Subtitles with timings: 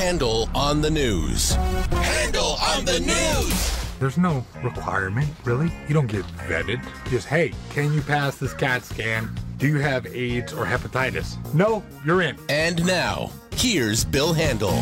[0.00, 1.52] Handel on the news.
[1.92, 3.98] Handel on the news.
[3.98, 5.70] There's no requirement, really.
[5.88, 6.82] You don't get vetted.
[7.10, 9.30] Just, hey, can you pass this CAT scan?
[9.58, 11.36] Do you have AIDS or hepatitis?
[11.52, 12.38] No, you're in.
[12.48, 14.72] And now, here's Bill Handel.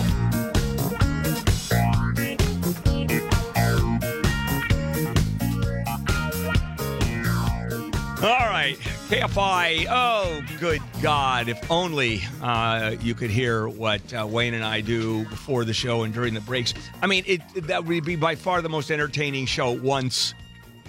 [9.09, 9.87] KFI.
[9.89, 11.49] Oh, good God.
[11.49, 16.03] If only uh, you could hear what uh, Wayne and I do before the show
[16.03, 16.75] and during the breaks.
[17.01, 20.35] I mean, it, that would be by far the most entertaining show once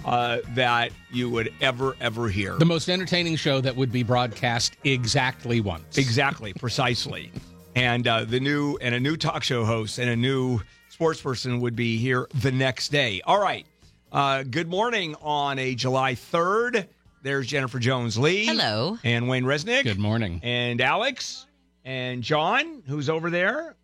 [0.04, 2.56] uh, that you would ever, ever hear.
[2.58, 5.96] The most entertaining show that would be broadcast exactly once.
[5.96, 7.32] Exactly, precisely.
[7.74, 10.60] and uh, the new and a new talk show host and a new
[10.90, 13.22] sports person would be here the next day.
[13.24, 13.64] All right.
[14.12, 16.86] Uh, good morning on a July 3rd.
[17.22, 18.46] There's Jennifer Jones Lee.
[18.46, 18.98] Hello.
[19.04, 19.84] And Wayne Resnick.
[19.84, 20.40] Good morning.
[20.42, 21.46] And Alex.
[21.84, 23.76] And John, who's over there.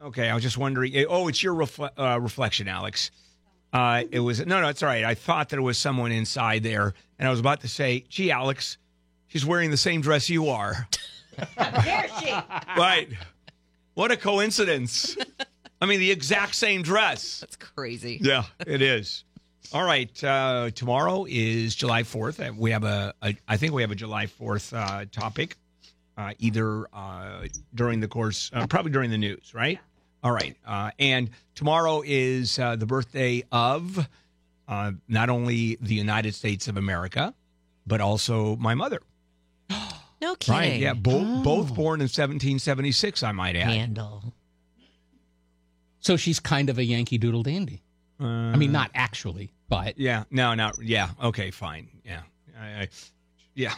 [0.00, 0.92] Okay, I was just wondering.
[1.08, 3.10] Oh, it's your refle- uh, reflection, Alex.
[3.72, 5.04] Uh, it was no, no, it's all right.
[5.04, 8.30] I thought that it was someone inside there, and I was about to say, "Gee,
[8.30, 8.78] Alex,
[9.26, 10.88] she's wearing the same dress you are."
[11.58, 12.32] Dare she?
[12.78, 13.08] right?
[13.94, 15.16] What a coincidence!
[15.80, 17.40] I mean, the exact same dress.
[17.40, 18.18] That's crazy.
[18.22, 19.24] Yeah, it is.
[19.72, 20.22] All right.
[20.24, 22.40] Uh, tomorrow is July 4th.
[22.46, 25.56] Uh, We have a, a I think we have a July 4th uh, topic,
[26.16, 29.78] uh, either uh, during the course, uh, probably during the news, right?
[30.22, 30.56] All right.
[30.66, 34.08] Uh, and tomorrow is uh, the birthday of
[34.68, 37.34] uh, not only the United States of America,
[37.86, 39.00] but also my mother.
[40.18, 40.58] No kidding.
[40.58, 40.80] Right.
[40.80, 40.94] Yeah.
[40.94, 43.68] Bo- Both born in 1776, I might add.
[43.68, 44.32] Handel.
[46.00, 47.82] So she's kind of a Yankee Doodle dandy.
[48.18, 50.24] I mean, not actually, but Yeah.
[50.30, 50.72] No, no.
[50.80, 51.10] Yeah.
[51.22, 51.88] Okay, fine.
[52.04, 52.20] Yeah.
[52.58, 52.88] I, I,
[53.54, 53.74] yeah.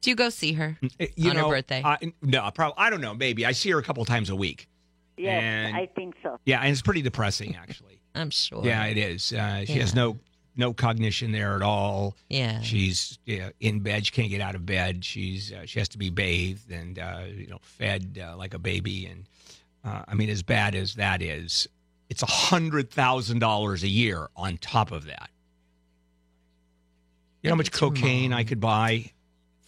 [0.00, 1.82] Do you go see her Eh, You on know, her birthday?
[1.84, 2.74] I, no, probably.
[2.78, 3.14] I don't know.
[3.14, 4.68] Maybe I see her a couple times a week.
[5.16, 6.38] Yes, And- I think so.
[6.44, 8.00] Yeah, and it's pretty depressing, actually.
[8.14, 8.64] I'm sure.
[8.64, 9.32] yeah, it is.
[9.32, 10.18] Uh, she has no
[10.56, 12.16] no cognition there at all.
[12.28, 12.60] Yeah.
[12.60, 14.06] She's yeah, in bed.
[14.06, 15.04] She can't get out of bed.
[15.04, 18.58] She's uh, she has to be bathed and uh, you know fed uh, like a
[18.60, 19.06] baby.
[19.06, 19.24] And
[19.84, 21.66] uh, I mean, as bad as that is,
[22.08, 25.30] it's a hundred thousand dollars a year on top of that.
[27.42, 29.10] You know how much It's your cocaine I could buy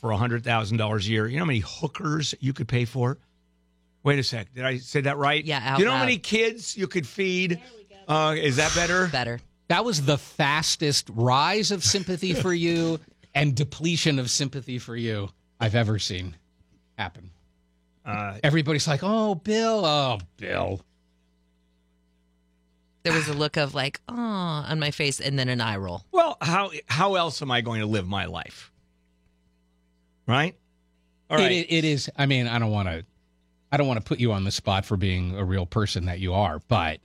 [0.00, 1.26] for a hundred thousand dollars a year?
[1.26, 3.19] You know how many hookers you could pay for?
[4.02, 4.54] Wait a sec.
[4.54, 5.44] Did I say that right?
[5.44, 7.60] Yeah, out you know how many kids you could feed?
[8.06, 9.08] Uh, is that better?
[9.08, 9.41] Better.
[9.69, 13.00] that was the fastest rise of sympathy for you
[13.34, 16.36] and depletion of sympathy for you I've ever seen
[16.96, 17.30] happen.
[18.04, 20.80] Uh, Everybody's like, "Oh, Bill, oh, Bill."
[23.06, 26.05] There was a look of like, oh, on my face, and then an eye roll.
[26.11, 28.72] well, how how else am I going to live my life?
[30.27, 30.56] Right.
[31.31, 31.53] All right.
[31.53, 32.11] It, it is.
[32.17, 33.05] I mean, I don't want to.
[33.71, 36.19] I don't want to put you on the spot for being a real person that
[36.19, 36.99] you are, but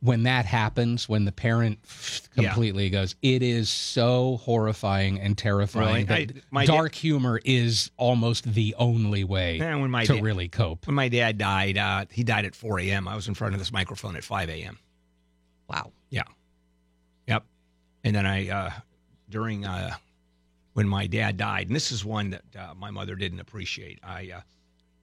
[0.00, 1.78] when that happens, when the parent
[2.34, 2.48] Yeah.
[2.48, 6.26] completely goes, it is so horrifying and terrifying Really?
[6.26, 10.22] that I- my dark humor is almost the only way Yeah, when my to dad-
[10.24, 10.86] really cope.
[10.88, 13.06] when my dad died, uh, he died at 4 a.m.
[13.06, 14.78] I was in front of this microphone at 5 a.m.
[15.72, 15.92] Wow.
[16.10, 16.22] Yeah.
[17.26, 17.44] Yep.
[18.04, 18.70] And then I, uh,
[19.28, 19.94] during uh,
[20.74, 23.98] when my dad died, and this is one that uh, my mother didn't appreciate.
[24.02, 24.40] I uh,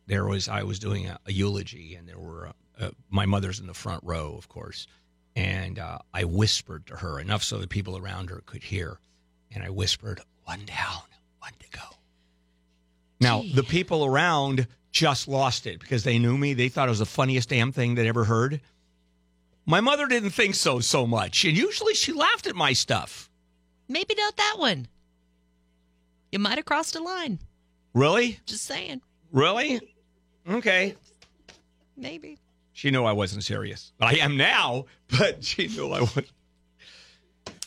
[0.08, 3.60] there was I was doing a, a eulogy, and there were uh, uh, my mother's
[3.60, 4.88] in the front row, of course,
[5.36, 9.00] and uh, I whispered to her enough so that people around her could hear,
[9.52, 11.04] and I whispered, "One down,
[11.40, 11.86] one to go."
[13.22, 13.54] Now Gee.
[13.54, 16.54] the people around just lost it because they knew me.
[16.54, 18.62] They thought it was the funniest damn thing they'd ever heard.
[19.66, 23.30] My mother didn't think so so much, and usually she laughed at my stuff.
[23.88, 24.88] Maybe not that one.
[26.32, 27.40] You might have crossed a line.
[27.94, 28.40] Really?
[28.46, 29.02] Just saying.
[29.32, 29.80] Really?
[30.50, 30.96] Okay.
[31.98, 32.38] Maybe.
[32.74, 33.92] She knew I wasn't serious.
[34.00, 34.86] I am now,
[35.20, 36.24] but she knew I was.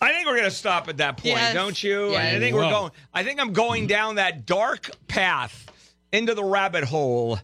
[0.00, 1.54] I think we're going to stop at that point, Yes.
[1.54, 2.10] don't you?
[2.12, 2.34] Yes.
[2.34, 2.90] I think we're going.
[3.14, 5.66] I think I'm going down that dark path
[6.12, 7.38] into the rabbit hole,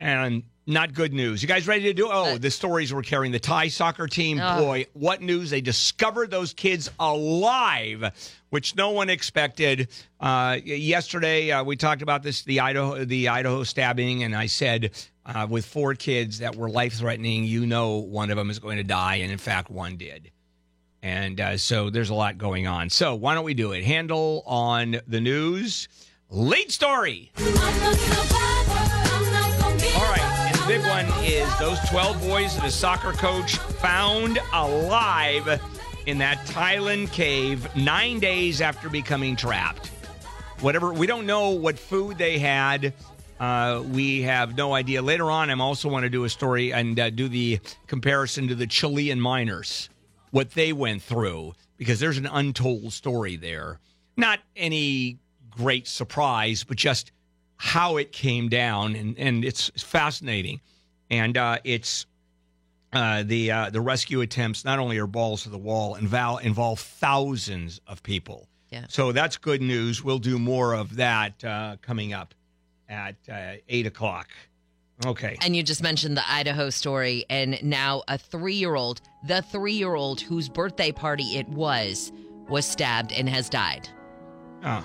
[0.00, 1.42] and not good news.
[1.42, 2.08] You guys ready to do?
[2.10, 3.32] Oh, the stories we're carrying.
[3.32, 4.38] The Thai soccer team.
[4.38, 4.60] Ugh.
[4.60, 5.50] Boy, what news!
[5.50, 8.12] They discovered those kids alive,
[8.50, 9.88] which no one expected.
[10.20, 14.90] Uh, yesterday, uh, we talked about this the Idaho the Idaho stabbing, and I said
[15.24, 18.76] uh, with four kids that were life threatening, you know, one of them is going
[18.76, 20.30] to die, and in fact, one did.
[21.02, 22.90] And uh, so there's a lot going on.
[22.90, 23.84] So why don't we do it?
[23.84, 25.88] Handel on the news.
[26.28, 27.32] Late story.
[29.94, 30.27] All right.
[30.68, 35.58] Big one is those 12 boys that a soccer coach found alive
[36.04, 39.86] in that Thailand cave nine days after becoming trapped.
[40.60, 42.92] Whatever, we don't know what food they had.
[43.40, 45.00] Uh, we have no idea.
[45.00, 48.54] Later on, I'm also want to do a story and uh, do the comparison to
[48.54, 49.88] the Chilean miners,
[50.32, 53.80] what they went through, because there's an untold story there.
[54.18, 55.18] Not any
[55.48, 57.10] great surprise, but just
[57.58, 60.60] how it came down, and, and it's fascinating.
[61.10, 62.06] And uh, it's
[62.92, 66.80] uh, the uh, the rescue attempts not only are balls to the wall, involve, involve
[66.80, 68.48] thousands of people.
[68.70, 68.86] Yeah.
[68.88, 70.04] So that's good news.
[70.04, 72.34] We'll do more of that uh, coming up
[72.88, 74.28] at uh, eight o'clock.
[75.06, 75.36] Okay.
[75.40, 79.74] And you just mentioned the Idaho story, and now a three year old, the three
[79.74, 82.12] year old whose birthday party it was,
[82.48, 83.88] was stabbed and has died.
[84.64, 84.84] Ah.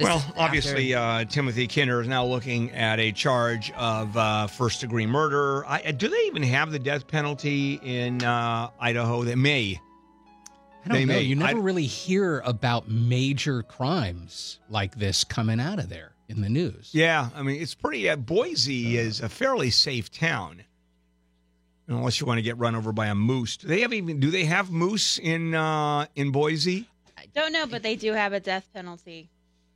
[0.00, 4.46] This well, is obviously, uh, Timothy Kinner is now looking at a charge of uh,
[4.46, 5.66] first degree murder.
[5.66, 9.24] I, uh, do they even have the death penalty in uh, Idaho?
[9.24, 9.78] They may.
[10.86, 11.12] I don't They know.
[11.16, 11.20] may.
[11.20, 16.40] You never I- really hear about major crimes like this coming out of there in
[16.40, 16.88] the news.
[16.94, 18.08] Yeah, I mean, it's pretty.
[18.08, 20.64] Uh, Boise is a fairly safe town,
[21.88, 23.58] unless you want to get run over by a moose.
[23.58, 24.18] Do they have even?
[24.18, 26.88] Do they have moose in uh, in Boise?
[27.18, 29.28] I don't know, but they do have a death penalty.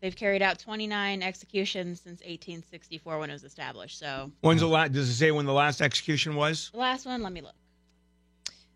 [0.05, 3.99] They've carried out 29 executions since 1864 when it was established.
[3.99, 4.93] So When's the last?
[4.93, 6.69] Does it say when the last execution was?
[6.75, 7.55] the last one, let me look.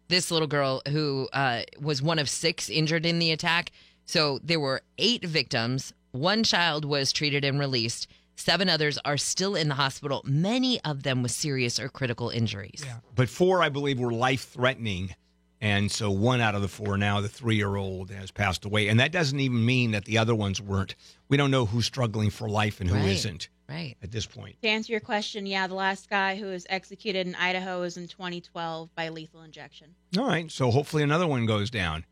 [0.08, 3.72] this little girl who uh, was one of six injured in the attack.
[4.06, 5.92] So there were eight victims.
[6.12, 8.06] One child was treated and released.
[8.36, 12.82] Seven others are still in the hospital, many of them with serious or critical injuries.
[12.86, 13.00] Yeah.
[13.14, 15.14] But four, I believe, were life threatening.
[15.60, 18.88] And so one out of the four now, the three year old, has passed away.
[18.88, 20.94] And that doesn't even mean that the other ones weren't.
[21.28, 23.24] We don't know who's struggling for life and who Right.
[23.24, 23.96] not Right.
[24.02, 24.56] at this point.
[24.62, 28.06] To answer your question, yeah, the last guy who was executed in Idaho was in
[28.08, 29.88] 2012 by lethal injection.
[30.16, 30.50] All right.
[30.50, 32.04] So hopefully another one goes down.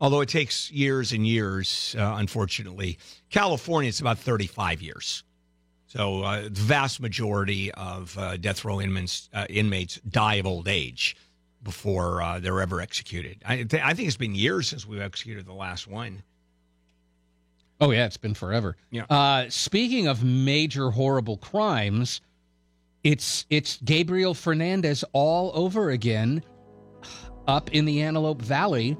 [0.00, 2.98] Although it takes years and years, uh, unfortunately.
[3.30, 5.22] California, it's about 35 years.
[5.86, 10.66] So uh, the vast majority of uh, death row inmates, uh, inmates die of old
[10.66, 11.14] age
[11.62, 13.42] before uh, they're ever executed.
[13.46, 16.22] I, th- I think it's been years since we've executed the last one.
[17.80, 18.76] Oh yeah, it's been forever.
[18.90, 19.04] Yeah.
[19.10, 22.20] Uh, speaking of major horrible crimes,
[23.02, 26.44] it's it's Gabriel Fernandez all over again,
[27.48, 28.96] up in the Antelope Valley.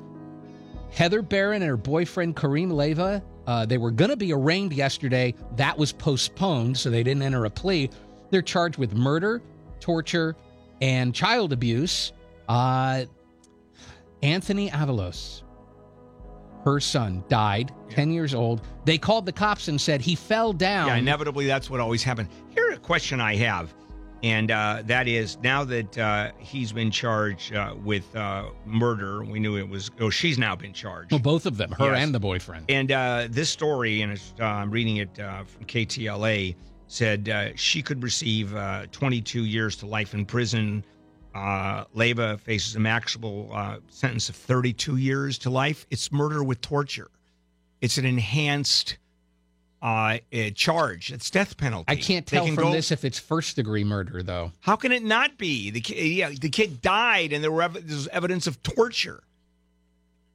[0.90, 5.34] Heather Barron and her boyfriend Kareem Leiva, uh, they were going to be arraigned yesterday.
[5.56, 7.88] That was postponed, so they didn't enter a plea.
[8.30, 9.40] They're charged with murder,
[9.80, 10.36] torture,
[10.80, 12.12] and child abuse.
[12.48, 13.04] Uh,
[14.22, 15.42] Anthony Avalos,
[16.64, 18.62] her son, died, 10 years old.
[18.84, 20.88] They called the cops and said he fell down.
[20.88, 22.28] Yeah, inevitably, that's what always happened.
[22.50, 23.74] Here's a question I have,
[24.22, 29.40] and uh, that is now that uh, he's been charged uh, with uh, murder, we
[29.40, 31.10] knew it was, oh, she's now been charged.
[31.10, 32.04] Well, both of them, her Yes.
[32.04, 32.66] and the boyfriend.
[32.68, 36.54] And uh, this story, and it's, uh, I'm reading it uh, from KTLA,
[36.86, 40.84] said uh, she could receive uh, 22 years to life in prison.
[41.34, 45.86] Uh, Leiva faces a maximum uh, sentence of 32 years to life.
[45.90, 47.10] It's murder with torture.
[47.80, 48.98] It's an enhanced
[49.80, 51.10] uh, uh, charge.
[51.10, 51.86] It's death penalty.
[51.90, 54.52] I can't tell can from go- this if it's first degree murder, though.
[54.60, 55.70] How can it not be?
[55.70, 59.22] The kid, yeah, the kid died, and there were ev- there's evidence of torture.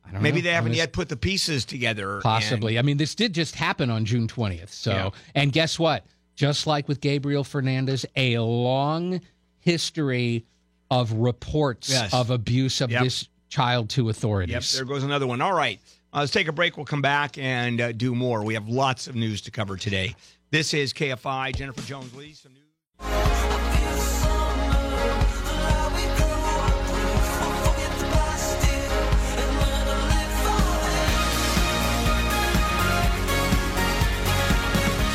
[0.05, 0.45] I don't Maybe know.
[0.45, 2.15] they haven't was- yet put the pieces together.
[2.15, 2.79] and- Possibly.
[2.79, 4.69] I mean, this did just happen on June 20th.
[4.73, 5.09] So, Yeah.
[5.35, 6.05] and guess what?
[6.35, 9.21] Just like with Gabriel Fernandez, a long
[9.59, 10.45] history
[10.91, 12.13] of reports Yes.
[12.13, 13.03] of abuse of Yep.
[13.03, 14.71] this child to Yep, authorities.
[14.73, 15.41] there goes another one.
[15.41, 15.79] All right,
[16.13, 16.77] uh, let's take a break.
[16.77, 18.43] We'll come back and uh, do more.
[18.43, 20.15] We have lots of news to cover today.
[20.51, 21.51] This is KFI.
[21.55, 22.33] Jennifer Jones Lee.
[22.33, 22.63] Some news.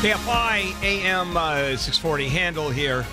[0.01, 3.05] KFI AM uh, 640 Handel here.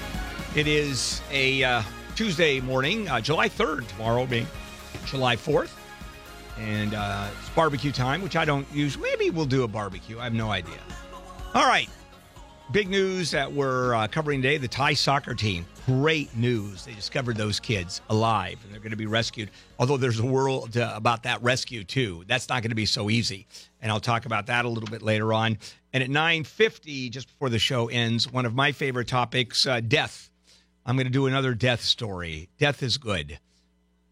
[0.56, 1.82] It is a uh,
[2.20, 4.46] Tuesday morning, uh, July 3rd, tomorrow being
[5.06, 5.70] July 4th.
[6.58, 8.98] And uh, it's barbecue time, which I don't use.
[8.98, 10.18] Maybe we'll do a barbecue.
[10.18, 10.76] I have no idea.
[11.54, 11.88] All right.
[12.72, 15.64] Big news that we're uh, covering today the Thai soccer team.
[15.86, 16.84] Great news.
[16.84, 19.50] They discovered those kids alive and they're going to be rescued.
[19.78, 22.24] Although there's a world uh, about that rescue, too.
[22.26, 23.46] That's not going to be so easy.
[23.80, 25.56] And I'll talk about that a little bit later on.
[25.94, 30.29] And at 9.50, just before the show ends, one of my favorite topics uh, death.
[30.90, 32.48] I'm going to do another death story.
[32.58, 33.38] Death is good.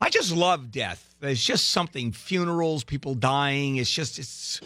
[0.01, 1.17] I just love death.
[1.21, 3.79] It's just something funerals, people dying.
[3.79, 4.61] It's just it's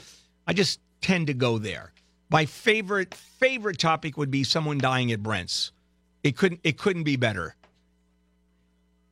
[0.46, 1.94] I just tend to go there.
[2.28, 5.72] My favorite favorite topic would be someone dying at Brent's.
[6.22, 7.56] It couldn't it couldn't be better.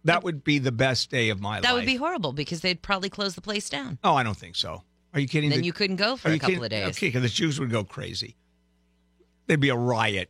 [0.05, 1.63] That would be the best day of my life.
[1.63, 3.99] That would be horrible because they'd probably close the place down.
[4.05, 4.83] Oh, I don't think so.
[5.15, 5.49] Are you kidding?
[5.49, 6.65] Then The- you couldn't go for a couple kidding?
[6.65, 6.97] of days.
[6.99, 8.37] Okay, because the Jews would go crazy.
[9.47, 10.29] there'd be a riot.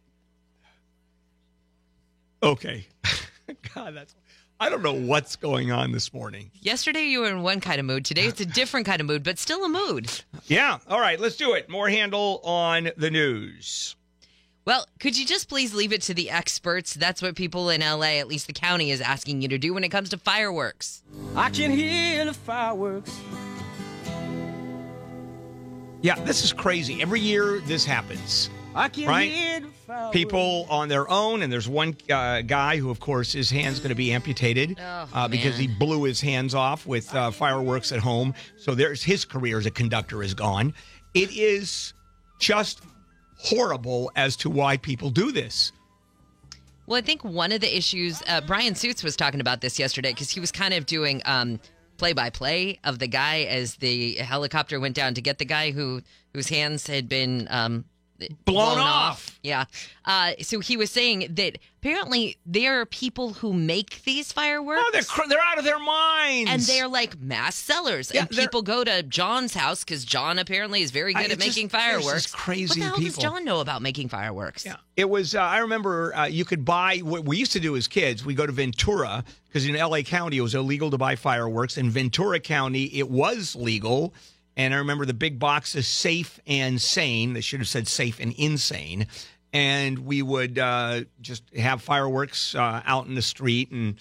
[2.42, 2.86] Okay.
[3.74, 4.14] God, that's.
[4.62, 6.50] I don't know what's going on this morning.
[6.60, 8.04] Yesterday you were in one kind of mood.
[8.04, 10.10] Today it's a different kind of mood, but still a mood.
[10.46, 10.78] Yeah.
[10.86, 11.70] All right, let's do it.
[11.70, 13.96] More Handel on the news.
[14.66, 16.92] Well, could you just please leave it to the experts?
[16.92, 19.82] That's what people in LA, at least the county, is asking you to do when
[19.82, 21.02] it comes to fireworks.
[21.34, 23.18] I can hear the fireworks.
[26.02, 27.00] Yeah, this is crazy.
[27.00, 28.50] Every year this happens.
[28.74, 29.30] I can Right.
[29.30, 29.60] hear.
[30.12, 33.88] People on their own, and there's one uh, guy who, of course, his hand's going
[33.88, 37.98] to be amputated Oh, uh, because he blew his hands off with uh, fireworks at
[37.98, 38.32] home.
[38.56, 40.74] So there's his career as a conductor is gone.
[41.14, 41.92] It is
[42.38, 42.82] just
[43.36, 45.72] horrible as to why people do this.
[46.86, 50.10] Well, I think one of the issues, uh, Brian Suits was talking about this yesterday
[50.12, 51.20] because he was kind of doing
[51.96, 55.70] play by play of the guy as the helicopter went down to get the guy
[55.72, 56.00] who
[56.32, 57.84] whose hands had been um,
[58.44, 59.38] Blown off.
[59.42, 59.64] Yeah.
[60.04, 64.82] Uh, so he was saying that apparently there are people who make these fireworks.
[64.84, 68.30] Oh, they're cr- they're out of their minds, and they're like mass sellers, Yeah, and
[68.30, 71.82] people go to John's house because John apparently is very I- good at making just
[71.82, 72.26] fireworks.
[72.32, 73.04] crazy what the hell people.
[73.04, 74.64] does John know about making fireworks?
[74.66, 75.34] Yeah, it was.
[75.34, 78.24] Uh, I remember uh, you could buy what we used to do as kids.
[78.24, 80.02] We go to Ventura because in L.A.
[80.02, 81.76] County it was illegal to buy fireworks.
[81.78, 84.12] In Ventura County, it was legal.
[84.60, 87.32] And I remember the big boxes, safe and sane.
[87.32, 89.06] They should have said safe and insane.
[89.54, 93.94] And we would uh, just have fireworks uh, out in the street, and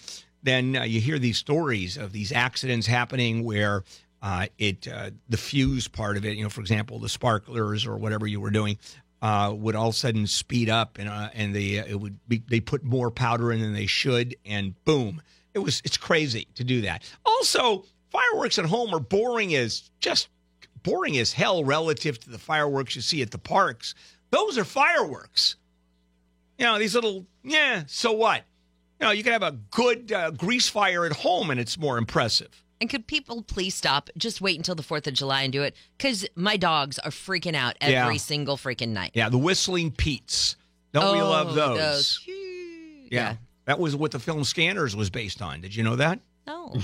[0.44, 3.84] then uh, you hear these stories of these accidents happening where
[4.22, 7.96] uh, it uh, the fuse part of it, you know, for example, the sparklers or
[7.96, 8.78] whatever you were doing,
[9.22, 12.44] uh, would all of a sudden speed up, and uh, and they it would be
[12.50, 15.22] they put more powder in than they should, and boom,
[15.54, 17.10] it was it's crazy to do that.
[17.26, 20.28] Also, fireworks at home are boring as just
[20.84, 23.96] boring as hell relative to the fireworks you see at the parks.
[24.32, 25.56] Those are fireworks.
[26.58, 28.44] You know, these little, yeah, so what?
[29.00, 31.98] You know, you can have a good uh, grease fire at home and it's more
[31.98, 32.64] impressive.
[32.82, 34.10] And could people please stop?
[34.18, 35.76] Just wait until the 4th of July and do it?
[35.98, 38.18] Because my dogs are freaking out every Yeah.
[38.20, 39.12] single freaking night.
[39.14, 40.56] Yeah, the Whistling Pete's.
[40.94, 41.78] Don't we Oh, love those?
[41.78, 42.20] those.
[43.12, 43.36] Yeah.
[43.66, 45.62] That was what the film Scanners was based on.
[45.62, 46.20] Did you know that?
[46.48, 46.76] No.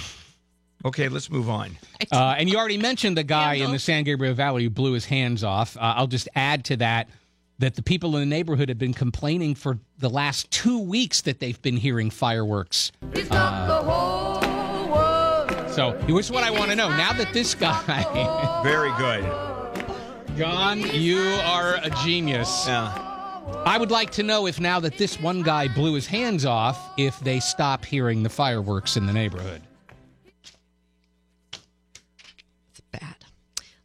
[0.86, 1.78] Okay, let's move on.
[2.12, 5.06] Uh, and you already mentioned the guy in the San Gabriel Valley who blew his
[5.06, 5.76] hands off.
[5.76, 7.10] Uh, I'll just add to that
[7.58, 11.40] that the people in the neighborhood have been complaining for the last two weeks that
[11.40, 12.92] they've been hearing fireworks.
[13.32, 14.38] Uh,
[15.70, 16.90] so here's what I want to know.
[16.90, 19.24] Now that this guy, Very good.
[20.38, 22.66] John, you are a genius.
[22.68, 22.92] Yeah.
[23.66, 26.92] I would like to know if now that this one guy blew his hands off,
[26.98, 29.62] if they stop hearing the fireworks in the neighborhood.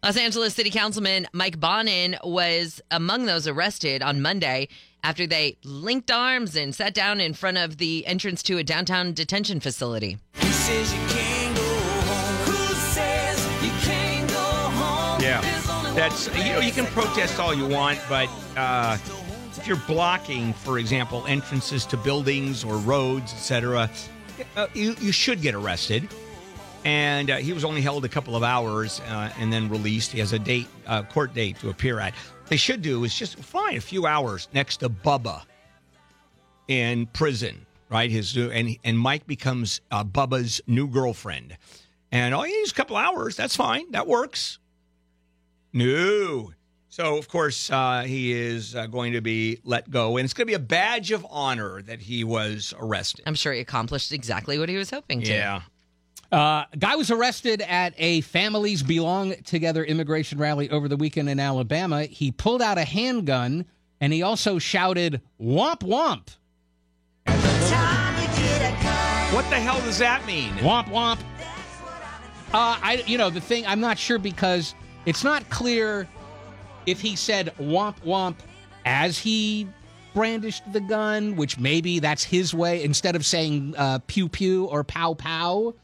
[0.03, 4.69] Los Angeles City Councilman Mike Bonin was among those arrested on Monday
[5.03, 9.13] after they linked arms and sat down in front of the entrance to a downtown
[9.13, 10.17] detention facility.
[10.37, 12.35] You can't go home?
[12.47, 15.21] Who says you can't go home?
[15.21, 15.43] Yeah.
[15.95, 18.97] That's, you know, you can protest all you want, but uh,
[19.55, 23.91] if you're blocking, for example, entrances to buildings or roads, etc.,
[24.57, 26.09] uh, you, you should get arrested.
[26.85, 30.13] And uh, he was only held a couple of hours uh, and then released.
[30.13, 32.15] He has a date, uh, court date to appear at.
[32.49, 35.43] They should do is just fine a few hours next to Bubba
[36.69, 38.11] in prison, right?
[38.11, 41.57] His new- and and Mike becomes uh, Bubba's new girlfriend,
[42.11, 43.37] and all you need is a couple hours.
[43.37, 43.91] That's fine.
[43.93, 44.59] That works.
[45.73, 46.53] No.
[46.89, 50.47] So of course uh, he is uh, going to be let go, and it's going
[50.47, 53.23] to be a badge of honor that he was arrested.
[53.27, 55.31] I'm sure he accomplished exactly what he was hoping to.
[55.33, 55.63] Yeah.
[56.33, 61.41] Uh, guy was arrested at a Families Belong Together immigration rally over the weekend in
[61.41, 62.05] Alabama.
[62.05, 63.67] He pulled out a handgun
[64.01, 66.29] and he also shouted "Womp womp,
[69.35, 70.53] What the hell does that mean?
[70.59, 71.19] womp womp."
[72.53, 74.75] Uh, I, you know, the thing I'm not sure because
[75.07, 76.09] it's not clear
[76.87, 78.37] if he said "womp womp"
[78.85, 79.67] as he
[80.15, 84.85] brandished the gun, which maybe that's his way instead of saying uh, "pew pew" or
[84.85, 85.75] "pow pow."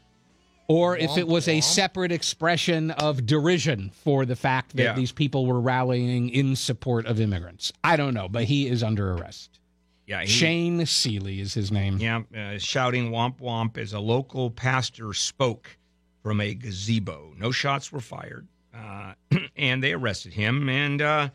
[0.67, 4.93] Or if it was a separate expression of derision for the fact that Yeah.
[4.93, 7.71] these people were rallying in support of immigrants.
[7.83, 9.59] I don't know, but he is under arrest.
[10.05, 10.21] Yeah.
[10.21, 11.97] he- Shane Seeley is his name.
[11.99, 15.77] Yeah, uh, shouting womp womp as a local pastor spoke
[16.23, 17.33] from a gazebo.
[17.37, 19.13] No shots were fired, uh,
[19.57, 20.69] and they arrested him.
[20.69, 21.29] And uh,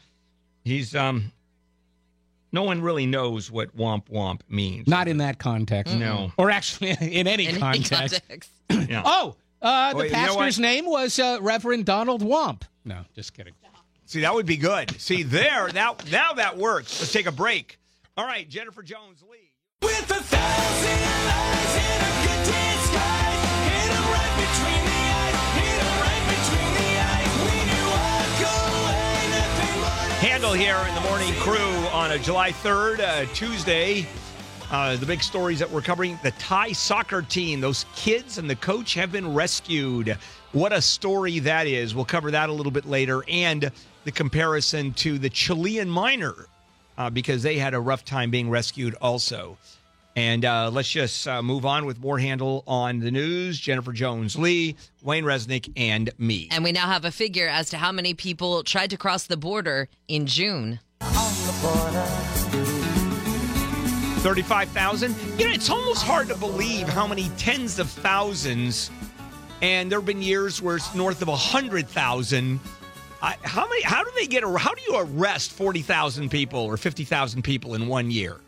[0.65, 1.33] he's um,
[2.53, 4.87] no one really knows what womp womp means.
[4.87, 5.95] Not in that context.
[5.97, 6.33] No.
[6.37, 8.21] Or actually, in any In any context.
[8.29, 8.51] context.
[8.89, 9.03] Yeah.
[9.05, 10.63] Oh, uh, the Wait, you know pastor's what?
[10.63, 12.63] name was uh, Reverend Donald Womp.
[12.85, 13.53] No, just kidding.
[14.07, 15.01] See, that would be good.
[15.01, 17.01] See, there, now, now that works.
[17.01, 17.79] Let's take a break.
[18.17, 19.53] All right, Jennifer Jones Lee.
[19.81, 22.72] With a thousand eyes and a good disguise,
[30.51, 34.07] here in the morning crew on a July 3rd, uh, Tuesday.
[34.73, 38.57] Uh, the big stories that we're covering the Thai soccer team, those kids and the
[38.57, 40.19] coach have been rescued.
[40.51, 41.95] What a story that is.
[41.95, 43.71] We'll cover that a little bit later and
[44.05, 46.35] the comparison to the Chilean miner
[46.99, 49.57] uh, because they had a rough time being rescued also.
[50.15, 53.59] And uh, let's just uh, move on with more Handel on the news.
[53.59, 56.49] Jennifer Jones Lee, Wayne Resnick, and me.
[56.51, 59.39] And we now have a figure as to how many people tried to cross the
[59.39, 60.81] border in June.
[64.23, 65.15] 35,000.
[65.39, 68.91] You know, it's almost hard to believe how many tens of thousands,
[69.63, 72.61] and there have been years where it's north of 100,000.
[73.21, 73.83] How many?
[73.83, 74.45] How do they get?
[74.45, 78.39] How do you arrest 40,000 people or 50,000 people in one year?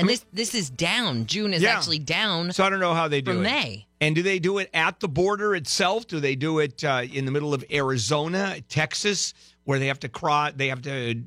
[0.00, 1.26] And this this is down.
[1.26, 1.76] June is Yeah.
[1.76, 3.50] actually down So I don't know how they do from it.
[3.50, 3.86] May.
[4.00, 6.06] And do they do it at the border itself?
[6.06, 10.08] Do they do it uh, in the middle of Arizona, Texas, where they have to
[10.08, 10.52] cross?
[10.56, 11.22] They have to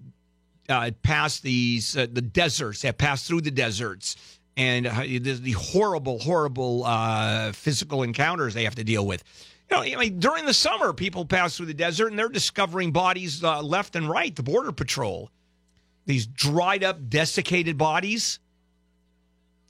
[0.69, 2.81] uh, pass these uh, the deserts.
[2.81, 4.15] They have passed through the deserts,
[4.57, 9.23] and uh, the, the horrible, horrible uh, physical encounters they have to deal with.
[9.69, 12.91] You know, I mean, during the summer, people pass through the desert and they're discovering
[12.91, 14.35] bodies uh, left and right.
[14.35, 15.29] The border patrol,
[16.05, 18.39] these dried up, desiccated bodies.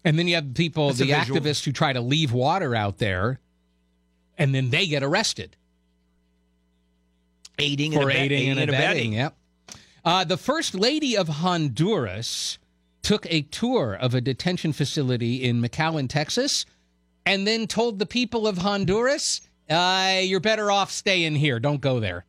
[0.03, 3.39] And then you have people, That's the activists who try to leave water out there,
[4.37, 5.55] and then they get arrested
[7.59, 9.13] Aiding for and, abet- aiding and abetting.
[9.13, 9.37] Yep.
[10.03, 12.57] Uh, the first lady of Honduras
[13.03, 16.65] took a tour of a detention facility in McAllen, Texas,
[17.25, 21.59] and then told the people of Honduras, uh, "You're better off staying here.
[21.59, 22.25] Don't go there."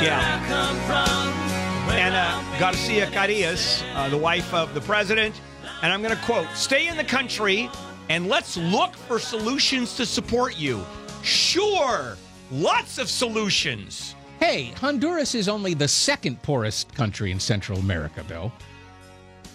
[0.00, 0.46] Yeah.
[0.48, 1.94] come from.
[1.94, 5.40] and uh, Garcia Carias, uh, the wife of the president.
[5.82, 7.70] And I'm going to quote Stay in the country
[8.08, 10.84] and let's look for solutions to support you.
[11.22, 12.16] Sure,
[12.50, 14.14] lots of solutions.
[14.40, 18.52] Hey, Honduras is only the second poorest country in Central America, Bill.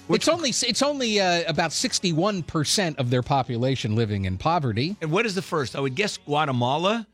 [0.10, 4.96] it's only it's only uh, about sixty one percent of their population living in poverty.
[5.02, 5.76] And what is the first?
[5.76, 7.08] I would guess Guatemala,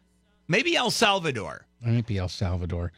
[0.47, 1.65] maybe El Salvador.
[1.81, 2.91] It might be El Salvador.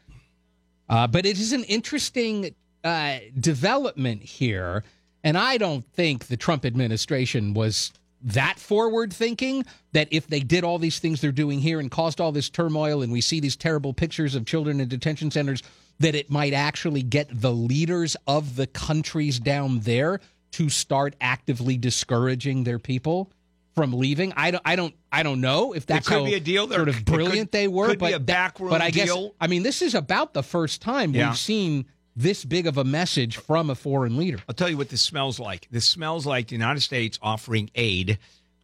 [0.89, 4.83] Uh, but it is an interesting uh, development here.
[5.23, 7.91] And I don't think the Trump administration was
[8.23, 12.21] that forward thinking that if they did all these things they're doing here and caused
[12.21, 15.63] all this turmoil and we see these terrible pictures of children in detention centers,
[15.99, 20.19] that it might actually get the leaders of the countries down there
[20.51, 23.31] to start actively discouraging their people
[23.73, 24.33] from leaving.
[24.35, 26.67] I don't I don't I don't know if that's could how be a deal.
[26.67, 28.89] There sort of it could- brilliant they were, could be but a that- but I
[28.89, 29.33] guess deal.
[29.39, 31.29] I mean, this is about the first time Yeah.
[31.29, 34.39] we've seen this big of a message from a foreign leader.
[34.47, 35.67] I'll tell you what this smells like.
[35.71, 38.19] This smells like the United States offering aid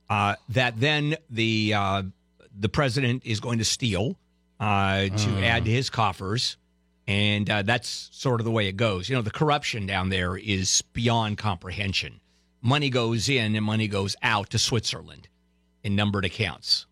[0.09, 2.03] uh, that then the uh,
[2.57, 4.17] the president is going to steal
[4.59, 6.57] uh, to add to his coffers,
[7.07, 9.09] and uh, that's sort of the way it goes.
[9.09, 12.19] You know, the corruption down there is beyond comprehension.
[12.61, 15.27] Money goes in and money goes out to Switzerland
[15.83, 16.85] in numbered accounts.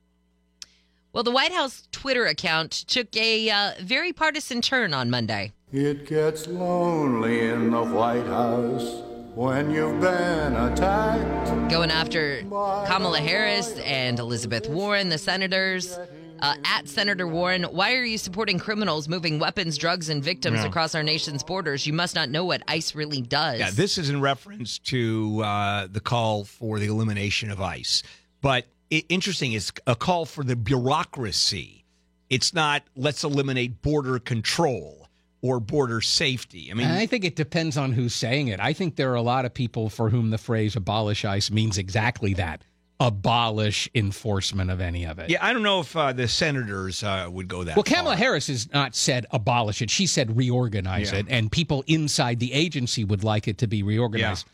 [1.11, 5.53] Well, the White House Twitter account took a uh, very partisan turn on Monday.
[5.77, 11.69] It gets lonely in the White House when you've been attacked.
[11.69, 15.99] going after Kamala Harris and Elizabeth Warren, the senators.
[16.39, 20.67] Uh, at Senator Warren, why are you supporting criminals moving weapons, drugs, and victims Yeah.
[20.67, 21.85] across our nation's borders?
[21.85, 23.59] You must not know what ICE really does.
[23.59, 28.01] Yeah, this is in reference to uh, the call for the elimination of ICE.
[28.39, 31.83] But i interesting, it's a call for the bureaucracy.
[32.29, 35.04] It's not let's eliminate border control
[35.45, 36.69] or border safety.
[36.71, 38.59] I mean, And I think it depends on who's saying it.
[38.59, 41.77] I think there are a lot of people for whom the phrase abolish ICE means
[41.77, 42.61] exactly that
[42.99, 45.29] abolish enforcement of any of it.
[45.29, 48.15] yeah, I don't know if uh, the senators uh, would go that Well, Kamala far.
[48.15, 49.89] Harris has not said abolish it.
[49.89, 51.19] She said reorganize Yeah.
[51.19, 54.47] it, and people inside the agency would like it to be reorganized.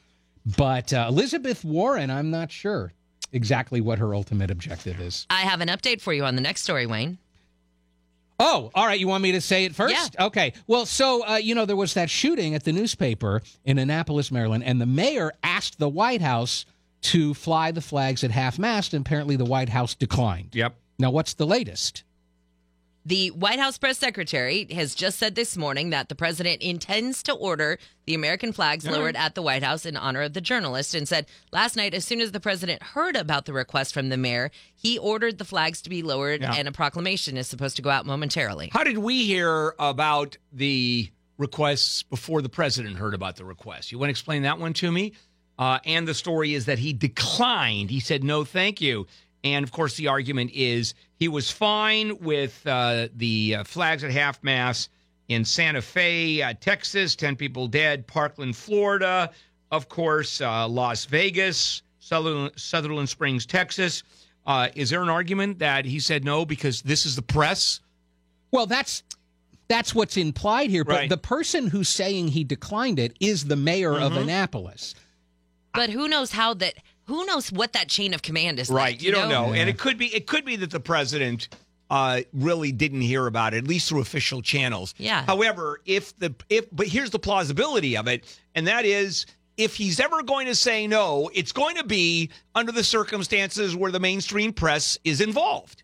[0.57, 2.91] But uh, Elizabeth Warren, I'm not sure
[3.31, 5.27] exactly what her ultimate objective is.
[5.29, 7.19] I have an update for you on the next story, Wayne.
[8.41, 8.99] Oh, all right.
[8.99, 9.93] You want me to say it first?
[9.93, 10.25] Yeah.
[10.25, 10.53] Okay.
[10.67, 14.63] Well, so, uh, you know, there was that shooting at the newspaper in Annapolis, Maryland,
[14.63, 16.65] and the mayor asked the White House
[17.01, 20.49] to fly the flags at half mast, and apparently the White House declined.
[20.53, 20.75] Yep.
[20.99, 22.03] Now, what's the latest?
[23.03, 27.33] The White House press secretary has just said this morning that the president intends to
[27.33, 31.07] order the American flags lowered at the White House in honor of the journalist and
[31.07, 34.51] said last night, as soon as the president heard about the request from the mayor,
[34.75, 36.53] he ordered the flags to be lowered Yeah.
[36.53, 38.69] and a proclamation is supposed to go out momentarily.
[38.71, 41.09] How did we hear about the
[41.39, 43.91] requests before the president heard about the request?
[43.91, 45.13] You want to explain that one to me?
[45.57, 47.89] Uh, and the story is that he declined.
[47.89, 49.07] He said, no, thank you.
[49.43, 54.09] And of course, the argument is he was fine with uh, the uh, flags at
[54.09, 54.89] half mast
[55.27, 59.29] in Santa Fe, uh, Texas, 10 people dead, Parkland, Florida,
[59.69, 64.01] of course, uh, Las Vegas, Sutherland, Sutherland Springs, Texas.
[64.47, 67.81] Uh, is there an argument that he said no because this is the press?
[68.49, 69.03] Well, that's
[69.67, 70.83] that's what's implied here.
[70.83, 71.09] But Right.
[71.09, 74.23] the person who's saying he declined it is the mayor of Mm-hmm.
[74.23, 74.95] Annapolis.
[75.75, 76.73] But who knows how that?
[77.05, 78.93] Who knows what that chain of command is Right.
[78.93, 79.01] like?
[79.01, 79.53] You, don't know.
[79.53, 79.61] Yeah.
[79.61, 81.49] And it could be it could be that the president
[81.89, 84.93] uh, really didn't hear about it, at least through official channels.
[84.97, 85.25] Yeah.
[85.25, 88.23] However, if the if but here's the plausibility of it,
[88.55, 89.25] and that is
[89.57, 93.91] if he's ever going to say no, it's going to be under the circumstances where
[93.91, 95.83] the mainstream press is involved.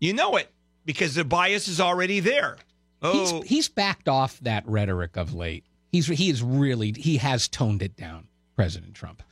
[0.00, 0.50] You know it
[0.84, 2.56] because the bias is already there.
[3.02, 5.64] Oh, He's he's backed off that rhetoric of late.
[5.92, 9.22] He's he is really he has toned it down, President Trump.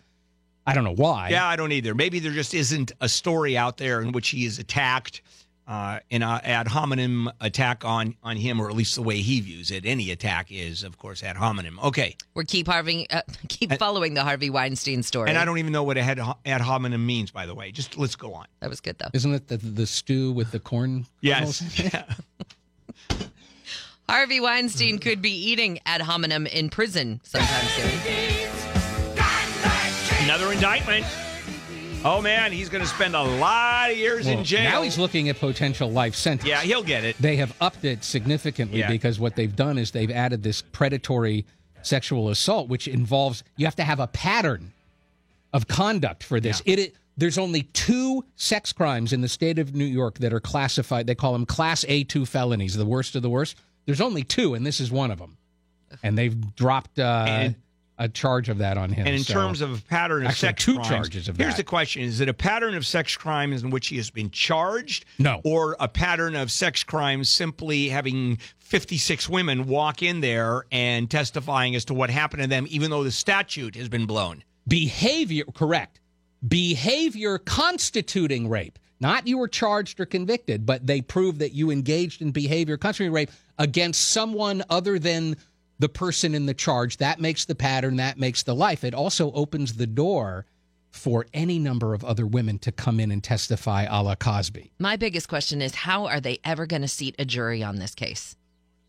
[0.66, 1.30] I don't know why.
[1.30, 1.94] Yeah, I don't either.
[1.94, 5.22] Maybe there just isn't a story out there in which he is attacked,
[5.66, 9.40] uh, an uh, ad hominem attack on on him, or at least the way he
[9.40, 9.84] views it.
[9.86, 11.78] Any attack is, of course, ad hominem.
[11.80, 15.28] Okay, We're keep Harvey, uh, keep following the Harvey Weinstein story.
[15.30, 17.72] and I don't even know what ad, ad hominem means, by the way.
[17.72, 18.46] Just let's go on.
[18.60, 19.08] That was good though.
[19.12, 21.06] Isn't it the the stew with the corn?
[21.20, 21.62] Yes.
[21.92, 22.04] Yeah.
[24.08, 28.61] Harvey Weinstein could be eating ad hominem in prison sometime soon.
[30.52, 31.06] Indictment.
[32.04, 34.64] Oh man, he's going to spend a lot of years Well, in jail.
[34.70, 36.48] Now he's looking at potential life sentence.
[36.48, 37.16] yeah, he'll get it.
[37.18, 38.88] They have upped it significantly Yeah.
[38.88, 41.46] because what they've done is they've added this predatory
[41.82, 44.72] sexual assault, which involves you have to have a pattern
[45.52, 46.60] of conduct for this.
[46.66, 50.40] It, it there's only two sex crimes in the state of New York that are
[50.40, 51.06] classified.
[51.06, 53.56] They call them Class A2 felonies, the worst of the worst.
[53.86, 55.36] There's only two, and this is one of them.
[56.02, 57.54] And they've dropped uh, And-
[58.04, 59.06] a charge of that on him.
[59.06, 61.52] And in so- terms of a pattern of Actually, sex two crimes, charges of here's
[61.52, 61.56] that.
[61.58, 65.04] the question: Is it a pattern of sex crimes in which he has been charged?
[65.18, 65.40] No.
[65.44, 71.74] Or a pattern of sex crimes simply having 56 women walk in there and testifying
[71.74, 74.42] as to what happened to them, even though the statute has been blown.
[74.66, 76.00] behavior correct
[76.46, 82.20] behavior constituting rape not you were charged or convicted but they prove that you engaged
[82.20, 85.36] in behavior constituting rape against someone other than
[85.82, 89.32] the person in the charge that makes the pattern that makes the life it also
[89.32, 90.46] opens the door
[90.90, 94.94] for any number of other women to come in and testify a la cosby My
[94.96, 98.36] biggest question is how are they ever going to seat a jury on this case?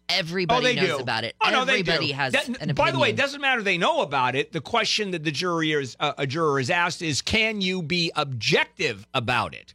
[0.07, 1.01] Everybody oh, they knows do.
[1.01, 1.33] about it.
[1.41, 2.13] Oh, no, they Everybody do.
[2.13, 2.75] has That- an opinion.
[2.75, 4.51] By the way, it doesn't matter they know about it.
[4.51, 8.11] The question that the jury is uh, a juror is asked is, "Can you be
[8.15, 9.73] objective about it?"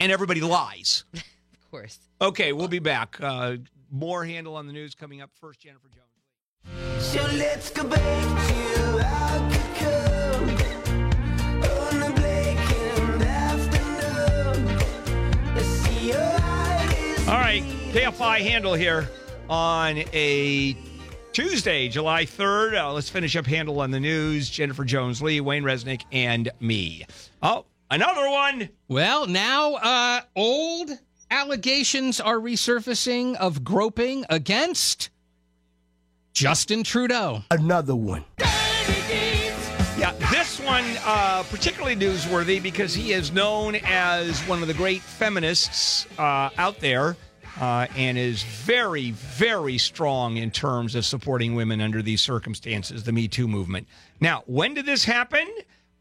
[0.00, 1.04] And everybody lies.
[1.14, 1.98] of course.
[2.20, 3.18] Okay, we'll be back.
[3.20, 3.56] Uh,
[3.90, 5.60] more Handel on the news coming up first.
[5.60, 6.05] Jennifer Jones.
[6.98, 8.00] So let's go back
[8.48, 10.40] to Alcatraz
[11.64, 14.66] on the blackened afternoon.
[15.54, 17.28] Let's see your eyes.
[17.28, 19.08] All right, KFI Handel here
[19.48, 20.76] on a
[21.32, 22.74] Tuesday, July 3rd.
[22.78, 24.50] Uh, let's finish up Handel on the news.
[24.50, 27.06] Jennifer Jones Lee, Wayne Resnick, and me.
[27.42, 28.68] Oh, another one.
[28.88, 30.90] well now uh old
[31.30, 35.10] allegations are resurfacing of groping against
[36.36, 38.22] justin trudeau Another one.
[39.96, 45.00] Yeah, this one uh, particularly newsworthy because he is known as one of the great
[45.00, 47.16] feminists uh, out there.
[47.58, 53.12] Uh, and is very, very strong in terms of supporting women under these circumstances, the
[53.12, 53.88] Me Too movement.
[54.20, 55.48] Now, when did this happen?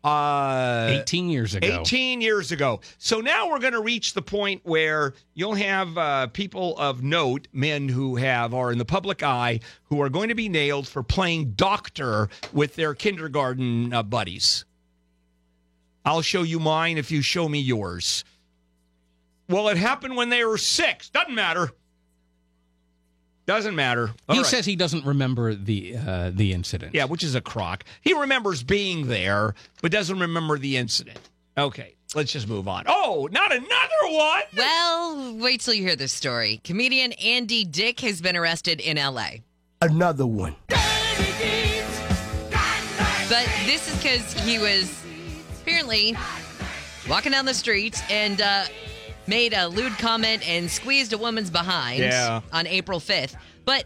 [0.06, 2.80] Uh, 18 years ago 18 years ago.
[3.00, 7.48] So now we're going to reach the point where you'll have uh, people of note,
[7.52, 11.02] men who have are in the public eye, who are going to be nailed for
[11.02, 14.66] playing doctor with their kindergarten uh, buddies.
[16.06, 18.24] I'll show you mine if you show me yours.
[19.50, 21.10] Well, it happened when they were six.
[21.10, 21.72] Doesn't matter.
[23.46, 24.12] Doesn't matter.
[24.28, 24.46] All he right.
[24.46, 26.96] says he doesn't remember the uh, the incident.
[26.96, 27.84] Yeah, which is a crock.
[28.02, 31.20] He remembers being there, but doesn't remember the incident.
[31.58, 32.86] Okay, let's just move on.
[32.88, 33.70] Oh, not another
[34.10, 34.42] one.
[34.58, 36.60] Well, wait till you hear this story.
[36.64, 39.28] Comedian Andy Dick has been arrested in LA.
[39.82, 40.56] Another one.
[43.28, 45.04] But this is because he was
[45.62, 46.16] apparently
[47.10, 48.66] walking down the street and uh,
[49.28, 52.42] made a lewd comment and squeezed a woman's behind Yeah.
[52.54, 53.36] on April 5th.
[53.66, 53.86] But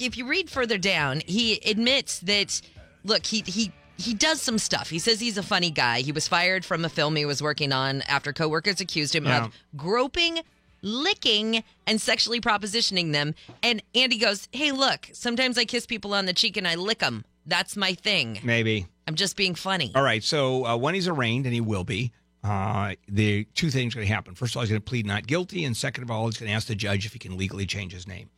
[0.00, 2.60] if you read further down, he admits that
[3.04, 4.90] look, he he he does some stuff.
[4.90, 6.00] He says he's a funny guy.
[6.00, 9.44] He was fired from a film he was working on after coworkers accused him Yeah.
[9.46, 10.40] of groping,
[10.82, 13.34] licking, and sexually propositioning them.
[13.62, 16.98] And Andy goes, "Hey, look, sometimes I kiss people on the cheek and I lick
[16.98, 17.24] them.
[17.46, 18.40] That's my thing.
[18.42, 18.86] Maybe.
[19.06, 20.22] I'm just being funny." All right.
[20.22, 22.12] So uh, when he's arraigned, and he will be,
[22.46, 24.34] uh, the two things are going to happen.
[24.34, 26.48] First of all, he's going to plead not guilty, and second of all, he's going
[26.48, 28.30] to ask the judge if he can legally change his name.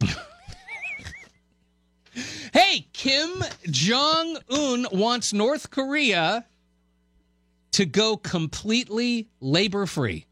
[2.52, 6.44] Hey, Kim Jong Un wants North Korea
[7.72, 10.26] to go completely labor free.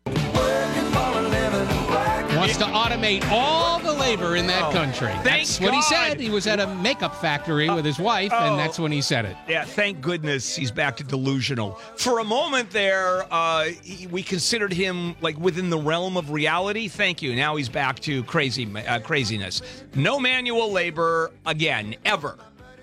[2.36, 5.12] Wants to automate all labor in that country.
[5.24, 6.20] That's what he said.
[6.20, 9.36] He was at a makeup factory with his wife, and that's when he said it.
[9.48, 11.72] Yeah, thank goodness he's back to delusional.
[11.96, 16.86] For a moment there, uh, he, we considered him like within the realm of reality.
[16.88, 17.34] Thank you.
[17.34, 19.62] Now he's back to crazy uh, craziness.
[19.94, 22.36] No manual labor again, ever.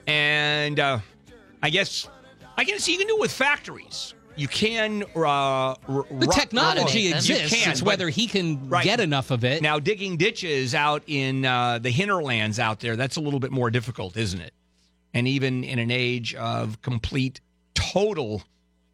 [0.08, 1.00] And uh,
[1.62, 2.10] I guess
[2.58, 4.14] I guess you can do it with factories.
[4.36, 5.04] You can.
[5.15, 7.02] Uh, r- The technology.
[7.02, 7.54] You exists.
[7.54, 8.84] can, it's whether he can Right.
[8.84, 9.62] get enough of it.
[9.62, 13.69] Now, digging ditches out in uh, the hinterlands out there, that's a little bit more
[13.69, 14.54] difficult, isn't it?
[15.13, 17.41] And even in an age of complete,
[17.76, 18.41] total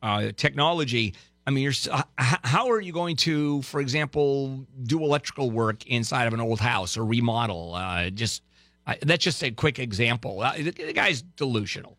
[0.03, 1.13] uh, technology,
[1.47, 1.73] I mean, you're,
[2.17, 6.97] how are you going to, for example, do electrical work inside of an old house
[6.97, 7.73] or remodel?
[7.75, 8.43] Uh, just
[8.85, 10.41] uh, That's just a quick example.
[10.41, 11.97] Uh, the, the guy's delusional.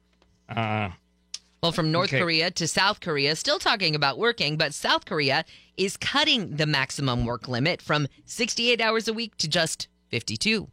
[1.63, 2.21] Well, from North Okay.
[2.21, 5.45] Korea to South Korea, still talking about working, but South Korea
[5.77, 10.69] is cutting the maximum work limit from 68 hours a week to just 52.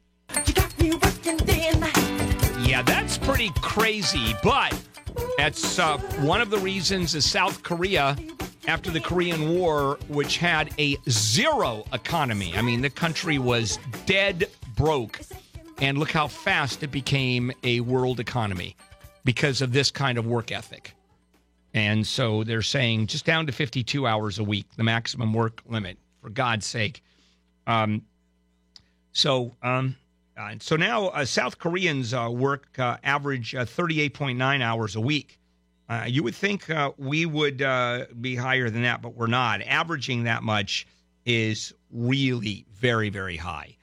[2.65, 4.73] Yeah, that's pretty crazy, but
[5.37, 8.15] that's uh, one of the reasons is South Korea,
[8.69, 12.53] after the Korean War, which had a zero economy.
[12.55, 14.45] I mean, the country was dead
[14.77, 15.19] broke,
[15.79, 18.77] and look how fast it became a world economy
[19.27, 20.95] because of this kind of work ethic.
[21.73, 25.97] And so they're saying just down to 52 hours a week, the maximum work limit,
[26.21, 27.03] for God's sake.
[27.67, 28.03] Um,
[29.11, 29.97] so, um,
[30.37, 35.37] uh, so now uh, South Koreans uh, work uh, average uh, 38.9 hours a week.
[35.89, 37.57] Uh, you would think we would
[38.21, 39.61] be higher than that, but we're not.
[39.61, 40.87] Averaging that much
[41.25, 43.76] is really very, very high.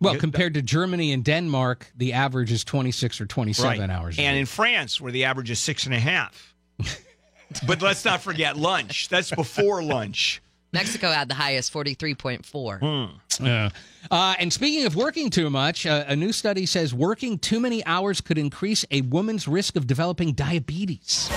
[0.00, 4.18] Well, compared to Germany and Denmark, the average is 26 or 27 hours.
[4.18, 6.54] And in France, where the average is six and a half.
[7.66, 9.08] but let's not forget lunch.
[9.08, 10.42] That's before lunch.
[10.72, 13.10] Mexico had the highest, 43.4.
[13.40, 13.70] Yeah.
[14.10, 17.84] Uh, and speaking of working too much, uh, a new study says working too many
[17.86, 21.30] hours could increase a woman's risk of developing diabetes.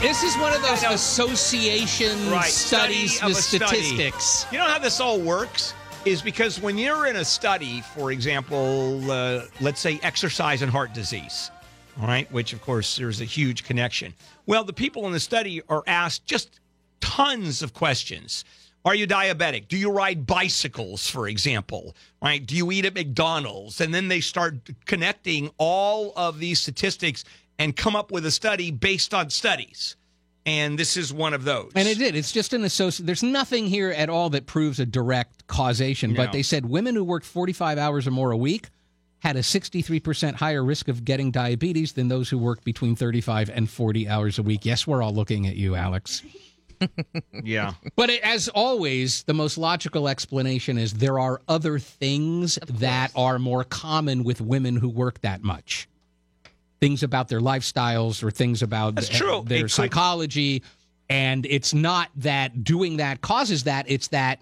[0.00, 2.44] This is one of those association right.
[2.44, 3.82] studies Study with a study.
[3.82, 4.46] statistics.
[4.50, 5.74] You know how this all works?
[6.06, 10.94] Is because when you're in a study, for example, uh, let's say exercise and heart
[10.94, 11.50] disease,
[12.00, 14.14] all right, which of course there's a huge connection.
[14.46, 16.60] Well, the people in the study are asked just
[17.02, 18.46] tons of questions.
[18.86, 19.68] Are you diabetic?
[19.68, 21.94] Do you ride bicycles, for example?
[22.22, 22.44] Right?
[22.44, 23.82] Do you eat at McDonald's?
[23.82, 24.54] And then they start
[24.86, 27.22] connecting all of these statistics
[27.60, 29.94] and come up with a study based on studies.
[30.46, 31.70] And this is one of those.
[31.76, 32.16] And it did.
[32.16, 33.04] It's just an associate.
[33.06, 36.14] There's nothing here at all that proves a direct causation.
[36.14, 36.32] But No.
[36.32, 38.70] they said women who worked 45 hours or more a week
[39.18, 43.68] had a 63% higher risk of getting diabetes than those who worked between 35 and
[43.68, 44.64] 40 hours a week.
[44.64, 46.22] Yes, we're all looking at you, Alex.
[47.44, 47.74] yeah.
[47.96, 53.38] But it, as always, the most logical explanation is there are other things that are
[53.38, 55.86] more common with women who work that much.
[56.80, 59.42] Things about their lifestyles or things about That's th- true.
[59.46, 60.62] their It could- psychology.
[61.08, 63.84] And it's not that doing that causes that.
[63.88, 64.40] It's that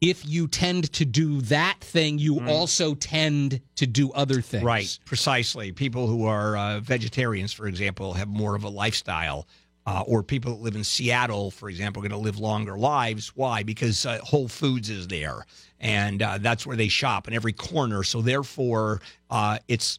[0.00, 4.62] if you tend to do that thing, you also tend to do other things.
[4.62, 4.66] Mm.
[4.66, 5.72] Right, precisely.
[5.72, 9.46] People who are uh, vegetarians, for example, have more of a lifestyle.
[9.84, 13.32] Uh, or people that live in Seattle, for example, are going to live longer lives.
[13.34, 13.64] Why?
[13.64, 15.44] Because uh, Whole Foods is there,
[15.80, 18.04] and uh, that's where they shop in every corner.
[18.04, 19.98] So therefore, uh, it's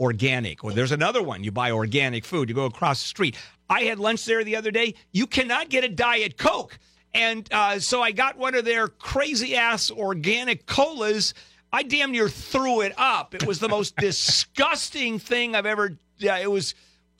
[0.00, 0.64] organic.
[0.64, 2.48] Or there's another one: you buy organic food.
[2.48, 3.36] You go across the street.
[3.68, 4.94] I had lunch there the other day.
[5.12, 6.76] You cannot get a diet coke,
[7.14, 11.34] and uh, so I got one of their crazy ass organic colas.
[11.72, 13.34] I damn near threw it up.
[13.34, 15.96] It was the most disgusting thing I've ever.
[16.18, 16.74] Yeah, it was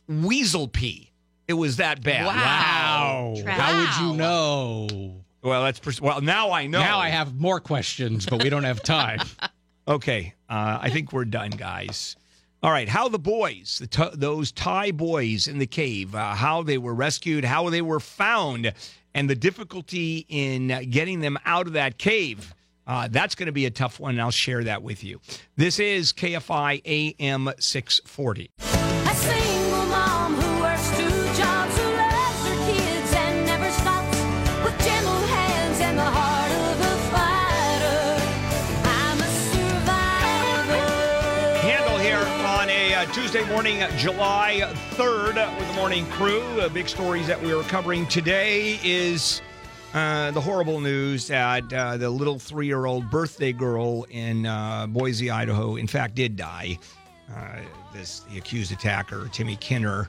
[0.08, 1.09] weasel pee.
[1.50, 2.26] It was that bad.
[2.26, 3.34] Wow.
[3.44, 3.52] Wow.
[3.52, 5.16] How would you know?
[5.42, 6.20] Well, that's pers- well.
[6.20, 6.78] Now I know.
[6.78, 9.18] Now I have more questions, but we don't have time.
[9.88, 12.14] Okay, uh, I think we're done, guys.
[12.62, 16.62] All right, how the boys, the t- those Thai boys in the cave, uh, how
[16.62, 18.72] they were rescued, how they were found,
[19.14, 22.54] and the difficulty in uh, getting them out of that cave.
[22.86, 25.20] Uh, that's going to be a tough one, and I'll share that with you.
[25.56, 26.82] This is KFI
[27.18, 28.79] AM 640.
[43.40, 44.60] Uh, morning, July
[44.92, 46.42] 3rd, with the morning crew.
[46.60, 49.40] Uh, big stories that we are covering today is
[49.94, 54.86] uh, the horrible news that uh, the little three year old birthday girl in uh,
[54.86, 56.78] Boise, Idaho, in fact, did die.
[57.34, 57.60] Uh,
[57.94, 60.08] this The accused attacker, Timmy Kinner,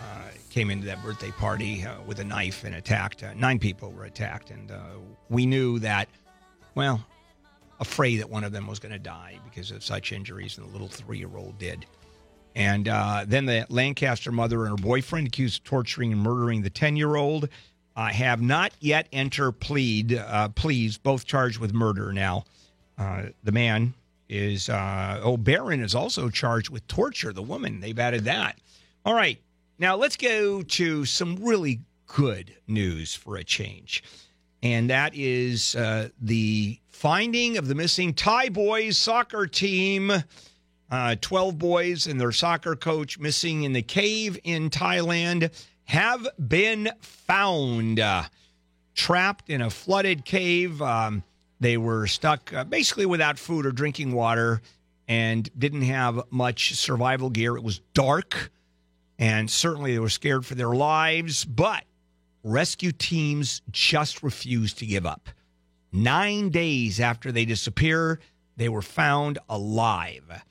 [0.00, 3.22] uh, came into that birthday party with a knife and attacked.
[3.36, 4.72] Nine people were attacked, and
[5.28, 6.08] we knew that,
[6.74, 7.04] well,
[7.80, 10.72] afraid that one of them was going to die because of such injuries, and the
[10.72, 11.86] little three year old did.
[12.54, 16.70] And uh, then the Lancaster mother and her boyfriend accused of torturing and murdering the
[16.70, 17.48] 10 year old
[17.96, 22.44] uh, have not yet entered plead, uh, pleas, both charged with murder now.
[22.98, 23.94] Uh, the man
[24.28, 27.80] is, uh, oh, Barron is also charged with torture, the woman.
[27.80, 28.58] They've added that.
[29.04, 29.38] All right.
[29.78, 34.02] Now let's go to some really good news for a change.
[34.62, 40.12] And that is uh, the finding of the missing Thai boys soccer team.
[40.92, 45.50] Uh, 12 boys and their soccer coach missing in the cave in Thailand
[45.84, 47.98] have been found.
[47.98, 48.24] Uh,
[48.94, 50.80] trapped in a flooded cave.
[50.82, 51.22] Um,
[51.60, 54.60] they were stuck uh, basically without food or drinking water
[55.08, 57.56] and didn't have much survival gear.
[57.56, 58.50] It was dark
[59.18, 61.84] and certainly they were scared for their lives, but
[62.42, 65.28] rescue teams just refused to give up.
[65.92, 68.18] Nine days after they disappear,
[68.56, 70.42] they were found alive.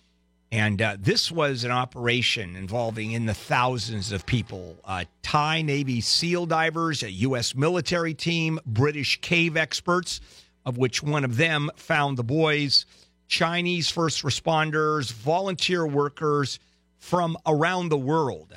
[0.51, 4.75] And uh, this was an operation involving in the thousands of people.
[4.83, 7.55] Uh, Thai Navy SEAL divers, a U.S.
[7.55, 10.19] military team, British cave experts,
[10.65, 12.85] of which one of them found the boys,
[13.29, 16.59] Chinese first responders, volunteer workers
[16.99, 18.53] from around the world.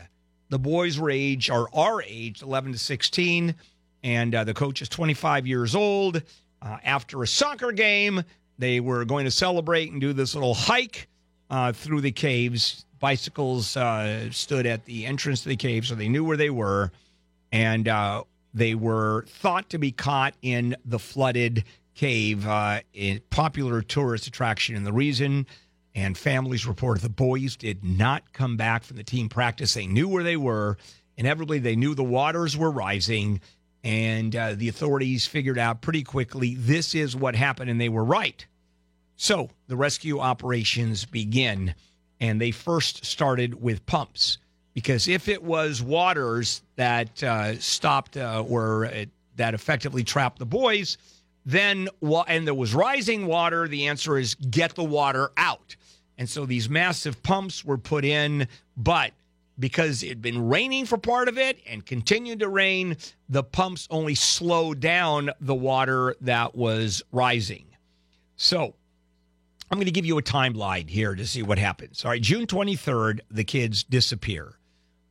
[0.48, 1.68] The boys were age are
[2.04, 3.54] aged 11 to 16,
[4.02, 6.22] and uh, the coach is 25 years old.
[6.61, 8.24] Uh, after a soccer game,
[8.59, 11.09] they were going to celebrate and do this little hike
[11.55, 12.85] uh, through the caves.
[12.99, 16.90] Bicycles uh, stood at the entrance to the cave, so they knew where they were,
[17.53, 21.62] and uh, they were thought to be caught in the flooded
[21.95, 25.47] cave, uh, a popular tourist attraction in the region.
[25.95, 29.75] And families reported the boys did not come back from the team practice.
[29.75, 30.77] They knew where they were.
[31.17, 33.40] Inevitably, they knew the waters were rising,
[33.85, 38.03] and uh, the authorities figured out pretty quickly this is what happened, and they were
[38.03, 38.45] right.
[39.16, 41.74] So the rescue operations begin,
[42.20, 44.38] and they first started with pumps
[44.74, 49.05] because if it was waters that uh, stopped uh, or uh,
[49.37, 50.98] that effectively trapped the boys,
[51.46, 51.88] then
[52.27, 55.77] and there was rising water, the answer is get the water out.
[56.18, 59.12] And so these massive pumps were put in, but
[59.59, 62.96] because it had been raining for part of it and continued to rain,
[63.29, 67.64] the pumps only slowed down the water that was rising.
[68.37, 68.74] So
[69.75, 72.05] I'm going to give you a timeline here to see what happens.
[72.05, 74.55] All right, June 23rd, the kids disappear.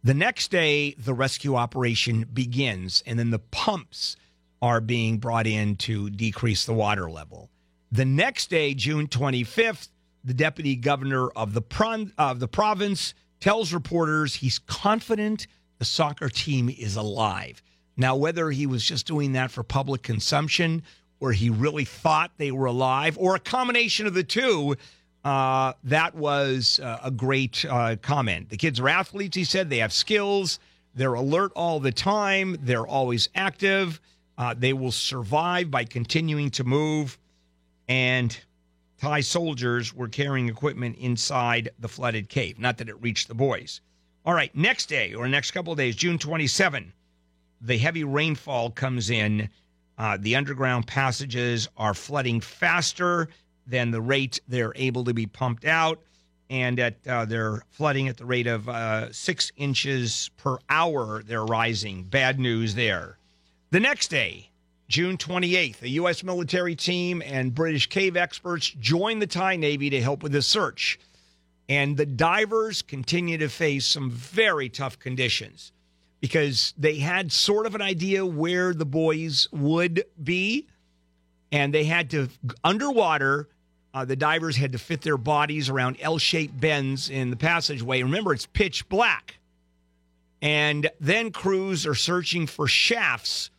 [0.06, 4.16] The next day, the rescue operation begins, and then the pumps
[4.62, 7.50] are being brought in to decrease the water level.
[7.92, 9.90] The next day, June 25th,
[10.24, 15.46] the deputy governor of the pron- of the province tells reporters he's confident
[15.80, 17.62] the soccer team is alive.
[17.98, 20.84] Now, whether he was just doing that for public consumption
[21.24, 24.76] or he really thought they were alive or a combination of the two,
[25.24, 28.50] uh, that was uh, a great uh, comment.
[28.50, 29.70] The kids are athletes, he said.
[29.70, 30.60] They have skills.
[30.94, 32.58] They're alert all the time.
[32.60, 34.02] They're always active.
[34.38, 37.18] Uh, they will survive by continuing to move.
[37.88, 38.38] And
[39.00, 42.60] Thai soldiers were carrying equipment inside the flooded cave.
[42.60, 43.80] Not that it reached the boys.
[44.26, 46.92] All right, next day or next couple of days, June 27,
[47.62, 49.50] the heavy rainfall comes in.
[50.04, 53.30] Uh, the underground passages are flooding faster
[53.66, 55.98] than the rate they're able to be pumped out,
[56.50, 61.24] and at uh, they're flooding at the rate of uh, six inches per hour.
[61.24, 62.04] They're rising.
[62.04, 63.18] Bad news there.
[63.72, 64.50] The next day,
[64.90, 66.22] June 28th, a U.S.
[66.22, 71.00] military team and British cave experts join the Thai Navy to help with the search.
[71.70, 75.72] And the divers continue to face some very tough conditions
[76.24, 80.66] because they had sort of an idea where the boys would be.
[81.52, 82.30] And they had to,
[82.64, 83.50] underwater,
[83.94, 88.02] uh, the divers had to fit their bodies around L shaped bends in the passageway.
[88.02, 89.38] Remember, it's pitch black.
[90.42, 93.50] And then crews are searching for shafts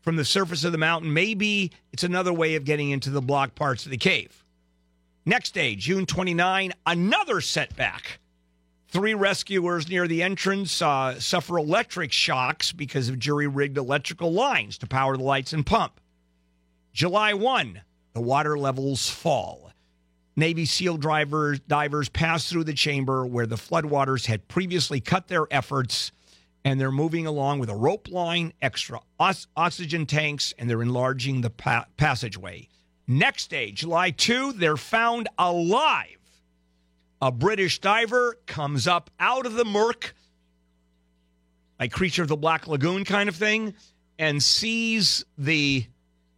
[0.00, 1.12] from the surface of the mountain.
[1.12, 4.46] Maybe it's another way of getting into the block parts of the cave.
[5.26, 8.18] Next day, June 29, another setback.
[8.94, 14.78] Three rescuers near the entrance uh, suffer electric shocks because of jury rigged electrical lines
[14.78, 15.98] to power the lights and pump.
[16.92, 17.80] July 1,
[18.12, 19.72] the water levels fall.
[20.36, 25.48] Navy SEAL drivers, divers pass through the chamber where the floodwaters had previously cut their
[25.50, 26.12] efforts,
[26.64, 31.40] and they're moving along with a rope line, extra os- oxygen tanks, and they're enlarging
[31.40, 32.68] the pa- passageway.
[33.08, 36.23] Next day, July 2, they're found alive.
[37.24, 40.14] A British diver comes up out of the murk,
[41.80, 43.72] like creature of the Black Lagoon kind of thing,
[44.18, 45.86] and sees the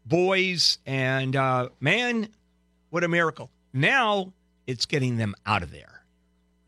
[0.05, 0.78] boys.
[0.87, 2.28] And uh, man,
[2.91, 3.51] what a miracle.
[3.72, 4.32] Now
[4.68, 6.05] it's getting them out of there.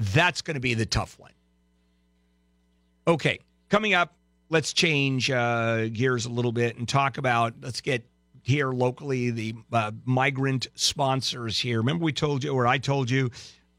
[0.00, 1.30] That's going to be the tough one.
[3.06, 3.38] Okay,
[3.68, 4.14] coming up,
[4.48, 8.04] let's change uh, gears a little bit and talk about, let's get
[8.42, 11.78] here locally the uh, migrant sponsors here.
[11.78, 13.30] Remember, we told you, or I told you,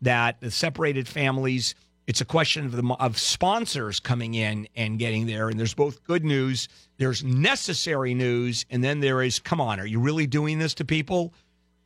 [0.02, 1.76] that the separated families,
[2.08, 5.50] it's a question of, the, of sponsors coming in and getting there.
[5.50, 9.86] And there's both good news, there's necessary news, and then there is, come on, are
[9.86, 11.34] you really doing this to people?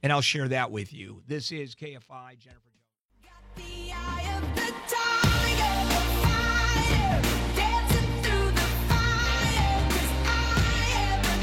[0.01, 1.21] And I'll share that with you.
[1.27, 2.73] This is KFI, Jennifer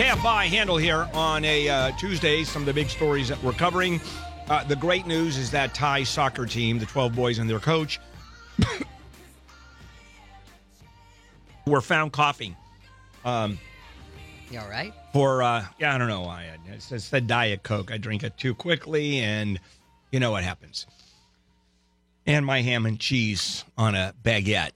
[0.00, 2.42] KFI Handel here on a uh, Tuesday.
[2.42, 4.00] Some of the big stories that we're covering.
[4.49, 8.01] Uh, the great news is that Thai soccer team, the 12 boys and their coach,
[11.66, 12.57] were found coughing.
[13.24, 13.59] Um,
[14.51, 14.93] You all right?
[15.12, 16.45] for uh yeah i don't know why.
[16.72, 17.91] It says the diet coke.
[17.91, 19.59] I drink it too quickly and
[20.12, 20.86] you know what happens.
[22.26, 24.70] And my ham and cheese on a baguette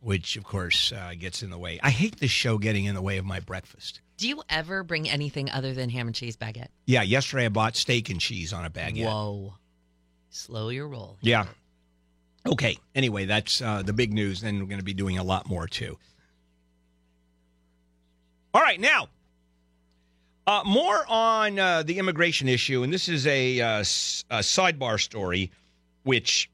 [0.00, 1.78] which of course uh, gets in the way.
[1.82, 5.08] I hate this show getting in the way of my breakfast Do you ever bring
[5.08, 6.68] anything other than ham and cheese baguette?
[6.86, 9.54] yeah yesterday i bought steak and cheese on a baguette Whoa.
[10.28, 11.16] Slow your roll.
[11.22, 11.46] yeah
[12.46, 15.48] okay anyway that's uh, the big news then we're going to be doing a lot
[15.48, 15.96] more too
[18.54, 19.08] all right now
[20.46, 24.98] Uh, more on uh, the immigration issue, and this is a, uh, s- a sidebar
[24.98, 25.50] story,
[26.02, 26.50] which,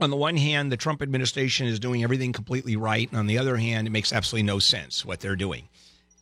[0.00, 3.36] on the one hand, the Trump administration is doing everything completely right, and on the
[3.38, 5.68] other hand, it makes absolutely no sense what they're doing.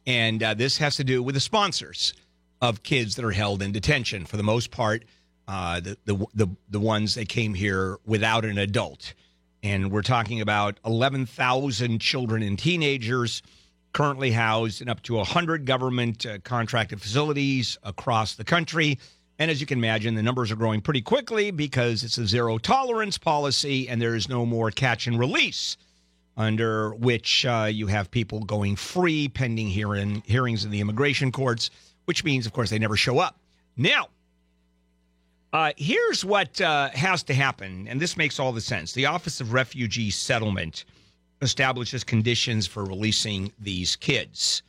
[0.07, 2.15] And uh, this has to do with the sponsors
[2.61, 4.25] of kids that are held in detention.
[4.25, 5.05] For the most part,
[5.49, 9.15] uh, the, the the the ones that came here without an adult,
[9.63, 13.43] and we're talking about eleven thousand children and teenagers
[13.97, 18.99] currently housed in up to 100 government uh, contracted facilities across the country.
[19.39, 22.59] And as you can imagine, the numbers are growing pretty quickly because it's a zero
[22.59, 25.79] tolerance policy and there is no more catch and release,
[26.37, 31.71] under which uh, you have people going free pending hearing, hearings in the immigration courts,
[32.05, 33.39] which means, of course, they never show up.
[33.77, 34.09] Now,
[35.53, 38.93] uh, here's what uh, has to happen, and this makes all the sense.
[38.93, 40.85] The Office of Refugee Settlement
[41.41, 44.63] establishes conditions for releasing these kids.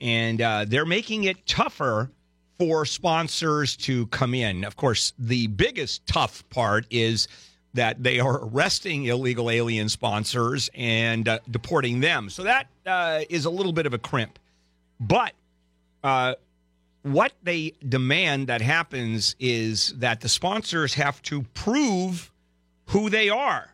[0.00, 2.10] And uh, they're making it tougher
[2.58, 4.64] for sponsors to come in.
[4.64, 7.28] Of course, the biggest tough part is
[7.74, 12.30] that they are arresting illegal alien sponsors and uh, deporting them.
[12.30, 14.38] So that uh, is a little bit of a crimp.
[14.98, 15.32] But
[16.02, 16.34] uh,
[17.02, 22.32] what they demand that happens is that the sponsors have to prove
[22.86, 23.68] who they are.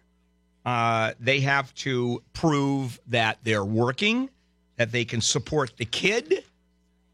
[0.66, 4.30] Uh, they have to prove that they're working,
[4.76, 6.42] that they can support the kid,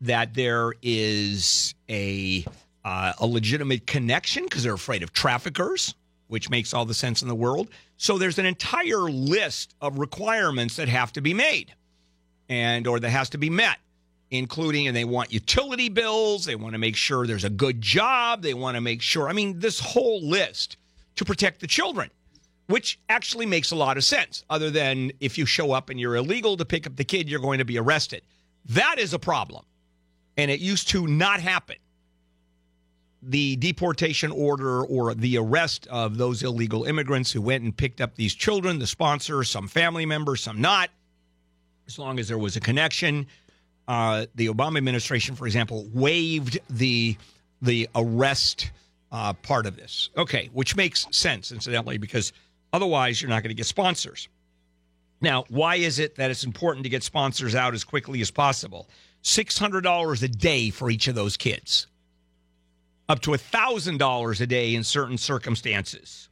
[0.00, 2.44] that there is a
[2.84, 5.94] uh, a legitimate connection because they're afraid of traffickers,
[6.30, 7.68] which makes all the sense in the world.
[7.96, 11.74] So there's an entire list of requirements that have to be made,
[12.48, 13.78] and or that has to be met,
[14.30, 16.44] including and they want utility bills.
[16.44, 18.42] They want to make sure there's a good job.
[18.42, 19.28] They want to make sure.
[19.28, 20.76] I mean, this whole list
[21.16, 22.10] to protect the children
[22.70, 26.14] which actually makes a lot of sense, other than if you show up and you're
[26.14, 28.22] illegal to pick up the kid, you're going to be arrested.
[28.66, 29.64] That is a problem.
[30.36, 31.76] And it used to not happen.
[33.22, 38.14] The deportation order or the arrest of those illegal immigrants who went and picked up
[38.16, 40.90] these children, the sponsor, some family members, some not,
[41.86, 43.26] as long as there was a connection.
[43.86, 47.16] Uh, the Obama administration, for example, waived the
[47.62, 48.70] the arrest
[49.12, 50.08] uh, part of this.
[50.16, 52.32] Okay, which makes sense, incidentally, because
[52.72, 54.28] Otherwise, you're not going to get sponsors.
[55.20, 58.88] Now, why is it that it's important to get sponsors out as quickly as possible?
[59.22, 61.86] $600 a day for each of those kids,
[63.10, 66.28] up to $1,000 a day in certain circumstances.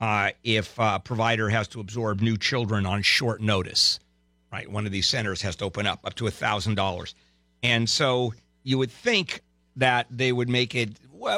[0.00, 3.98] Uh, if a provider has to absorb new children on short notice,
[4.52, 4.70] right?
[4.70, 7.14] One of these centers has to open up, up to $1,000.
[7.64, 8.32] And so
[8.62, 9.42] you would think
[9.74, 10.90] that they would make it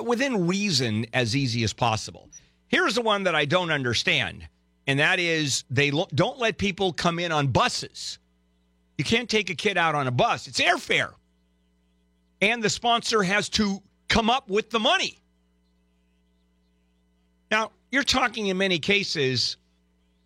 [0.04, 2.28] within reason as easy as possible.
[2.68, 4.46] Here's the one that I don't understand,
[4.86, 8.18] and that is they lo- don't let people come in on buses.
[8.98, 11.12] You can't take a kid out on a bus, it's airfare.
[12.42, 13.82] And the sponsor has to
[14.12, 15.16] come up with the money.
[17.50, 19.56] Now, you're talking in many cases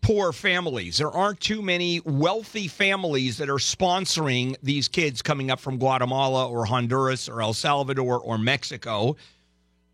[0.01, 0.97] poor families.
[0.97, 6.49] There aren't too many wealthy families that are sponsoring these kids coming up from Guatemala
[6.49, 9.15] or Honduras or El Salvador or Mexico.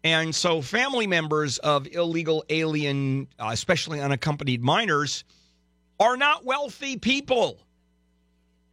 [0.04, 5.24] And so, family members of illegal alien, uh, especially unaccompanied minors,
[6.00, 7.60] are not wealthy people.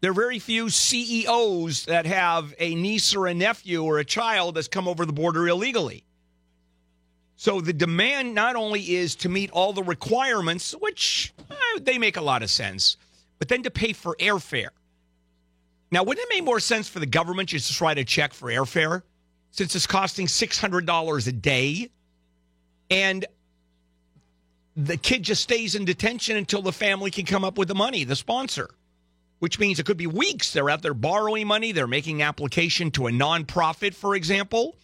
[0.00, 4.54] There are very few CEOs that have a niece or a nephew or a child
[4.54, 6.04] that's come over the border illegally.
[7.36, 12.16] So the demand not only is to meet all the requirements, which eh, they make
[12.16, 12.96] a lot of sense,
[13.38, 14.68] but then to pay for airfare.
[15.90, 18.50] Now, wouldn't it make more sense for the government just to write a check for
[18.50, 19.02] airfare
[19.50, 21.90] since it's costing $600 a day?
[22.90, 23.26] And
[24.76, 28.04] the kid just stays in detention until the family can come up with the money,
[28.04, 28.70] the sponsor,
[29.40, 30.52] which means it could be weeks.
[30.52, 34.76] They're out there borrowing money, they're making application to a nonprofit, for example.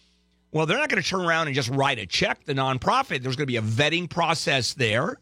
[0.51, 3.21] Well, they're not going to turn around and just write a check, the nonprofit.
[3.21, 5.17] There's going to be a vetting process there.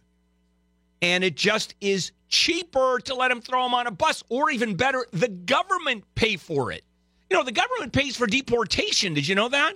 [1.02, 4.76] And it just is cheaper to let them throw them on a bus, or even
[4.76, 6.84] better, the government pay for it.
[7.30, 9.14] You know, the government pays for deportation.
[9.14, 9.74] Did you know that?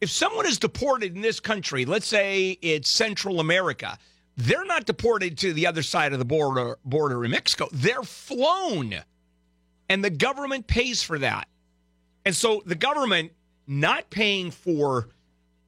[0.00, 3.98] If someone is deported in this country, let's say it's Central America,
[4.36, 7.68] they're not deported to the other side of the border border in Mexico.
[7.72, 8.96] They're flown.
[9.88, 11.48] And the government pays for that.
[12.24, 13.32] And so the government
[13.66, 15.08] not paying for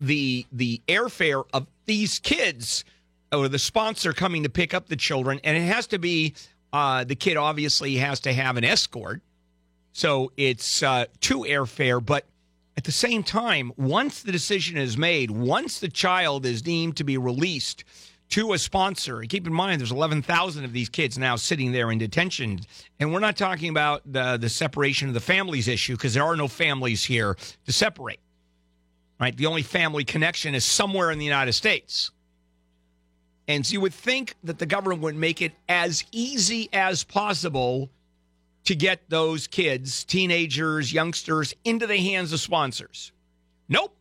[0.01, 2.85] the the airfare of these kids
[3.33, 6.35] or the sponsor coming to pick up the children and it has to be
[6.73, 9.23] uh, the kid obviously has to have an escort
[9.93, 12.27] so it's uh, two airfare but
[12.77, 17.05] at the same time once the decision is made once the child is deemed to
[17.05, 17.85] be released
[18.35, 19.21] to a sponsor.
[19.21, 22.61] And keep in mind there's 11,000 of these kids now sitting there in detention.
[23.01, 26.37] And we're not talking about the the separation of the families issue because there are
[26.37, 28.21] no families here to separate
[29.21, 29.37] right?
[29.37, 32.11] The only family connection is somewhere in the United States.
[33.47, 37.91] And so you would think that the government would make it as easy as possible
[38.65, 43.13] to get those kids teenagers youngsters into the hands of sponsors.
[43.69, 43.95] Nope.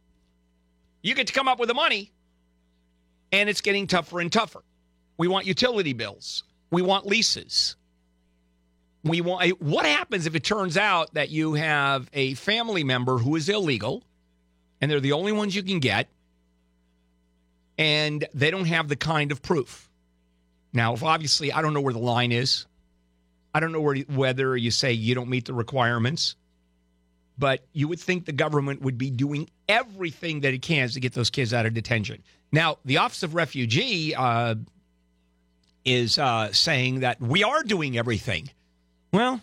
[1.01, 2.12] You get to come up with the money
[3.33, 4.63] and it's getting tougher and tougher.
[5.17, 6.43] We want utility bills.
[6.71, 7.75] We want leases.
[9.03, 13.35] We want what happens if it turns out that you have a family member who
[13.35, 14.03] is illegal
[14.79, 16.07] and they're the only ones you can get
[17.77, 19.89] and they don't have the kind of proof.
[20.71, 22.65] Now, if obviously I don't know where the line is.
[23.53, 26.35] I don't know where, whether you say you don't meet the requirements,
[27.37, 31.13] but you would think the government would be doing everything that it can to get
[31.13, 32.23] those kids out of detention.
[32.53, 34.53] Now, the Office of Refugee uh,
[35.83, 38.47] is uh, saying that we are doing everything.
[39.11, 39.41] Well,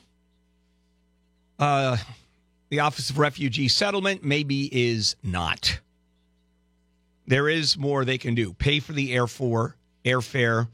[1.58, 1.96] uh,
[2.68, 5.80] the Office of Refugee Settlement maybe is not.
[7.26, 8.52] There is more they can do.
[8.52, 10.68] Pay for the air for airfare,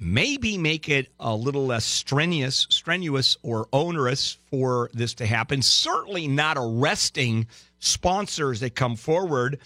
[0.00, 5.62] maybe make it a little less strenuous, strenuous or onerous for this to happen.
[5.62, 7.46] Certainly not arresting
[7.78, 9.60] sponsors that come forward.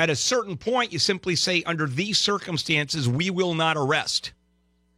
[0.00, 4.32] At a certain point, you simply say, under these circumstances, we will not arrest.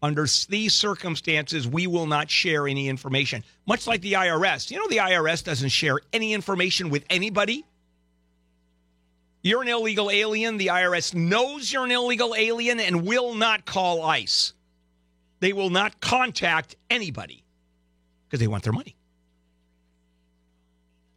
[0.01, 3.43] Under these circumstances, we will not share any information.
[3.67, 4.71] Much like the IRS.
[4.71, 7.65] You know, the IRS doesn't share any information with anybody.
[9.43, 10.57] You're an illegal alien.
[10.57, 14.53] The IRS knows you're an illegal alien and will not call ICE.
[15.41, 17.43] They will not contact anybody
[18.29, 18.95] because they want their money.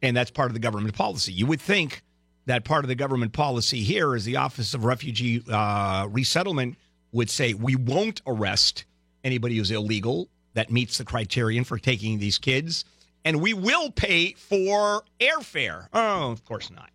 [0.02, 1.32] And that's part of the government policy.
[1.32, 2.02] You would think
[2.46, 6.76] that part of the government policy here is the Office of Refugee uh, Resettlement
[7.12, 8.84] would say we won't arrest
[9.24, 12.84] anybody who's illegal that meets the criterion for taking these kids,
[13.24, 15.88] and we will pay for airfare.
[15.92, 16.90] Oh, of course not.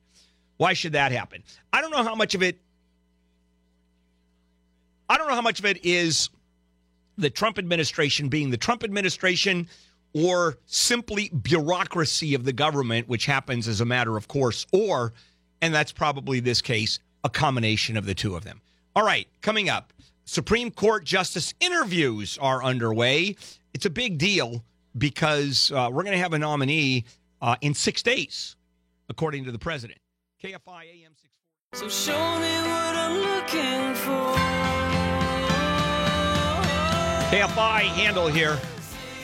[0.58, 1.44] Why should that happen?
[1.74, 2.60] I don't know how much of it.
[5.10, 6.30] I don't know how much of it is
[7.18, 9.68] the Trump administration being the Trump administration
[10.14, 15.14] or simply bureaucracy of the government, which happens as a matter of course, or,
[15.62, 18.62] and that's probably this case, a combination of the two of them.
[18.96, 19.94] All right, coming up,
[20.26, 23.36] Supreme Court justice interviews are underway.
[23.74, 24.64] It's a big deal
[24.98, 27.06] because uh, we're going to have a nominee
[27.42, 28.56] uh, in six days,
[29.10, 30.00] according to the president.
[30.44, 31.32] KFI AM 640.
[31.74, 34.36] So show me what I'm looking for.
[37.32, 38.60] KFI Handel here.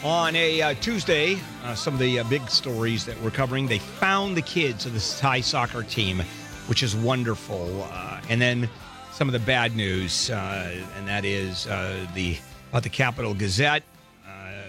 [0.04, 3.80] On a uh, Tuesday, uh, some of the uh, big stories that we're covering, they
[3.80, 6.22] found the kids of the Thai soccer team,
[6.68, 7.84] which is wonderful.
[7.92, 8.70] Uh, and then
[9.12, 12.38] some of the bad news, uh, and that is uh, the
[12.70, 13.84] about the Capital Gazette.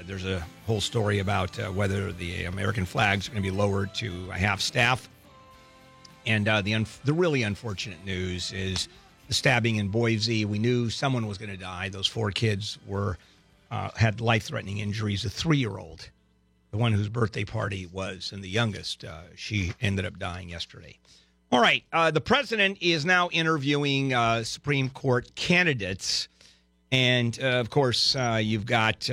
[0.07, 4.31] There's a whole story about whether the American flags are going to be lowered to
[4.31, 5.07] a half staff.
[6.25, 8.89] And the un- the really unfortunate news is
[9.27, 10.47] the stabbing in Boise.
[10.47, 11.91] We knew someone was going to die.
[11.91, 13.19] Those four kids were
[13.71, 15.25] uh, had life threatening injuries.
[15.25, 16.11] A three year old,
[16.71, 20.99] the one whose birthday party was, and the youngest, uh, she ended up dying yesterday.
[21.51, 26.29] All right, uh, the president is now interviewing uh, Supreme Court candidates,
[26.93, 29.09] and uh, of course, uh, you've got.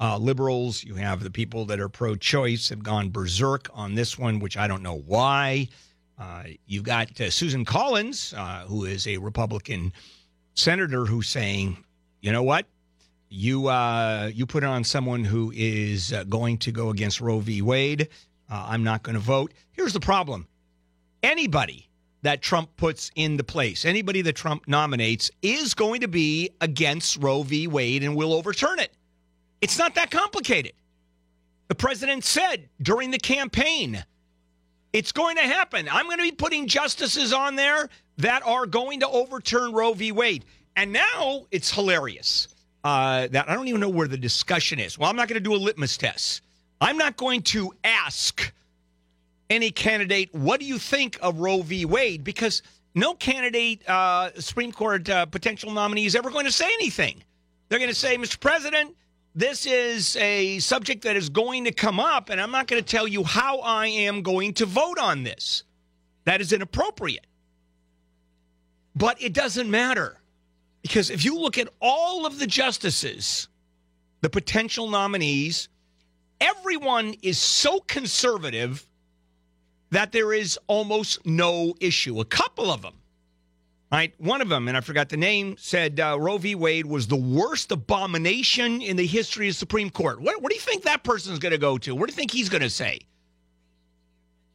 [0.00, 4.38] Liberals, you have the people that are pro choice have gone berserk on this one,
[4.38, 5.66] which I don't know why.
[6.66, 8.32] You've got Susan Collins,
[8.68, 9.92] who is a Republican
[10.54, 11.84] senator, who's saying,
[12.20, 12.66] you know what?
[13.30, 17.40] You uh, you put it on someone who is uh, going to go against Roe
[17.40, 17.60] v.
[17.60, 18.08] Wade.
[18.50, 19.52] Uh, I'm not going to vote.
[19.72, 20.46] Here's the problem:
[21.22, 21.88] anybody
[22.22, 27.18] that Trump puts in the place, anybody that Trump nominates, is going to be against
[27.18, 27.66] Roe v.
[27.66, 28.92] Wade and will overturn it.
[29.60, 30.72] It's not that complicated.
[31.68, 34.04] The president said during the campaign,
[34.92, 35.86] it's going to happen.
[35.90, 40.12] I'm going to be putting justices on there that are going to overturn Roe v.
[40.12, 40.46] Wade.
[40.76, 42.48] And now it's hilarious
[42.84, 44.98] uh, that I don't even know where the discussion is.
[44.98, 46.42] Well, I'm not going to do a litmus test.
[46.80, 48.52] I'm not going to ask
[49.50, 51.84] any candidate, what do you think of Roe v.
[51.84, 52.22] Wade?
[52.22, 52.62] Because
[52.94, 57.22] no candidate, uh, Supreme Court uh, potential nominee, is ever going to say anything.
[57.68, 58.38] They're going to say, Mr.
[58.38, 58.94] President,
[59.34, 62.88] this is a subject that is going to come up, and I'm not going to
[62.88, 65.64] tell you how I am going to vote on this.
[66.24, 67.26] That is inappropriate.
[68.94, 70.18] But it doesn't matter
[70.82, 73.48] because if you look at all of the justices,
[74.20, 75.68] the potential nominees,
[76.40, 78.86] everyone is so conservative
[79.90, 82.20] that there is almost no issue.
[82.20, 82.94] A couple of them
[83.90, 86.54] Right, one of them, and I forgot the name, said uh, Roe v.
[86.54, 90.20] Wade was the worst abomination in the history of Supreme Court.
[90.20, 91.94] What, what do you think that person's going to go to?
[91.94, 93.00] What do you think he's going to say?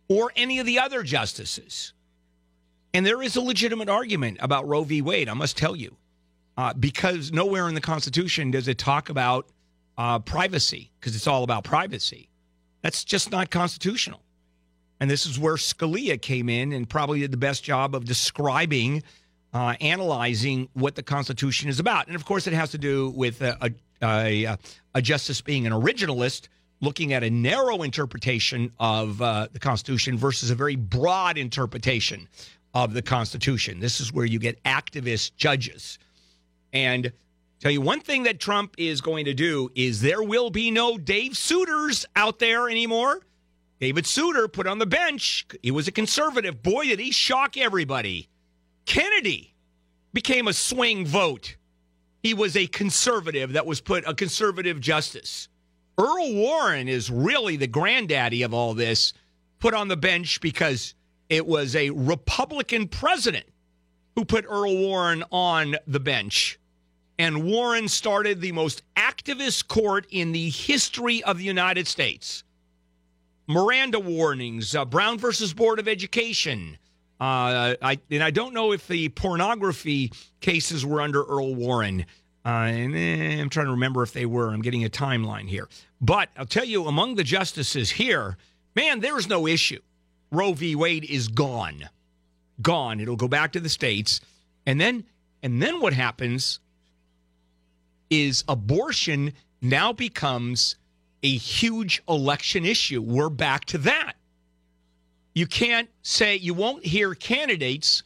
[0.07, 1.93] Or any of the other justices?
[2.93, 5.01] And there is a legitimate argument about Roe v.
[5.01, 5.97] Wade, I must tell you,
[6.57, 9.47] uh, because nowhere in the Constitution does it talk about
[9.97, 12.29] uh, privacy, because it's all about privacy.
[12.81, 14.21] That's just not constitutional.
[14.99, 19.03] And this is where Scalia came in and probably did the best job of describing
[19.53, 22.07] uh, analyzing what the Constitution is about.
[22.07, 24.57] And of course, it has to do with a, a, a,
[24.95, 26.47] a justice being an originalist,
[26.81, 32.27] looking at a narrow interpretation of uh, the Constitution versus a very broad interpretation
[32.73, 33.79] of the Constitution.
[33.79, 35.99] This is where you get activist judges.
[36.74, 37.13] And
[37.59, 40.97] tell you one thing that Trump is going to do is there will be no
[40.97, 43.21] Dave Souters out there anymore.
[43.80, 45.45] David Souter put on the bench.
[45.61, 46.63] He was a conservative.
[46.63, 48.30] Boy, did he shock everybody.
[48.86, 49.53] Kennedy
[50.13, 51.57] became a swing vote.
[52.21, 55.49] He was a conservative that was put a conservative justice.
[55.97, 59.13] Earl Warren is really the granddaddy of all this,
[59.59, 60.95] put on the bench because
[61.30, 63.45] it was a Republican president
[64.15, 66.59] who put Earl Warren on the bench.
[67.20, 72.43] And Warren started the most activist court in the history of the United States.
[73.47, 76.78] Miranda warnings, uh, Brown versus Board of Education,
[77.24, 80.11] uh, I and I don't know if the pornography
[80.41, 82.05] cases were under Earl Warren.
[82.45, 84.49] Uh, and eh, I'm trying to remember if they were.
[84.49, 85.70] I'm getting a timeline here.
[86.01, 88.36] But I'll tell you, among the justices here,
[88.76, 89.80] man, there's no issue.
[90.32, 90.76] Roe v.
[90.76, 91.88] Wade is gone,
[92.61, 92.99] gone.
[92.99, 94.20] It'll go back to the states,
[94.66, 95.05] and then
[95.41, 96.59] and then what happens
[98.14, 100.76] is abortion now becomes
[101.24, 103.01] a huge election issue.
[103.01, 104.14] We're back to that.
[105.34, 108.03] You can't say, you won't hear candidates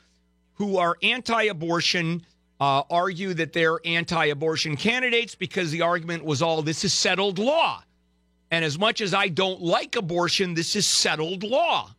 [0.54, 2.26] who are anti abortion
[2.60, 7.38] uh, argue that they're anti abortion candidates because the argument was all this is settled
[7.38, 7.84] law.
[8.50, 11.94] And as much as I don't like abortion, this is settled law.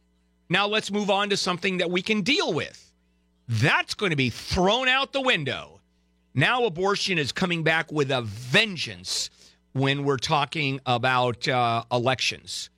[0.48, 2.90] Now let's move on to something that we can deal with.
[3.48, 5.77] That's going to be thrown out the window.
[6.34, 9.30] Now abortion is coming back with a vengeance
[9.72, 12.70] when we're talking about uh, elections,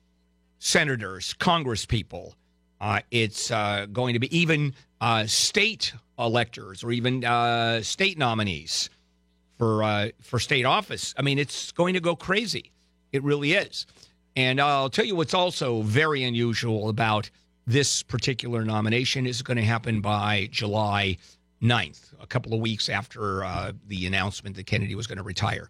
[0.59, 2.33] senators, congresspeople,
[2.81, 8.89] uh, it's uh, going to be even uh, state electors or even uh, state nominees
[9.59, 11.13] for uh, for state office.
[11.15, 12.71] I mean, it's going to go crazy.
[13.11, 13.85] It really is.
[14.35, 17.29] And I'll tell you what's also very unusual about
[17.67, 21.17] this particular nomination is going to happen by July
[21.61, 25.69] 9th, a couple of weeks after uh, the announcement that Kennedy was going to retire.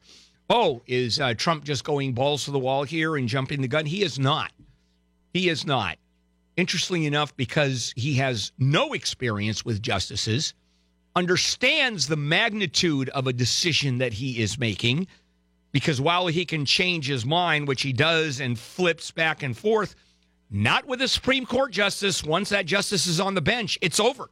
[0.50, 3.86] oh, is uh, Trump just going balls to the wall here and jumping the gun?
[3.86, 4.52] He is not.
[5.34, 5.98] He is not.
[6.58, 10.54] Interestingly enough, because he has no experience with justices,
[11.16, 15.08] understands the magnitude of a decision that he is making,
[15.72, 19.96] because while he can change his mind, which he does and flips back and forth,
[20.50, 22.24] not with a Supreme Court justice.
[22.24, 24.30] Once that justice is on the bench, it's over.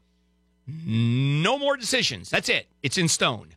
[0.86, 2.30] No more decisions.
[2.30, 2.68] That's it.
[2.84, 3.50] It's in stone.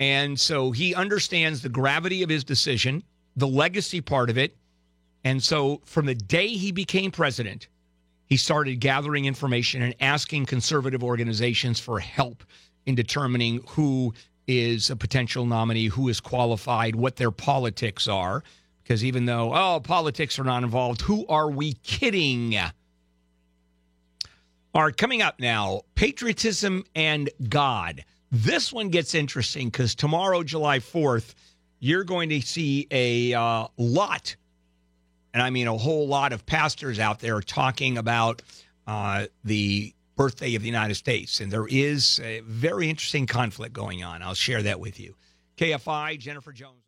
[0.00, 3.02] And so he understands the gravity of his decision,
[3.36, 4.56] the legacy part of it.
[5.22, 7.68] And so from the day he became president,
[8.26, 12.44] he started gathering information and asking conservative organizations for help
[12.86, 14.14] in determining who
[14.46, 18.42] is a potential nominee, who is qualified, what their politics are.
[18.82, 22.54] Because even though, oh, politics are not involved, who are we kidding?
[24.76, 28.04] All right, coming up now patriotism and God.
[28.32, 31.34] This one gets interesting because tomorrow, July 4th,
[31.78, 34.34] you're going to see a uh, lot,
[35.32, 38.42] and I mean a whole lot of pastors out there talking about
[38.88, 41.38] uh, the birthday of the United States.
[41.38, 44.22] And there is a very interesting conflict going on.
[44.22, 45.14] I'll share that with you.
[45.56, 46.82] KFI, Jennifer Jones.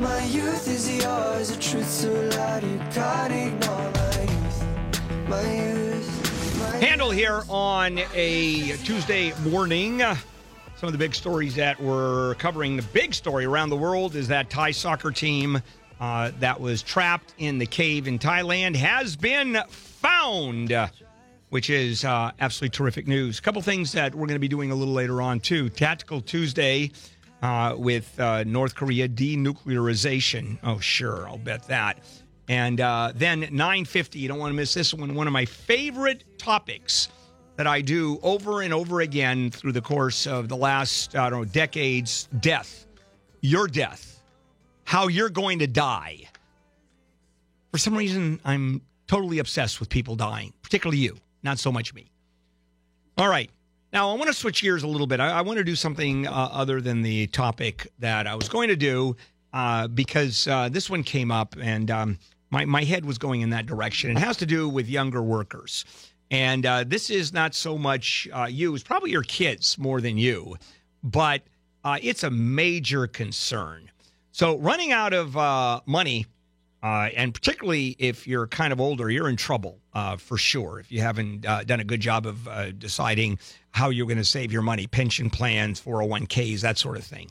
[0.00, 5.28] My youth is yours, a truth so loud you can't ignore my youth.
[5.28, 5.95] My youth.
[6.74, 9.98] Handel here on a Tuesday morning.
[9.98, 12.76] Some of the big stories that we're covering.
[12.76, 15.60] The big story around the world is that Thai soccer team
[16.00, 20.74] uh, that was trapped in the cave in Thailand has been found,
[21.48, 23.38] which is uh, absolutely terrific news.
[23.38, 25.68] A couple things that we're going to be doing a little later on, too.
[25.70, 26.90] Tactical Tuesday
[27.42, 30.58] uh, with uh, North Korea denuclearization.
[30.62, 31.98] Oh, sure, I'll bet that.
[32.48, 35.14] And uh, then 950, you don't want to miss this one.
[35.14, 37.08] One of my favorite topics
[37.56, 41.40] that I do over and over again through the course of the last, I don't
[41.40, 42.86] know, decades death.
[43.40, 44.22] Your death.
[44.84, 46.28] How you're going to die.
[47.72, 52.10] For some reason, I'm totally obsessed with people dying, particularly you, not so much me.
[53.18, 53.50] All right.
[53.92, 55.20] Now, I want to switch gears a little bit.
[55.20, 58.68] I, I want to do something uh, other than the topic that I was going
[58.68, 59.16] to do
[59.52, 62.18] uh, because uh, this one came up and um,
[62.50, 64.10] my, my head was going in that direction.
[64.10, 65.84] It has to do with younger workers.
[66.30, 70.18] And uh, this is not so much uh, you, it's probably your kids more than
[70.18, 70.56] you,
[71.02, 71.42] but
[71.84, 73.90] uh, it's a major concern.
[74.32, 76.26] So, running out of uh, money,
[76.82, 80.78] uh, and particularly if you're kind of older, you're in trouble uh, for sure.
[80.80, 83.38] If you haven't done a good job of deciding
[83.70, 87.30] how you're going to save your money, pension plans, 401ks, that sort of thing.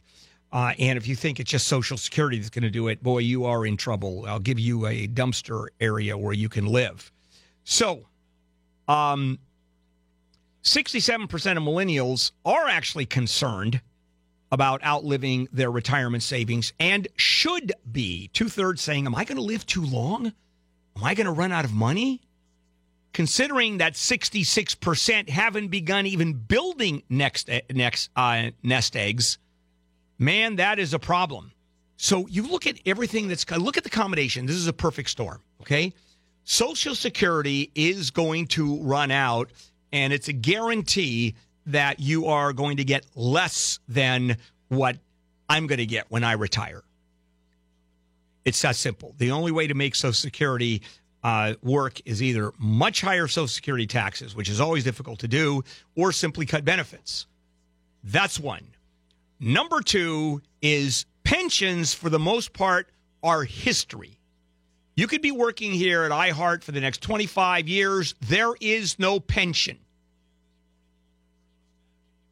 [0.56, 3.18] Uh, and if you think it's just Social Security that's going to do it, boy,
[3.18, 4.24] you are in trouble.
[4.26, 7.12] I'll give you a dumpster area where you can live.
[7.66, 8.06] So,
[8.88, 9.38] um,
[10.64, 13.82] 67% of millennials are actually concerned
[14.50, 18.30] about outliving their retirement savings and should be.
[18.32, 20.28] Two thirds saying, Am I going to live too long?
[20.96, 22.22] Am I going to run out of money?
[23.12, 29.38] Considering that 66% haven't begun even building next, next uh, nest eggs,
[30.18, 31.52] man, that is a problem.
[31.98, 34.46] So you look at everything that's look at the combination.
[34.46, 35.42] This is a perfect storm.
[35.62, 35.94] Okay.
[36.44, 39.52] Social Security is going to run out,
[39.92, 41.36] and it's a guarantee
[41.66, 44.38] that you are going to get less than
[44.68, 44.98] what
[45.50, 46.84] I'm going to get when I retire.
[48.44, 49.16] It's that simple.
[49.18, 50.84] The only way to make Social Security
[51.24, 55.64] uh, work is either much higher Social Security taxes, which is always difficult to do,
[55.96, 57.26] or simply cut benefits.
[58.04, 58.68] That's one.
[59.40, 62.90] Number two is pensions, for the most part,
[63.24, 64.20] are history.
[64.96, 68.16] You could be working here at iHeart for the next 25 years.
[68.22, 69.78] There is no pension.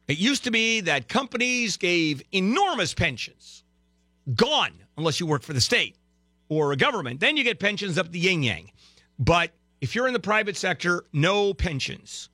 [0.08, 3.64] It used to be that companies gave enormous pensions.
[4.34, 5.96] Gone unless you work for the state
[6.48, 7.20] or a government.
[7.20, 8.70] Then you get pensions up the yin yang.
[9.18, 9.50] But
[9.80, 12.30] if you're in the private sector, no pensions.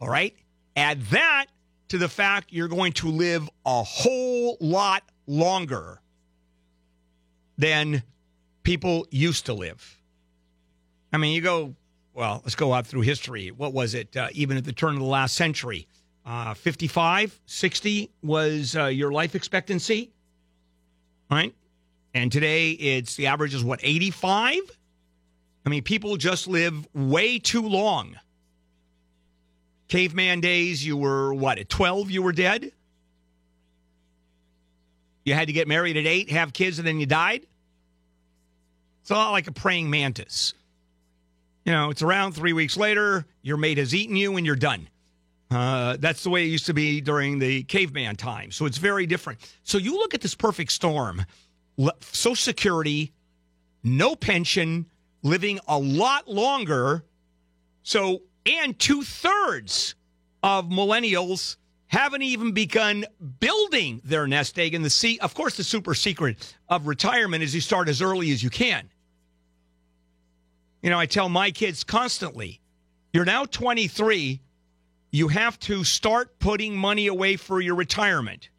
[0.00, 0.36] All right?
[0.76, 1.46] Add that
[1.94, 6.00] to the fact you're going to live a whole lot longer
[7.56, 8.02] than
[8.64, 10.02] people used to live.
[11.12, 11.76] I mean, you go,
[12.12, 13.52] well, let's go out through history.
[13.52, 14.16] What was it?
[14.16, 15.86] Uh, even at the turn of the last century,
[16.26, 20.10] uh, 55, 60 was uh, your life expectancy,
[21.30, 21.54] right?
[22.12, 24.58] And today it's the average is what, 85?
[25.64, 28.16] I mean, people just live way too long.
[29.94, 32.72] Caveman days, you were what, at 12, you were dead?
[35.24, 37.46] You had to get married at eight, have kids, and then you died?
[39.02, 40.52] It's a lot like a praying mantis.
[41.64, 44.88] You know, it's around three weeks later, your mate has eaten you and you're done.
[45.48, 48.50] Uh, that's the way it used to be during the caveman time.
[48.50, 49.38] So it's very different.
[49.62, 51.24] So you look at this perfect storm
[52.00, 53.12] Social Security,
[53.84, 54.86] no pension,
[55.22, 57.04] living a lot longer.
[57.84, 59.94] So, and two thirds
[60.42, 63.04] of millennials haven't even begun
[63.40, 64.74] building their nest egg.
[64.74, 68.30] And the sea, of course, the super secret of retirement is you start as early
[68.32, 68.90] as you can.
[70.82, 72.60] You know, I tell my kids constantly,
[73.12, 74.40] you're now 23,
[75.12, 78.50] you have to start putting money away for your retirement.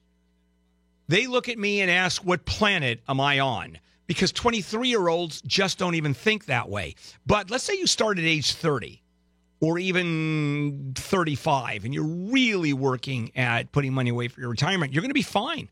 [1.08, 3.78] They look at me and ask, What planet am I on?
[4.08, 6.96] Because 23 year olds just don't even think that way.
[7.28, 9.04] But let's say you start at age 30
[9.66, 15.02] or even 35 and you're really working at putting money away for your retirement, you're
[15.02, 15.70] going to be fine.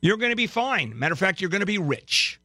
[0.00, 0.98] You're going to be fine.
[0.98, 2.40] Matter of fact, you're going to be rich.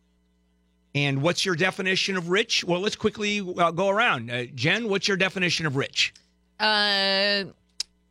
[0.93, 2.63] And what's your definition of rich?
[2.63, 4.29] Well, let's quickly uh, go around.
[4.29, 6.13] Uh, Jen, what's your definition of rich?
[6.59, 7.45] Uh,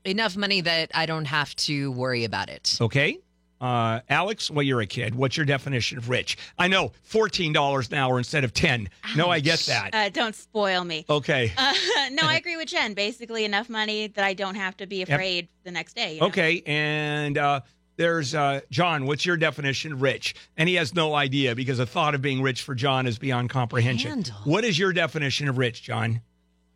[0.05, 2.77] enough money that I don't have to worry about it.
[2.81, 3.21] Okay.
[3.63, 5.15] Uh, Alex, well, you're a kid.
[5.15, 6.37] What's your definition of rich?
[6.59, 9.95] I know, $14 an hour instead of 10 No, I get that.
[9.95, 11.05] Uh, don't spoil me.
[11.09, 11.53] Okay.
[11.57, 11.73] Uh,
[12.11, 12.95] no, I agree with Jen.
[12.95, 16.15] Basically, enough money that I don't have to be afraid the next day.
[16.15, 16.27] you know?
[16.27, 16.63] Okay.
[16.67, 17.61] And uh,
[17.97, 19.07] there's uh, John.
[19.07, 20.35] What's your definition of rich?
[20.57, 23.51] And he has no idea because the thought of being rich for John is beyond
[23.51, 24.11] comprehension.
[24.11, 24.35] Handel.
[24.43, 26.21] What is your definition of rich, John?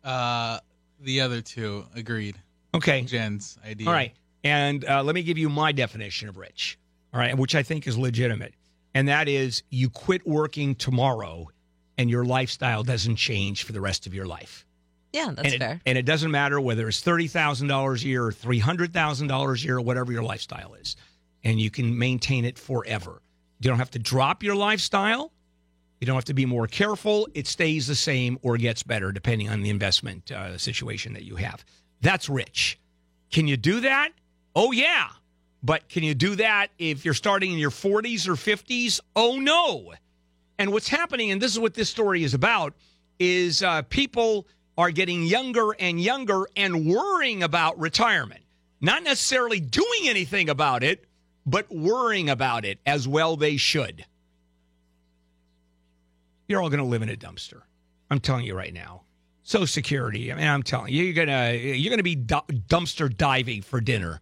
[0.05, 0.59] Uh,
[1.01, 2.37] the other two agreed.
[2.73, 3.01] Okay.
[3.01, 3.87] Jen's idea.
[3.87, 4.13] All right.
[4.47, 6.79] And uh, let me give you my definition of rich,
[7.13, 8.53] all right, which I think is legitimate.
[8.93, 11.49] And that is you quit working tomorrow
[11.97, 14.65] and your lifestyle doesn't change for the rest of your life.
[15.11, 15.81] Yeah, that's and it, fair.
[15.85, 20.13] And it doesn't matter whether it's $30,000 a year or $300,000 a year or whatever
[20.13, 20.95] your lifestyle is.
[21.43, 23.21] And you can maintain it forever.
[23.59, 25.33] You don't have to drop your lifestyle.
[25.99, 27.27] You don't have to be more careful.
[27.33, 31.35] It stays the same or gets better depending on the investment uh, situation that you
[31.35, 31.65] have.
[31.99, 32.79] That's rich.
[33.31, 34.11] Can you do that?
[34.57, 35.09] Oh, yeah.
[35.61, 38.99] But can you do that if you're starting in your 40s or 50s?
[39.15, 39.93] Oh, no.
[40.57, 42.73] And what's happening, and this is what this story is about,
[43.19, 48.41] is uh, people are getting younger and younger and worrying about retirement.
[48.81, 51.05] Not necessarily doing anything about it,
[51.45, 54.05] but worrying about it as well they should.
[56.47, 57.61] You're all going to live in a dumpster.
[58.09, 59.03] I'm telling you right now.
[59.43, 60.31] Social Security.
[60.31, 64.19] I mean, I'm telling you, you're gonna you're gonna be du- dumpster diving for dinner.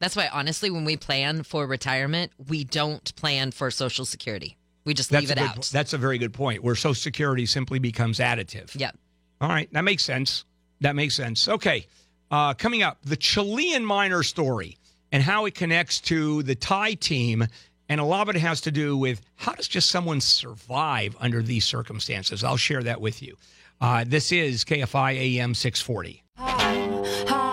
[0.00, 4.56] That's why, honestly, when we plan for retirement, we don't plan for Social Security.
[4.84, 5.70] We just That's leave a it good, out.
[5.72, 6.62] That's a very good point.
[6.62, 8.70] Where Social Security simply becomes additive.
[8.78, 8.92] yeah.
[9.40, 10.44] All right, that makes sense.
[10.80, 11.46] That makes sense.
[11.48, 11.86] Okay,
[12.30, 14.76] uh, coming up, the Chilean miner story
[15.12, 17.46] and how it connects to the Thai team,
[17.88, 21.40] and a lot of it has to do with how does just someone survive under
[21.42, 22.42] these circumstances.
[22.44, 23.36] I'll share that with you.
[23.80, 26.22] Uh, this is KFI AM 640.
[26.38, 26.44] Oh,
[27.28, 27.47] hard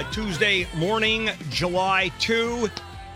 [0.00, 2.70] uh, Tuesday morning, July 2.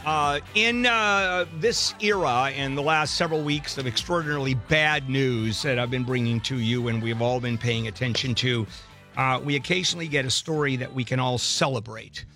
[0.04, 5.78] Uh, in uh, this era and the last several weeks of extraordinarily bad news that
[5.78, 8.66] I've been bringing to you and we've all been paying attention to,
[9.16, 12.26] uh, we occasionally get a story that we can all celebrate.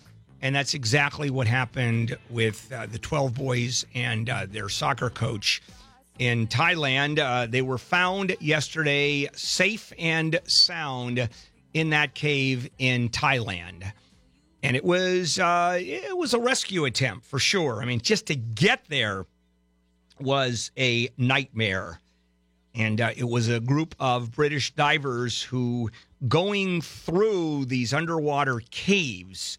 [0.40, 5.60] And that's exactly what happened with uh, the 12 boys and uh, their soccer coach
[6.18, 7.50] in Thailand.
[7.50, 11.28] They were found yesterday safe and sound
[11.74, 13.92] in that cave in Thailand.
[14.62, 17.80] And it was uh, it was a rescue attempt for sure.
[17.80, 19.26] I mean, just to get there
[20.20, 22.00] was a nightmare.
[22.74, 25.90] And uh, it was a group of British divers who,
[26.28, 29.58] going through these underwater caves,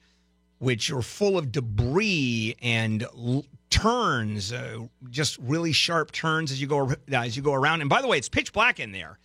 [0.60, 4.80] which are full of debris and l- turns, uh,
[5.10, 7.82] just really sharp turns as you go as you go around.
[7.82, 9.18] And by the way, it's pitch black in there.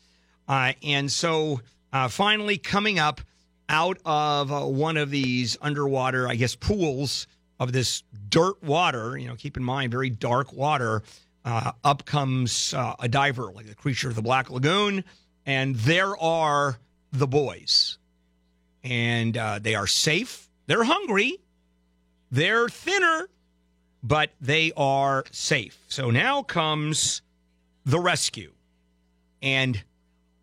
[0.49, 1.61] Uh, and so,
[1.93, 3.20] uh, finally, coming up
[3.69, 7.27] out of uh, one of these underwater, I guess, pools
[7.59, 9.17] of this dirt water.
[9.17, 11.03] You know, keep in mind, very dark water.
[11.45, 15.05] Uh, up comes uh, a diver, like the creature of the Black Lagoon,
[15.45, 16.79] and there are
[17.12, 17.99] the boys,
[18.83, 20.49] and uh, they are safe.
[20.67, 21.39] They're hungry.
[22.31, 23.29] They're thinner,
[24.03, 25.79] but they are safe.
[25.89, 27.23] So now comes
[27.85, 28.53] the rescue.
[29.43, 29.85] And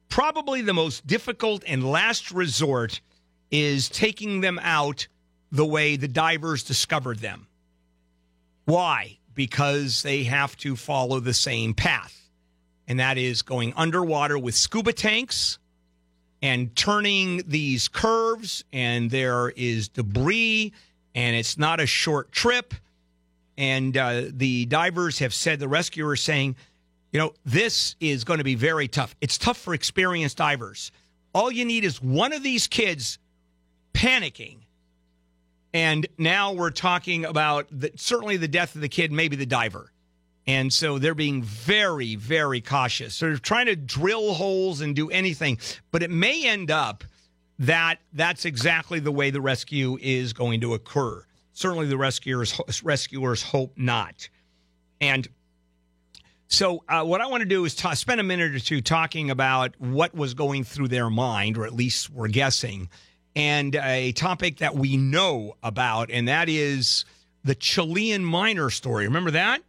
[0.07, 3.01] probably the most difficult and last resort
[3.51, 5.07] is taking them out
[5.51, 7.47] the way the divers discovered them.
[8.65, 9.17] Why?
[9.33, 12.29] Because they have to follow the same path,
[12.87, 15.57] and that is going underwater with scuba tanks
[16.41, 20.73] and turning these curves, and there is debris
[21.13, 22.73] and it's not a short trip.
[23.57, 26.55] And uh, the divers have said, the rescuers saying,
[27.11, 29.15] you know, this is going to be very tough.
[29.21, 30.91] It's tough for experienced divers.
[31.33, 33.19] All you need is one of these kids
[33.93, 34.59] panicking.
[35.73, 39.91] And now we're talking about the, certainly the death of the kid, maybe the diver.
[40.47, 43.19] And so they're being very, very cautious.
[43.19, 45.59] They're trying to drill holes and do anything,
[45.91, 47.03] but it may end up
[47.59, 51.23] that that's exactly the way the rescue is going to occur.
[51.53, 54.29] Certainly, the rescuers rescuers hope not.
[54.99, 55.27] And
[56.47, 59.29] so, uh, what I want to do is ta spend a minute or two talking
[59.29, 62.89] about what was going through their mind, or at least we're guessing,
[63.35, 67.05] and a topic that we know about, and that is
[67.43, 69.05] the Chilean miner story.
[69.05, 69.61] Remember that?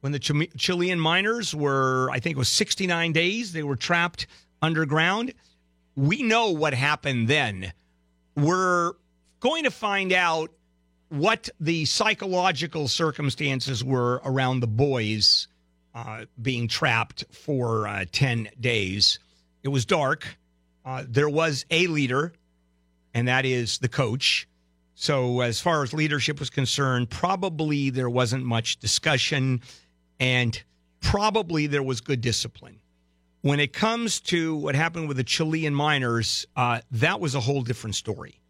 [0.00, 4.26] When the Ch- Chilean miners were, I think it was 69 days, they were trapped
[4.62, 5.34] underground.
[5.96, 7.72] We know what happened then.
[8.36, 8.92] We're
[9.40, 10.50] going to find out
[11.10, 15.48] what the psychological circumstances were around the boys
[15.94, 19.18] uh, being trapped for uh, 10 days.
[19.62, 20.38] It was dark.
[20.84, 22.32] Uh, there was a leader,
[23.14, 24.46] and that is the coach.
[24.94, 29.62] So, as far as leadership was concerned, probably there wasn't much discussion,
[30.18, 30.62] and
[31.00, 32.80] probably there was good discipline.
[33.40, 37.62] When it comes to what happened with the Chilean miners, uh, that was a whole
[37.62, 38.40] different story.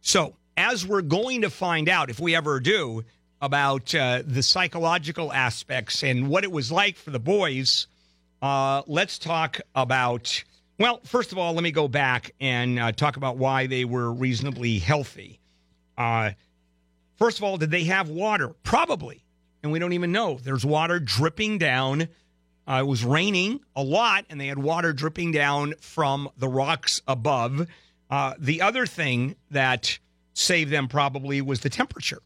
[0.00, 3.04] So, as we're going to find out, if we ever do,
[3.42, 7.86] about uh, the psychological aspects and what it was like for the boys,
[8.40, 10.42] uh, let's talk about.
[10.82, 14.12] Well, first of all, let me go back and uh, talk about why they were
[14.12, 15.38] reasonably healthy.
[15.96, 16.32] Uh,
[17.14, 18.48] first of all, did they have water?
[18.64, 19.24] Probably.
[19.62, 20.40] And we don't even know.
[20.42, 22.08] There's water dripping down.
[22.66, 27.00] Uh, it was raining a lot, and they had water dripping down from the rocks
[27.06, 27.68] above.
[28.10, 30.00] Uh, the other thing that
[30.34, 32.22] saved them probably was the temperature.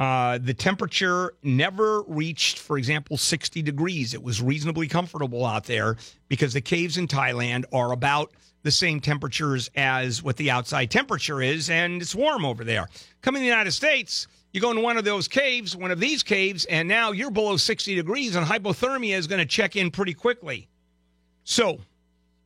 [0.00, 4.14] Uh, the temperature never reached, for example, 60 degrees.
[4.14, 8.32] It was reasonably comfortable out there because the caves in Thailand are about
[8.62, 12.88] the same temperatures as what the outside temperature is, and it's warm over there.
[13.20, 16.22] Coming to the United States, you go in one of those caves, one of these
[16.22, 20.14] caves, and now you're below 60 degrees, and hypothermia is going to check in pretty
[20.14, 20.66] quickly.
[21.44, 21.78] So,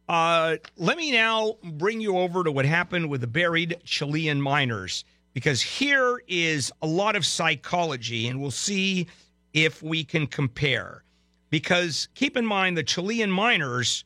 [0.08, 5.04] uh, let me now bring you over to what happened with the buried Chilean miners
[5.34, 9.08] because here is a lot of psychology, and we'll see
[9.52, 11.02] if we can compare.
[11.50, 14.04] Because keep in mind, the Chilean miners,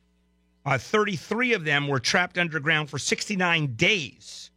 [0.64, 4.50] uh, 33 of them were trapped underground for 69 days,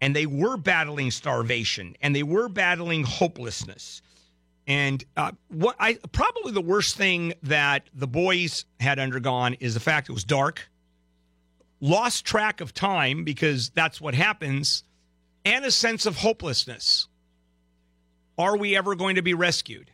[0.00, 4.02] and they were battling starvation and they were battling hopelessness.
[4.66, 9.80] And uh, what I probably the worst thing that the boys had undergone is the
[9.80, 10.68] fact it was dark,
[11.80, 14.82] lost track of time because that's what happens
[15.46, 17.06] and a sense of hopelessness.
[18.36, 19.92] Are we ever going to be rescued?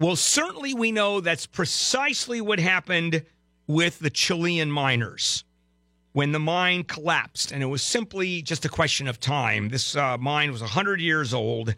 [0.00, 3.22] Well, certainly we know that's precisely what happened
[3.66, 5.44] with the Chilean miners
[6.12, 9.68] when the mine collapsed, and it was simply just a question of time.
[9.68, 11.74] This uh, mine was 100 years old,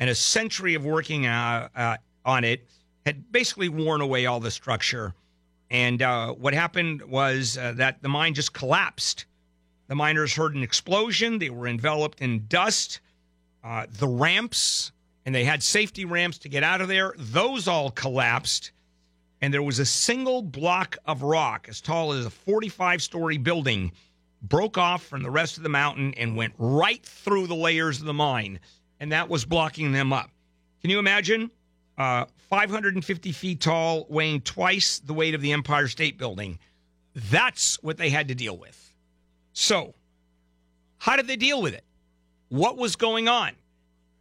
[0.00, 2.66] and a century of working uh, uh, on it
[3.06, 5.14] had basically worn away all the structure.
[5.70, 9.26] And uh, what happened was uh, that the mine just collapsed.
[9.90, 11.40] The miners heard an explosion.
[11.40, 13.00] They were enveloped in dust.
[13.64, 14.92] Uh, the ramps,
[15.26, 18.70] and they had safety ramps to get out of there, those all collapsed.
[19.40, 23.90] And there was a single block of rock as tall as a 45 story building,
[24.40, 28.06] broke off from the rest of the mountain and went right through the layers of
[28.06, 28.60] the mine.
[29.00, 30.30] And that was blocking them up.
[30.82, 31.50] Can you imagine?
[31.98, 36.60] Uh, 550 feet tall, weighing twice the weight of the Empire State Building.
[37.12, 38.89] That's what they had to deal with.
[39.52, 39.94] So,
[40.98, 41.84] how did they deal with it?
[42.48, 43.52] What was going on?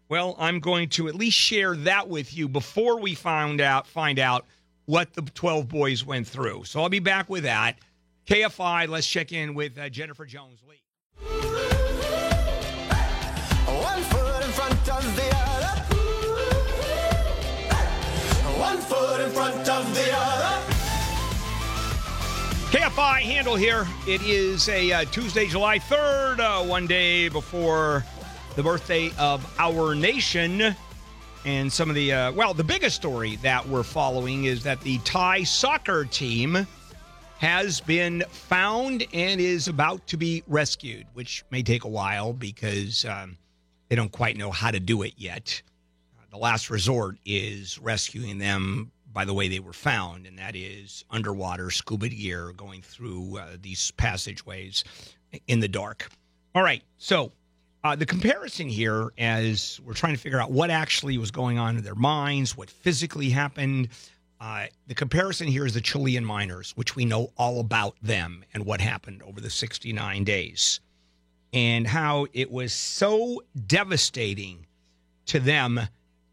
[0.08, 4.18] Well, I'm going to at least share that with you before we find out find
[4.18, 4.46] out
[4.86, 6.64] what the 12 boys went through.
[6.64, 7.78] So I'll be back with that.
[8.26, 10.82] KFI, let's check in with uh, Jennifer Jones Lee.
[22.70, 23.88] KFI Handel here.
[24.06, 28.06] It is a uh, Tuesday, July 3rd, uh, one day before
[28.56, 30.76] the birthday of our nation.
[31.46, 35.00] And some of the, uh, well, the biggest story that we're following is that the
[35.00, 36.68] Thai soccer team
[37.40, 43.04] has been found and is about to be rescued, which may take a while because
[43.06, 43.36] um,
[43.88, 45.60] they don't quite know how to do it yet.
[46.30, 51.04] The last resort is rescuing them by the way they were found, and that is
[51.10, 54.86] underwater scuba gear going through uh, these passageways
[55.46, 56.08] in the dark.
[56.56, 57.34] All right, so
[57.84, 61.76] uh, the comparison here, as we're trying to figure out what actually was going on
[61.76, 63.90] in their minds, what physically happened,
[64.40, 68.66] uh, the comparison here is the Chilean miners, which we know all about them and
[68.66, 70.80] what happened over the 69 days,
[71.52, 74.66] and how it was so devastating
[75.26, 75.82] to them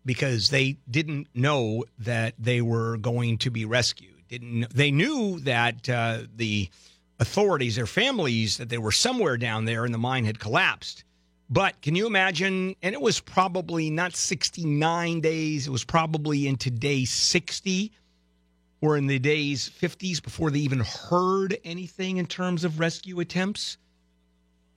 [0.06, 4.14] because they didn't know that they were going to be rescued.
[4.28, 6.70] Didn't they knew that uh, the
[7.18, 11.04] authorities, their families, that they were somewhere down there and the mine had collapsed.
[11.48, 12.74] But can you imagine?
[12.82, 15.66] And it was probably not 69 days.
[15.66, 17.92] It was probably into day 60
[18.80, 23.78] or in the days 50s before they even heard anything in terms of rescue attempts.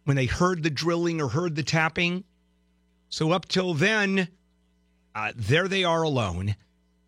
[0.06, 2.24] When they heard the drilling or heard the tapping.
[3.10, 4.28] So up till then,
[5.16, 6.56] uh, there they are alone.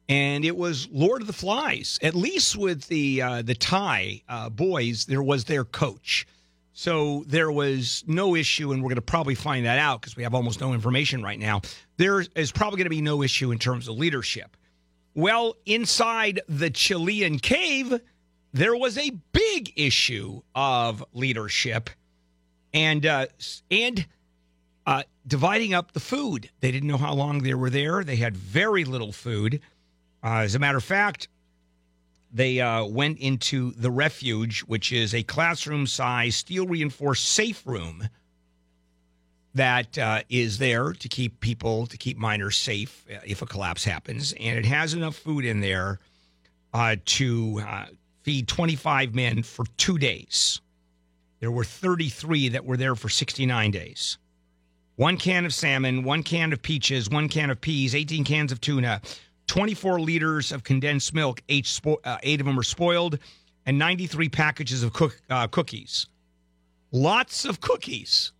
[0.09, 1.97] And it was Lord of the Flies.
[2.01, 6.27] At least with the uh, the Thai uh, boys, there was their coach.
[6.73, 10.23] So there was no issue, and we're going to probably find that out because we
[10.23, 11.61] have almost no information right now.
[11.97, 14.57] There is probably going to be no issue in terms of leadership.
[15.13, 17.99] Well, inside the Chilean cave,
[18.53, 21.89] there was a big issue of leadership
[22.73, 23.27] and uh,
[23.69, 24.05] and
[24.85, 26.49] uh, dividing up the food.
[26.59, 28.03] They didn't know how long they were there.
[28.03, 29.61] They had very little food.
[30.23, 31.27] Uh, as a matter of fact,
[32.33, 38.07] they uh, went into the refuge, which is a classroom size steel reinforced safe room
[39.53, 43.83] that uh, is there to keep people, to keep miners safe uh, if a collapse
[43.83, 44.33] happens.
[44.39, 45.99] And it has enough food in there
[46.73, 47.85] uh, to uh,
[48.23, 50.61] feed 25 men for two days.
[51.41, 54.17] There were 33 that were there for 69 days.
[55.01, 58.61] One can of salmon, one can of peaches, one can of peas, 18 cans of
[58.61, 59.01] tuna,
[59.47, 63.17] 24 liters of condensed milk, eight, spo- uh, eight of them are spoiled,
[63.65, 66.05] and 93 packages of cook- uh, cookies.
[66.91, 68.31] Lots of cookies.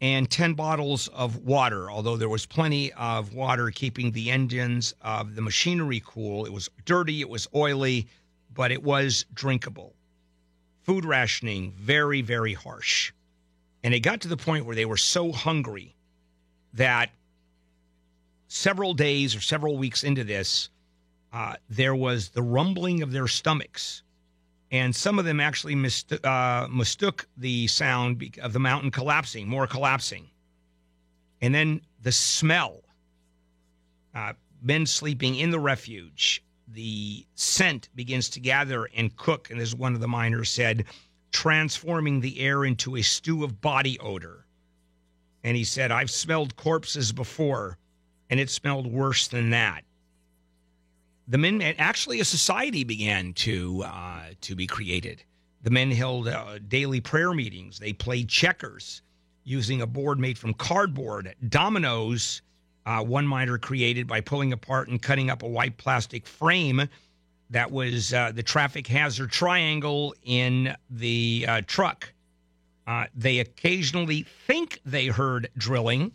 [0.00, 5.34] And 10 bottles of water, although there was plenty of water keeping the engines of
[5.34, 6.46] the machinery cool.
[6.46, 8.06] It was dirty, it was oily,
[8.54, 9.96] but it was drinkable.
[10.84, 13.10] Food rationing, very, very harsh.
[13.82, 15.96] And it got to the point where they were so hungry
[16.74, 17.10] that
[18.48, 20.68] several days or several weeks into this,
[21.32, 24.02] uh, there was the rumbling of their stomachs.
[24.70, 29.66] And some of them actually mist- uh, mistook the sound of the mountain collapsing, more
[29.66, 30.30] collapsing.
[31.40, 32.82] And then the smell,
[34.14, 39.50] uh, men sleeping in the refuge, the scent begins to gather and cook.
[39.50, 40.84] And as one of the miners said,
[41.32, 44.46] transforming the air into a stew of body odor.
[45.42, 47.78] And he said, I've smelled corpses before,
[48.28, 49.84] and it smelled worse than that.
[51.28, 55.22] The men, actually, a society began to uh, to be created.
[55.62, 57.78] The men held uh, daily prayer meetings.
[57.78, 59.02] They played checkers
[59.44, 61.34] using a board made from cardboard.
[61.48, 62.42] Dominoes,
[62.84, 66.88] uh, one miner created by pulling apart and cutting up a white plastic frame
[67.50, 72.12] that was uh, the traffic hazard triangle in the uh, truck.
[72.86, 76.12] Uh, they occasionally think they heard drilling,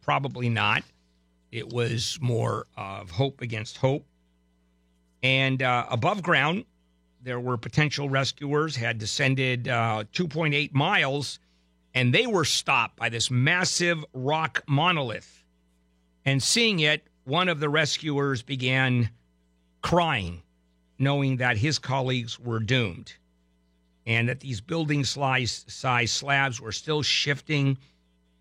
[0.00, 0.82] probably not.
[1.50, 4.06] It was more of hope against hope.
[5.22, 6.64] And uh, above ground,
[7.22, 11.38] there were potential rescuers had descended uh, 2.8 miles,
[11.94, 15.44] and they were stopped by this massive rock monolith.
[16.24, 19.10] And seeing it, one of the rescuers began
[19.82, 20.41] crying
[21.02, 23.12] knowing that his colleagues were doomed
[24.06, 27.76] and that these building size, size slabs were still shifting,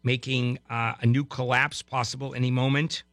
[0.03, 3.03] making uh, a new collapse possible any moment.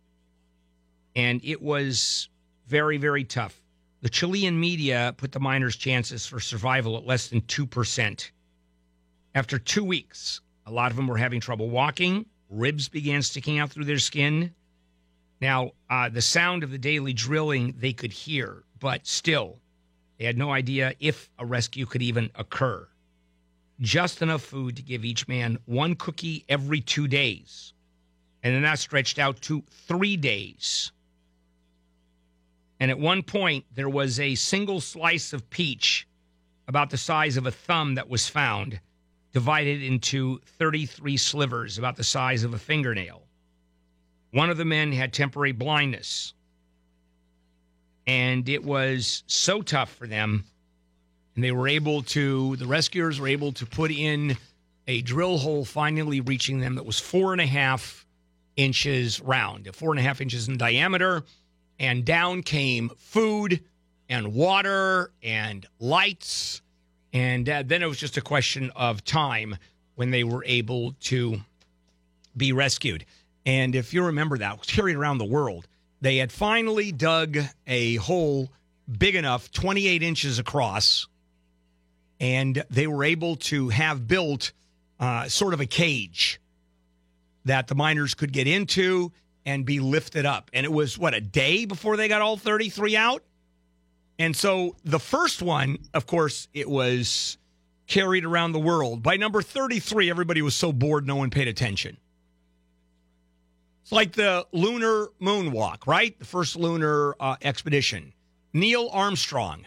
[1.17, 2.29] And it was
[2.67, 3.61] very, very tough.
[4.03, 8.31] The Chilean media put the miners' chances for survival at less than 2%.
[9.35, 13.71] After two weeks, a lot of them were having trouble walking, ribs began sticking out
[13.71, 14.55] through their skin.
[15.41, 19.59] Now, uh, the sound of the daily drilling they could hear, but still,
[20.19, 22.87] they had no idea if a rescue could even occur.
[23.81, 27.73] Just enough food to give each man one cookie every two days.
[28.43, 30.93] And then that stretched out to three days.
[32.81, 36.07] And at one point, there was a single slice of peach
[36.67, 38.81] about the size of a thumb that was found,
[39.33, 43.23] divided into 33 slivers about the size of a fingernail.
[44.31, 46.35] One of the men had temporary blindness.
[48.09, 50.45] And it was so tough for them.
[51.35, 54.39] And they were able to, the rescuers were able to put in
[54.87, 58.07] a drill hole, finally reaching them that was four and a half
[58.57, 61.23] inches round, four and a half inches in diameter.
[61.79, 63.63] And down came food
[64.09, 66.63] and water and lights.
[67.13, 69.57] And uh, then it was just a question of time
[69.97, 71.41] when they were able to
[72.35, 73.05] be rescued.
[73.45, 75.69] And if you remember that, was carried around the world.
[76.01, 78.51] They had finally dug a hole
[78.91, 81.07] big enough, 28 inches across,
[82.21, 84.53] and they were able to have built
[85.01, 86.41] uh, sort of a cage
[87.45, 89.13] that the miners could get into
[89.45, 90.51] and be lifted up.
[90.53, 93.23] And it was, what, a day before they got all 33 out?
[94.19, 97.39] And so the first one, of course, it was
[97.87, 99.03] carried around the world.
[99.03, 101.97] By number 33, everybody was so bored, no one paid attention.
[103.89, 106.19] It's like the lunar moonwalk, right?
[106.19, 108.13] The first lunar uh, expedition.
[108.53, 109.65] Neil Armstrong.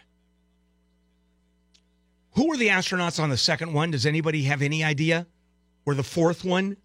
[2.34, 3.90] Who were the astronauts on the second one?
[3.90, 5.26] Does anybody have any idea?
[5.88, 6.78] Or the fourth one?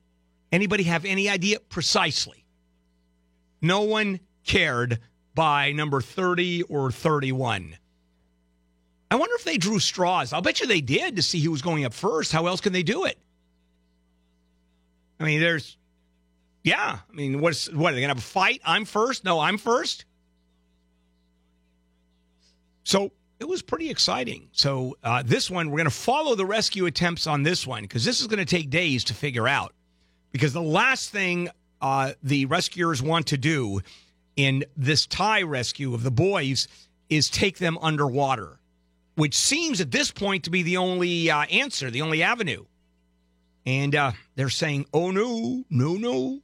[0.50, 1.60] Anybody have any idea?
[1.60, 2.46] Precisely.
[3.60, 4.98] No one cared
[5.34, 7.76] by number 30 or 31.
[9.10, 10.32] I wonder if they drew straws.
[10.32, 12.32] I'll bet you they did to see who was going up first.
[12.32, 13.18] How else can they do it?
[15.20, 15.76] I mean, there's,
[16.66, 16.98] yeah.
[17.10, 17.92] I mean, what's what?
[17.92, 18.60] Are they gonna have a fight?
[18.64, 19.24] I'm first.
[19.24, 20.04] No, I'm first.
[22.84, 24.48] So it was pretty exciting.
[24.52, 28.20] So uh, this one, we're gonna follow the rescue attempts on this one because this
[28.20, 29.72] is gonna take days to figure out.
[30.32, 31.48] Because the last thing
[31.80, 33.80] uh, the rescuers want to do
[34.36, 36.68] in this Thai rescue of the boys
[37.08, 38.58] is take them underwater
[39.16, 42.64] which seems at this point to be the only uh, answer, the only avenue.
[43.64, 46.40] And uh, they're saying, oh no, no, no.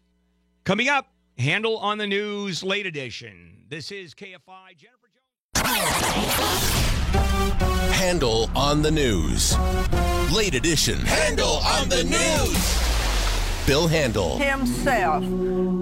[0.65, 1.09] Coming up,
[1.39, 3.65] Handel on the News, late edition.
[3.69, 4.77] This is KFI.
[4.77, 5.67] Jennifer Jones.
[7.97, 9.59] Handel on the news.
[10.33, 11.01] Late edition.
[11.01, 13.67] Handel on the news.
[13.67, 14.39] Bill Handel.
[14.39, 15.25] himself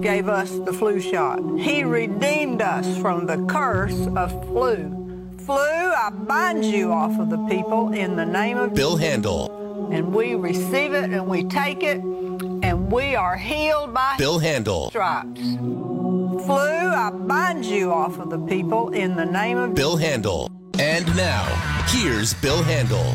[0.00, 1.40] gave us the flu shot.
[1.58, 5.36] He redeemed us from the curse of flu.
[5.44, 9.90] Flu, I bind you off of the people in the name of Bill Handel.
[9.92, 12.49] And we receive it and we take it and
[12.90, 14.90] we are healed by Bill Handel.
[14.90, 15.40] stripes.
[15.40, 20.50] Flu, I bind you off of the people in the name of Bill Handel.
[20.78, 21.44] And now,
[21.86, 23.14] here's Bill Handel.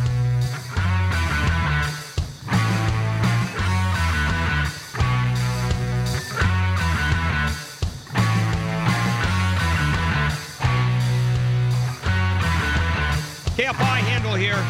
[13.58, 14.64] KFI Handel here,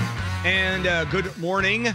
[0.46, 1.94] and uh, good morning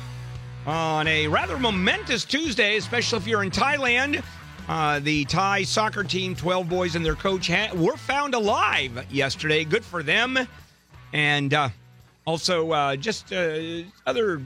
[0.71, 4.23] on a rather momentous Tuesday, especially if you're in Thailand.
[4.69, 9.65] Uh, the Thai soccer team, 12 boys and their coach, ha- were found alive yesterday.
[9.65, 10.39] Good for them.
[11.13, 11.71] And uh,
[12.25, 14.41] also, uh, just uh, other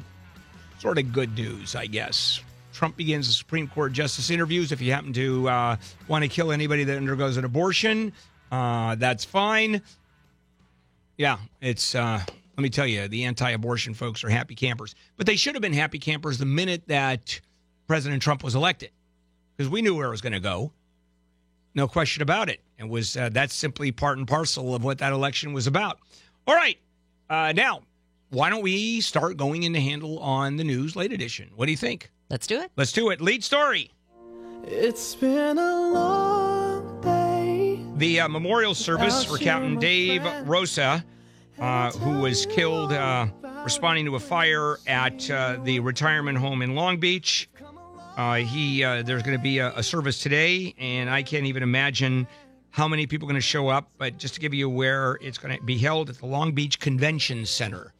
[0.78, 2.40] sort of good news, I guess.
[2.72, 4.72] Trump begins the Supreme Court justice interviews.
[4.72, 5.76] If you happen to uh,
[6.08, 8.14] want to kill anybody that undergoes an abortion,
[8.50, 9.82] uh, that's fine.
[11.18, 11.94] Yeah, it's.
[12.56, 15.72] Let me tell you, the anti-abortion folks are happy campers, but they should have been
[15.72, 17.40] happy campers the minute that
[17.88, 18.90] President Trump was elected,
[19.56, 20.72] because we knew where it was going to go.
[21.74, 22.60] No question about it.
[22.78, 25.98] And was uh, that's simply part and parcel of what that election was about.
[26.46, 26.78] All right,
[27.28, 27.82] uh, now
[28.30, 31.50] why don't we start going into Handel on the news late edition?
[31.54, 32.10] What do you think?
[32.30, 32.70] Let's do it.
[32.76, 33.20] Let's do it.
[33.20, 33.90] Lead story.
[34.64, 37.80] It's been a long day.
[37.96, 41.04] The uh, memorial service for Captain Dave Rosa,
[41.58, 43.26] uh, who was killed uh,
[43.62, 47.48] responding to a fire at uh, the retirement home in Long Beach.
[48.16, 51.62] Uh, he uh, there's going to be a, a service today, and I can't even
[51.62, 52.26] imagine
[52.70, 53.90] how many people are going to show up.
[53.98, 56.78] But just to give you where it's going to be held at the Long Beach
[56.78, 57.92] Convention Center,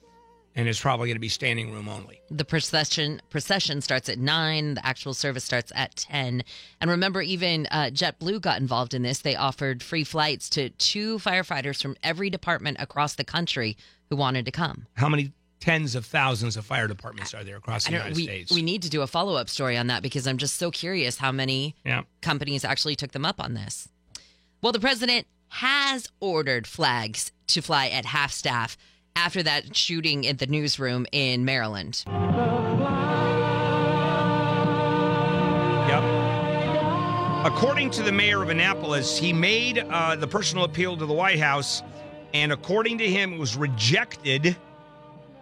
[0.57, 2.21] and it's probably going to be standing room only.
[2.31, 4.75] The procession procession starts at nine.
[4.75, 6.45] The actual service starts at ten.
[6.81, 9.21] And remember, even uh, JetBlue got involved in this.
[9.21, 13.77] They offered free flights to two firefighters from every department across the country
[14.11, 14.87] who wanted to come.
[14.95, 18.53] How many tens of thousands of fire departments are there across the United we, States?
[18.53, 21.17] we need to do a follow up story on that because I'm just so curious
[21.17, 22.03] how many yeah.
[22.21, 23.89] companies actually took them up on this.
[24.61, 28.77] Well, the president has ordered flags to fly at half staff
[29.17, 32.05] after that shooting at the newsroom in Maryland.
[35.89, 36.03] Yep.
[37.47, 41.39] According to the mayor of Annapolis, he made uh, the personal appeal to the White
[41.39, 41.83] House,
[42.33, 44.57] and according to him, it was rejected.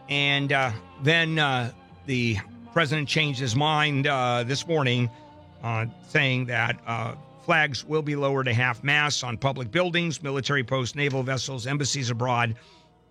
[0.09, 0.73] And uh,
[1.03, 1.73] then uh,
[2.07, 2.37] the
[2.73, 5.09] president changed his mind uh, this morning,
[5.63, 10.65] uh, saying that uh, flags will be lowered to half mast on public buildings, military
[10.65, 12.57] posts, naval vessels, embassies abroad,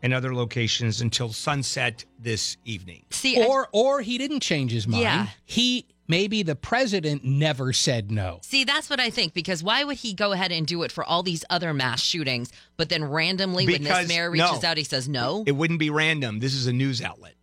[0.02, 3.06] and other locations until sunset this evening.
[3.12, 5.04] See, or or he didn't change his mind.
[5.04, 5.28] Yeah.
[5.46, 8.40] He maybe the president never said no.
[8.44, 11.04] See, that's what I think because why would he go ahead and do it for
[11.04, 14.70] all these other mass shootings, but then randomly when this mayor reaches no.
[14.70, 15.44] out, he says no?
[15.48, 16.40] It wouldn't be random.
[16.40, 17.36] This is a news outlet.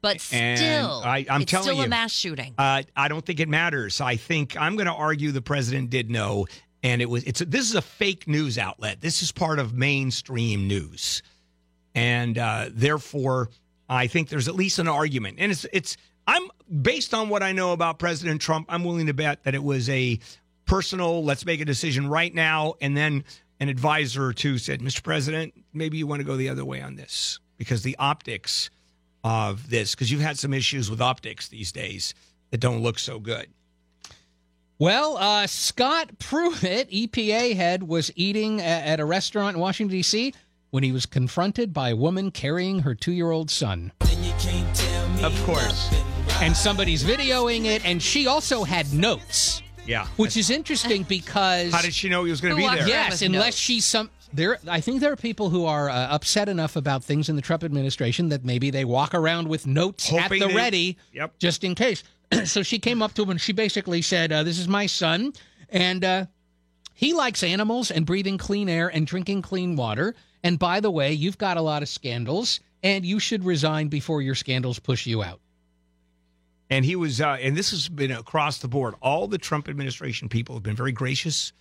[0.00, 2.54] But still, I, I'm it's telling still you, a mass shooting.
[2.58, 4.00] Uh, I don't think it matters.
[4.00, 6.48] I think I'm going to argue the president did know,
[6.82, 7.22] and it was.
[7.22, 9.00] It's a, this is a fake news outlet.
[9.00, 11.22] This is part of mainstream news,
[11.94, 13.50] and uh, therefore,
[13.88, 15.36] I think there's at least an argument.
[15.38, 15.96] And it's it's.
[16.26, 16.48] I'm
[16.80, 18.66] based on what I know about President Trump.
[18.68, 20.20] I'm willing to bet that it was a
[20.66, 21.24] personal.
[21.24, 23.24] Let's make a decision right now, and then
[23.58, 25.02] an advisor or two said, "Mr.
[25.02, 28.70] President, maybe you want to go the other way on this because the optics."
[29.24, 32.14] of this because you've had some issues with optics these days
[32.50, 33.48] that don't look so good.
[34.78, 40.34] Well, uh, Scott Pruitt, EPA head, was eating at a restaurant in Washington, D.C.
[40.72, 43.92] when he was confronted by a woman carrying her two year old son.
[45.22, 45.90] Of course.
[46.40, 49.62] And somebody's videoing it, and she also had notes.
[49.86, 50.06] Yeah.
[50.16, 51.72] Which is interesting because.
[51.72, 52.88] How did she know he was going to be there?
[52.88, 54.10] Yes, unless she's some.
[54.32, 57.42] There, I think there are people who are uh, upset enough about things in the
[57.42, 61.38] Trump administration that maybe they walk around with notes Hoping at the they- ready, Yep.
[61.38, 62.02] just in case.
[62.46, 65.34] so she came up to him and she basically said, uh, "This is my son,
[65.68, 66.26] and uh,
[66.94, 70.14] he likes animals and breathing clean air and drinking clean water.
[70.44, 74.22] And by the way, you've got a lot of scandals, and you should resign before
[74.22, 75.40] your scandals push you out."
[76.70, 78.94] And he was, uh, and this has been across the board.
[79.02, 81.52] All the Trump administration people have been very gracious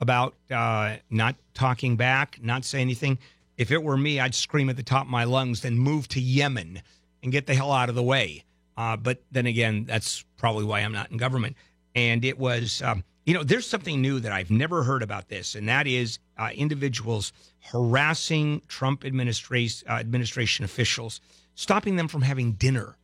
[0.00, 3.18] about uh, not talking back, not saying anything.
[3.56, 6.20] If it were me, I'd scream at the top of my lungs, then move to
[6.20, 6.80] Yemen
[7.22, 8.44] and get the hell out of the way.
[8.76, 11.56] Uh, but then again, that's probably why I'm not in government.
[11.94, 15.54] And it was, um, you know, there's something new that I've never heard about this,
[15.54, 21.20] and that is uh, individuals harassing Trump administration uh, administration officials,
[21.54, 22.96] stopping them from having dinner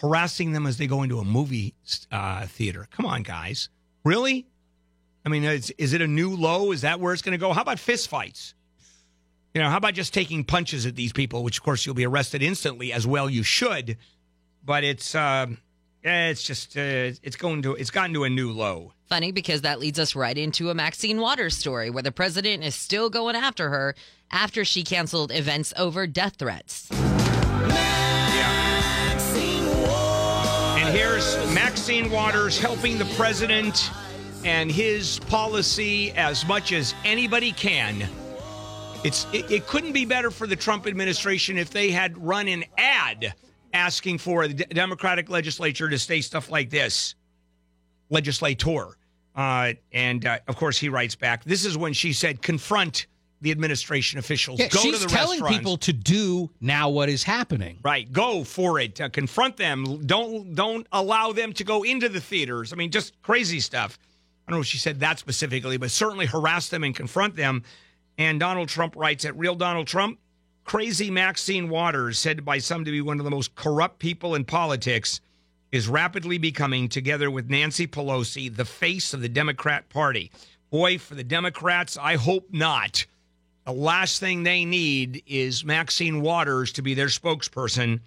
[0.00, 1.74] harassing them as they go into a movie
[2.12, 2.86] uh, theater.
[2.90, 3.68] Come on, guys.
[4.04, 4.46] Really?
[5.24, 6.72] I mean, is, is it a new low?
[6.72, 7.52] Is that where it's going to go?
[7.52, 8.54] How about fist fights?
[9.54, 12.04] You know, how about just taking punches at these people, which of course you'll be
[12.04, 13.28] arrested instantly as well.
[13.30, 13.96] You should,
[14.62, 15.58] but it's um,
[16.06, 16.80] it's just uh,
[17.22, 18.92] it's going to it's gotten to a new low.
[19.08, 22.74] Funny because that leads us right into a Maxine Waters story where the president is
[22.74, 23.94] still going after her
[24.30, 26.88] after she canceled events over death threats.
[30.78, 33.90] And here's Maxine Waters helping the president
[34.44, 38.08] and his policy as much as anybody can.
[39.04, 42.64] It's it, it couldn't be better for the Trump administration if they had run an
[42.78, 43.34] ad
[43.76, 47.14] asking for the Democratic legislature to say stuff like this,
[48.10, 48.96] legislator.
[49.34, 51.44] Uh, and uh, of course, he writes back.
[51.44, 53.06] This is when she said, "Confront
[53.42, 54.58] the administration officials.
[54.58, 57.78] Yeah, Go she's to the telling people to do now what is happening.
[57.82, 59.00] Right, go for it.
[59.00, 60.06] Uh, confront them.
[60.06, 62.72] Don't don't allow them to go into the theaters.
[62.72, 63.98] I mean, just crazy stuff.
[64.46, 67.62] I don't know if she said that specifically, but certainly harass them and confront them.
[68.16, 70.18] And Donald Trump writes at Real Donald Trump,
[70.66, 74.44] crazy Maxine Waters, said by some to be one of the most corrupt people in
[74.44, 75.20] politics,
[75.72, 80.30] is rapidly becoming, together with Nancy Pelosi, the face of the Democrat Party.
[80.70, 83.06] Boy, for the Democrats, I hope not.
[83.64, 88.00] The last thing they need is Maxine Waters to be their spokesperson.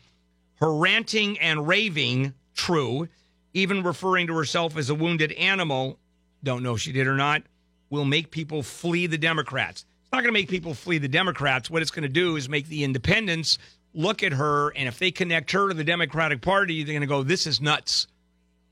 [0.55, 3.07] Her ranting and raving, true,
[3.53, 5.97] even referring to herself as a wounded animal,
[6.43, 7.43] don't know if she did or not,
[7.89, 9.85] will make people flee the Democrats.
[10.09, 11.69] It's not going to make people flee the Democrats.
[11.69, 13.59] What it's going to do is make the independents
[13.93, 17.07] look at her, and if they connect her to the Democratic Party, they're going to
[17.07, 18.07] go, This is nuts.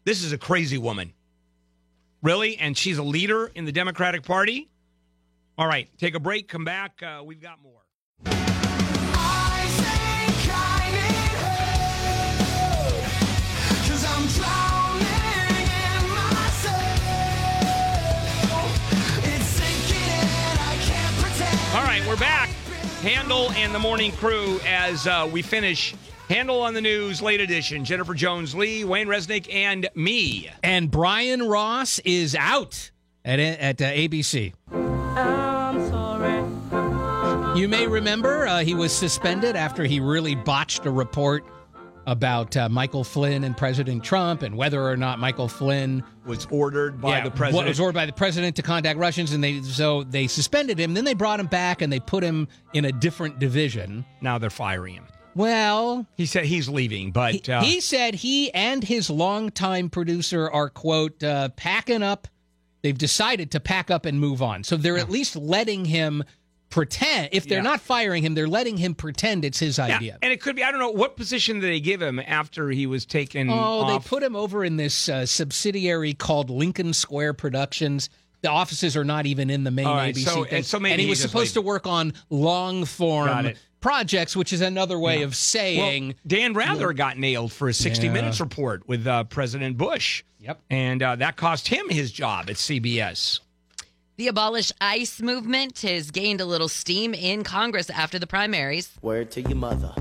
[0.04, 1.14] This is a crazy woman.
[2.24, 2.58] Really?
[2.58, 4.68] And she's a leader in the Democratic Party?
[5.60, 7.04] All right, take a break, come back.
[7.04, 8.47] Uh, we've got more.
[21.98, 22.49] Right, we're back.
[23.02, 25.95] Handel and the morning crew as uh, we finish
[26.30, 27.84] Handel on the News late edition.
[27.84, 30.48] Jennifer Jones Lee, Wayne Resnick, and me.
[30.61, 32.91] And Brian Ross is out
[33.26, 34.53] at at uh, ABC.
[37.57, 41.45] You may remember uh, he was suspended after he really botched a report
[42.08, 47.00] about uh, Michael Flynn and President Trump and whether or not Michael Flynn was ordered
[47.00, 47.68] by Yeah, the president.
[47.68, 50.94] Was ordered by the president to contact Russians, and they so they suspended him.
[50.94, 54.06] Then they brought him back and they put him in a different division.
[54.22, 55.06] Now they're firing him.
[55.36, 60.50] Well, he said he's leaving, but he, uh, he said he and his longtime producer
[60.50, 62.28] are quote uh, packing up.
[62.82, 64.64] They've decided to pack up and move on.
[64.64, 66.24] So they're at least letting him
[66.69, 67.30] pretend.
[67.31, 67.64] If they're Yeah.
[67.64, 70.18] not firing him, they're letting him pretend it's his yeah, idea.
[70.22, 70.64] and it could be.
[70.64, 73.49] I don't know what position did they give him after he was taken.
[73.49, 74.03] Oh, off?
[74.03, 78.10] they put him over in this uh, subsidiary called Lincoln Square Productions.
[78.41, 80.53] the offices are not even in the main right, ABC so- thing.
[80.57, 84.61] and so and he he was supposed to work on long form projects, which is
[84.61, 88.14] another way of saying Well, Dan Rather got nailed for a 60 Yeah.
[88.14, 90.23] Minutes report with uh, President Bush.
[90.39, 90.61] Yep.
[90.69, 93.39] And uh, that cost him his job at CBS.
[94.18, 98.89] The Abolish ICE movement has gained a little steam in Congress after the primaries.
[99.03, 99.94] Word to your mother.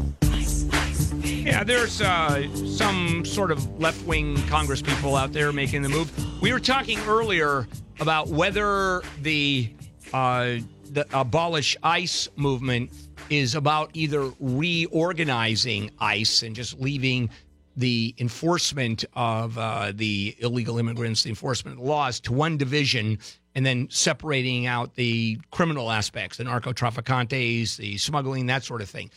[1.20, 6.10] Yeah, there's uh, some sort of left wing Congress people out there making the move.
[6.40, 7.68] We were talking earlier
[8.01, 9.70] about whether the
[10.14, 10.60] uh,
[10.93, 12.93] the abolish ICE movement
[13.28, 17.28] is about either reorganizing ICE and just leaving
[17.76, 23.18] the enforcement of uh, the illegal immigrants, the enforcement of the laws to one division,
[23.57, 28.91] and then separating out the criminal aspects, the narco traficantes, the smuggling, that sort of
[28.91, 29.11] thing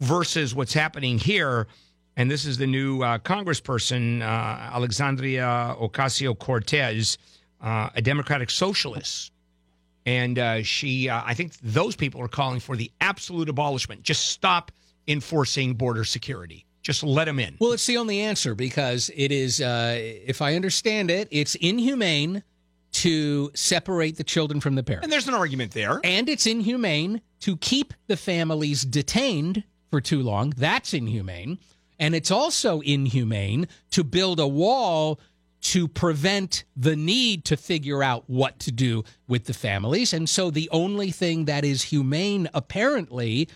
[0.00, 1.66] versus what's happening here.
[2.14, 7.16] And this is the new uh, congressperson, uh, Alexandria Ocasio Cortez,
[7.62, 9.32] uh, a Democratic socialist.
[10.04, 14.02] And uh, she, uh, I think those people are calling for the absolute abolishment.
[14.02, 14.72] Just stop
[15.08, 16.66] enforcing border security.
[16.82, 17.56] Just let them in.
[17.58, 22.42] Well, it's the only answer because it is, uh, if I understand it, it's inhumane
[22.96, 25.04] to separate the children from the parents.
[25.04, 26.00] And there's an argument there.
[26.02, 30.54] And it's inhumane to keep the families detained for too long.
[30.56, 31.58] That's inhumane.
[31.98, 35.20] And it's also inhumane to build a wall
[35.60, 40.14] to prevent the need to figure out what to do with the families.
[40.14, 43.48] And so the only thing that is humane, apparently,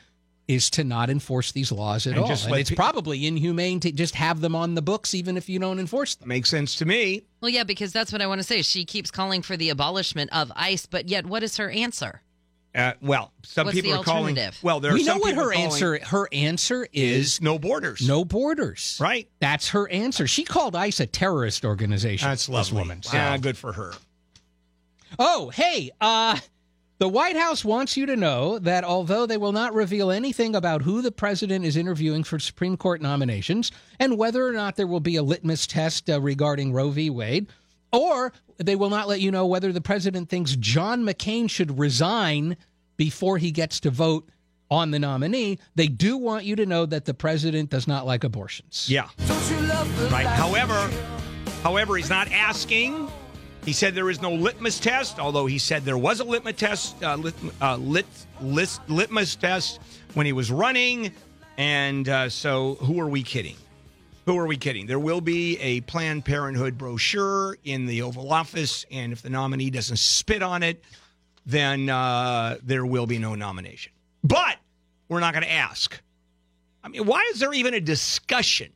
[0.50, 2.30] is to not enforce these laws at And all.
[2.30, 5.58] and it's pe- probably inhumane to just have them on the books, even if you
[5.58, 6.28] don't enforce them.
[6.28, 7.22] Makes sense to me.
[7.40, 8.62] Well, yeah, because that's what I want to say.
[8.62, 12.22] She keeps calling for the abolishment of ICE, but yet what is her answer?
[12.74, 14.38] Uh, well, some What's people the are calling.
[14.62, 15.98] Well, there are we know some what her calling answer.
[16.04, 18.06] Her answer is, is no borders.
[18.06, 18.96] no borders.
[19.00, 19.28] Right.
[19.40, 20.26] That's her answer.
[20.28, 22.28] She called ICE a terrorist organization.
[22.28, 22.78] That's this lovely.
[22.78, 23.00] woman.
[23.12, 23.92] Yeah, good for her.
[25.18, 26.38] Oh, hey, uh,
[27.00, 30.82] the White House wants you to know that although they will not reveal anything about
[30.82, 35.00] who the president is interviewing for Supreme Court nominations and whether or not there will
[35.00, 37.08] be a litmus test uh, regarding Roe v.
[37.08, 37.46] Wade,
[37.90, 42.58] or they will not let you know whether the president thinks John McCain should resign
[42.98, 44.28] before he gets to vote
[44.70, 48.24] on the nominee, they do want you to know that the president does not like
[48.24, 48.90] abortions.
[48.90, 49.08] Yeah.
[50.10, 50.26] Right.
[50.26, 50.90] However,
[51.62, 53.10] however, he's not asking.
[53.64, 57.02] He said there is no litmus test, although he said there was a litmus test,
[57.02, 58.06] uh, lit, uh, lit,
[58.40, 59.80] lit, litmus test
[60.14, 61.12] when he was running.
[61.58, 63.56] And uh, so, who are we kidding?
[64.24, 64.86] Who are we kidding?
[64.86, 69.70] There will be a Planned Parenthood brochure in the Oval Office, and if the nominee
[69.70, 70.82] doesn't spit on it,
[71.44, 73.92] then uh, there will be no nomination.
[74.24, 74.56] But
[75.08, 76.00] we're not going to ask.
[76.82, 78.70] I mean, why is there even a discussion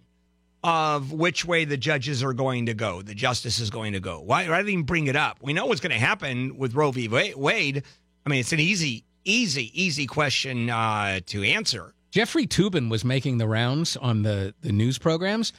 [0.65, 4.20] of which way the judges are going to go, the justice is going to go?
[4.20, 5.39] Why, they even bring it up?
[5.43, 7.07] We know what's going to happen with Roe v.
[7.07, 7.82] Wade.
[8.24, 11.93] I mean, it's an easy, easy, easy question uh, to answer.
[12.11, 15.53] Jeffrey Toobin was making the rounds on the, the news programs,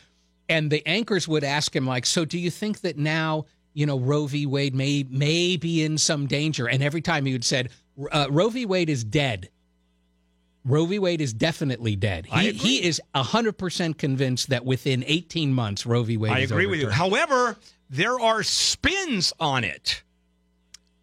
[0.49, 3.45] and the anchors would ask him, like, so do you think that now,
[3.75, 4.47] you know, Roe v.
[4.47, 6.67] Wade may, may be in some danger?
[6.67, 7.69] And every time he would said,
[8.11, 8.65] uh, Roe v.
[8.65, 9.49] Wade is dead.
[10.65, 10.97] Roe v.
[10.97, 12.25] Wade is definitely dead.
[12.25, 12.59] He, agree.
[12.59, 16.17] he is 100% convinced that within 18 months, Roe v.
[16.17, 16.87] Wade I is agree with you.
[16.87, 17.13] overturned.
[17.13, 17.55] However,
[17.89, 20.01] there are spins on it.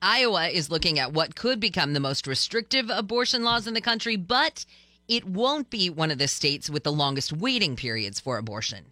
[0.02, 4.16] Iowa is looking at what could become the most restrictive abortion laws in the country,
[4.16, 4.66] but
[5.06, 8.86] it won't be one of the states with the longest waiting periods for abortion.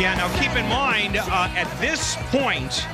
[0.00, 2.86] Yeah, now keep in mind, uh, at this point,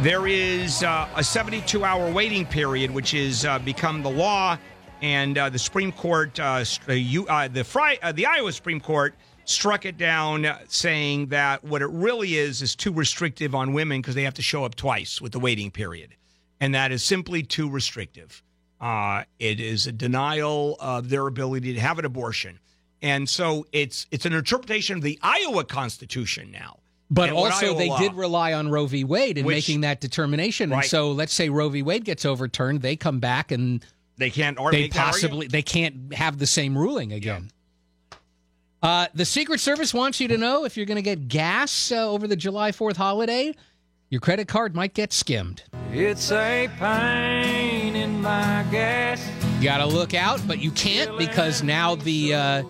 [0.00, 4.56] there is uh, a 72 hour waiting period, which has uh, become the law.
[5.02, 9.14] And uh, the Supreme Court, uh, uh, you, uh, the, Fri- the Iowa Supreme Court
[9.44, 14.14] struck it down, saying that what it really is is too restrictive on women because
[14.14, 16.14] they have to show up twice with the waiting period.
[16.60, 18.42] And that is simply too restrictive.
[18.80, 22.60] Uh, it is a denial of their ability to have an abortion.
[23.02, 26.78] And so it's it's an interpretation of the Iowa Constitution now.
[27.10, 29.02] But And also, they law- did rely on Roe v.
[29.04, 30.72] Wade in Which- making that determination.
[30.72, 31.82] And so, let's say Roe v.
[31.82, 33.82] Wade gets overturned, they come back and
[34.18, 35.14] They can't or they make that argument?
[35.14, 37.50] possibly they can't have the same ruling again.
[38.82, 42.08] Uh, the Secret Service wants you to know if you're going to get gas uh,
[42.08, 43.52] over the July 4th holiday,
[44.10, 45.62] your credit card might get skimmed.
[45.92, 49.20] It's a pain in my gas.
[49.58, 52.62] You got to look out, but you can't because now the uh,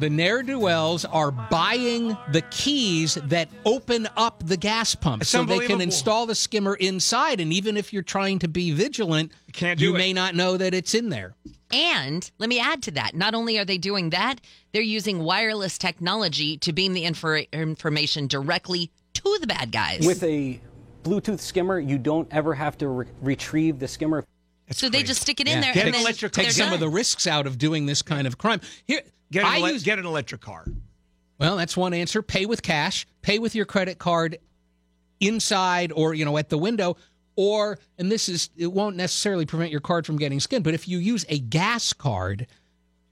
[0.00, 5.30] the ne'er do wells are buying the keys that open up the gas pump, It's
[5.30, 7.40] so they can install the skimmer inside.
[7.40, 9.98] And even if you're trying to be vigilant, you can't do it.
[9.98, 11.34] may not know that it's in there.
[11.72, 13.14] And let me add to that.
[13.14, 14.40] Not only are they doing that,
[14.72, 20.04] they're using wireless technology to beam the infor- information directly to the bad guys.
[20.04, 20.60] With a
[21.04, 24.24] Bluetooth skimmer, you don't ever have to re- retrieve the skimmer.
[24.72, 26.74] so they just stick it in there Get and then electric they're take some done.
[26.74, 28.60] of the risks out of doing this kind of crime.
[28.86, 30.66] Here, Get an, I ele- use get an electric car.
[31.38, 32.20] Well, that's one answer.
[32.22, 34.38] Pay with cash, pay with your credit card
[35.20, 36.96] inside or, you know, at the window.
[37.36, 40.86] Or, and this is, it won't necessarily prevent your card from getting skinned, but if
[40.86, 42.46] you use a gas card,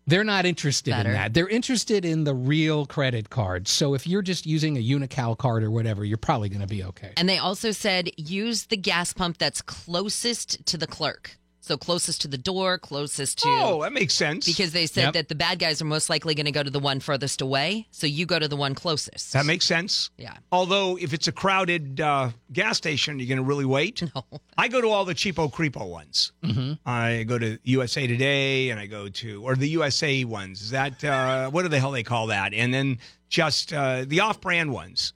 [0.07, 1.11] they're not interested Better.
[1.11, 1.35] in that.
[1.35, 3.69] They're interested in the real credit card.
[3.69, 6.83] So if you're just using a Unocal card or whatever, you're probably going to be
[6.85, 7.13] okay.
[7.17, 11.39] And they also said use the gas pump that's closest to the clerk.
[11.69, 13.49] So closest to the door, closest to.
[13.49, 14.47] Oh, that makes sense.
[14.47, 15.13] Because they said Yep.
[15.13, 17.87] that the bad guys are most likely going to go to the one furthest away.
[17.91, 19.35] So you go to the one closest.
[19.35, 20.09] That makes sense.
[20.17, 20.33] Yeah.
[20.51, 24.03] Although, if it's a crowded uh, gas station, you're going to really wait.
[24.15, 24.25] No.
[24.57, 26.33] I go to all the cheapo creepo ones.
[26.43, 26.73] Mm-hmm.
[26.87, 30.63] I go to USA Today, and I go to or the USA ones.
[30.63, 32.55] Is that uh, what the hell they call that?
[32.55, 35.13] And then just uh, the off-brand ones.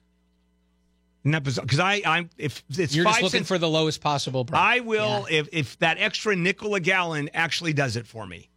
[1.23, 4.59] Because I, I'm if it's You're five just looking cents, for the lowest possible price.
[4.61, 8.49] I will if if that extra nickel a gallon actually does it for me.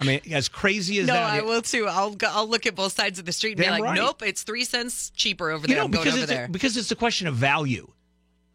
[0.00, 1.86] I mean, as crazy as No, that I is- will too.
[1.86, 3.94] I'll go, I'll look at both sides of the street and be like, right.
[3.94, 5.76] nope, it's three cents cheaper over You there.
[5.76, 6.44] know, I'm going because over it's there.
[6.46, 7.92] A, because it's a question of value.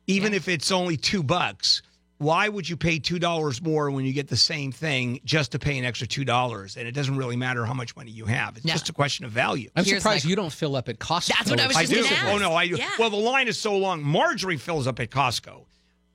[0.08, 1.84] Even if it's only two bucks,
[2.18, 5.60] why would you pay two dollars more when you get the same thing just to
[5.60, 6.78] pay an extra two dollars?
[6.78, 8.56] And it doesn't really matter how much money you have.
[8.58, 8.72] It's No.
[8.74, 9.70] just a question of value.
[9.76, 11.28] I'm surprised you don't fill up at Costco.
[11.38, 12.02] That's what I was I just do.
[12.04, 12.28] gonna ask.
[12.34, 12.76] Oh no, I do.
[12.78, 12.90] Yeah.
[12.98, 14.02] Well, the line is so long.
[14.04, 15.66] Marjorie fills up at Costco.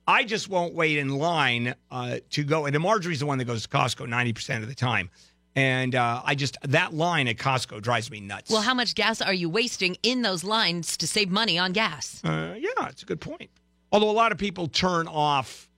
[0.07, 2.65] I just won't wait in line uh, to go.
[2.65, 5.09] And Marjorie's the one that goes to Costco ninety percent of the time.
[5.55, 8.49] And uh, I just that line at Costco drives me nuts.
[8.49, 12.21] Well, how much gas are you wasting in those lines to save money on gas?
[12.23, 13.51] Uh, yeah, it's a good point.
[13.91, 15.69] Although a lot of people turn off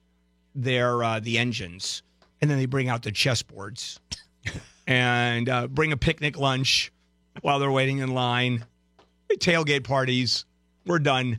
[0.54, 2.02] their uh, the engines
[2.44, 3.98] and then they bring out the chessboards
[4.86, 6.92] and uh, bring a picnic lunch
[7.40, 8.66] while they're waiting in line.
[9.32, 10.44] Tailgate parties.
[10.86, 11.38] We're done.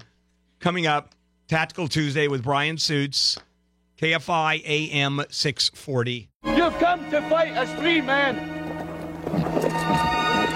[0.60, 1.14] Coming up,
[1.48, 3.38] Tactical Tuesday with Brian Suits,
[4.02, 6.28] KFI AM 640.
[6.44, 8.40] You've come to fight as three men.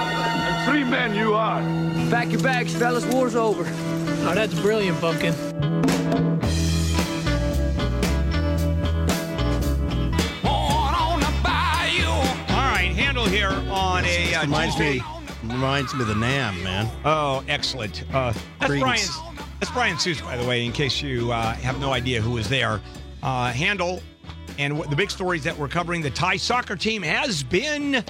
[0.02, 1.62] And three men you are.
[2.10, 3.06] Pack your bags, fellas.
[3.06, 3.66] War's over.
[3.68, 6.39] Oh, that's brilliant, Pumpkin.
[13.42, 15.00] Right, Handel here on a uh, reminds Tuesday.
[15.00, 16.90] me reminds me of the Nam man.
[17.06, 18.04] Oh, excellent.
[18.14, 18.80] Uh, that's.
[18.80, 19.18] Brian's.
[19.60, 20.66] That's Brian Suits, by the way.
[20.66, 22.80] In case you uh, have no idea who was there,
[23.22, 24.02] uh, Handel
[24.58, 26.02] and what, the big stories that we're covering.
[26.02, 28.04] The Thai soccer team has been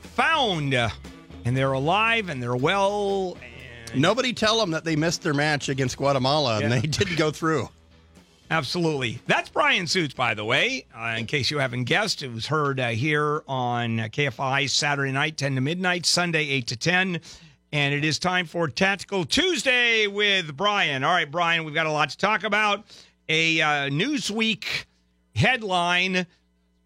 [0.00, 3.36] found, and they're alive and they're well.
[3.94, 7.68] Nobody tell them that they missed their match against Guatemala and they didn't go through.
[8.50, 9.18] Absolutely.
[9.26, 10.86] That's Brian Suits, by the way.
[10.96, 15.36] Uh, in case you haven't guessed, it was heard uh, here on KFI Saturday night,
[15.36, 17.20] 10 to midnight, Sunday, 8 to 10.
[17.72, 21.02] And it is time for Tactical Tuesday with Brian.
[21.02, 22.84] All right, Brian, we've got a lot to talk about.
[23.28, 24.64] A uh, Newsweek
[25.34, 26.26] headline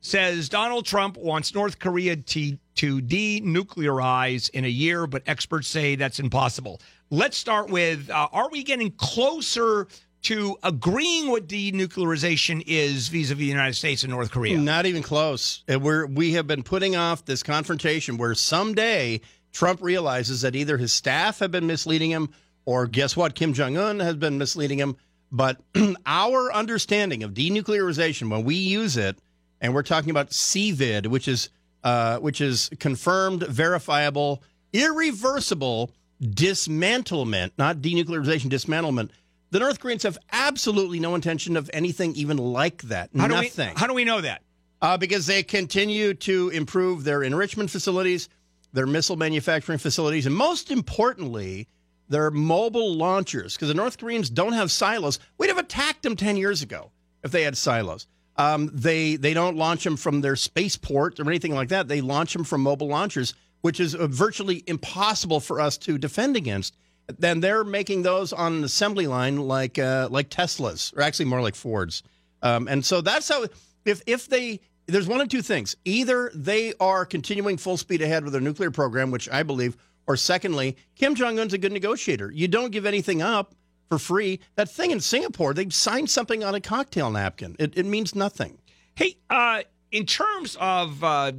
[0.00, 5.94] says Donald Trump wants North Korea to, to denuclearize in a year, but experts say
[5.94, 6.80] that's impossible.
[7.10, 9.88] Let's start with uh, Are we getting closer
[10.22, 14.58] to agreeing what denuclearization is vis a vis the United States and North Korea?
[14.58, 15.64] Not even close.
[15.68, 19.20] We're we have been putting off this confrontation where someday
[19.52, 22.30] Trump realizes that either his staff have been misleading him,
[22.64, 24.96] or guess what, Kim Jong Un has been misleading him.
[25.32, 25.60] But
[26.06, 29.18] our understanding of denuclearization, when we use it,
[29.60, 31.50] and we're talking about CVID, which is
[31.82, 34.42] uh, which is confirmed, verifiable,
[34.72, 35.90] irreversible
[36.22, 39.10] dismantlement, not denuclearization, dismantlement.
[39.50, 43.10] The North Koreans have absolutely no intention of anything even like that.
[43.16, 43.74] How do we- Nothing.
[43.76, 44.42] how do we know that?
[44.82, 48.28] Uh, because they continue to improve their enrichment facilities,
[48.72, 51.66] their missile manufacturing facilities, and most importantly,
[52.08, 53.54] their mobile launchers.
[53.54, 55.18] Because the North Koreans don't have silos.
[55.38, 56.90] We'd have attacked them 10 years ago
[57.22, 58.06] if they had silos.
[58.36, 61.88] Um, they they don't launch them from their spaceport or anything like that.
[61.88, 66.36] They launch them from mobile launchers, which is uh, virtually impossible for us to defend
[66.36, 66.74] against.
[67.18, 71.42] Then they're making those on an assembly line like uh, like Teslas, or actually more
[71.42, 72.02] like Fords.
[72.42, 73.46] Um, and so that's how
[73.84, 75.76] if if they there's one of two things.
[75.84, 79.76] Either they are continuing full speed ahead with their nuclear program, which I believe,
[80.06, 82.30] or secondly, Kim Jong Un's a good negotiator.
[82.30, 83.54] You don't give anything up
[83.88, 84.40] for free.
[84.56, 87.56] That thing in Singapore, they signed something on a cocktail napkin.
[87.58, 88.58] It, it means nothing.
[88.94, 89.62] Hey, uh,
[89.92, 91.32] in terms of uh,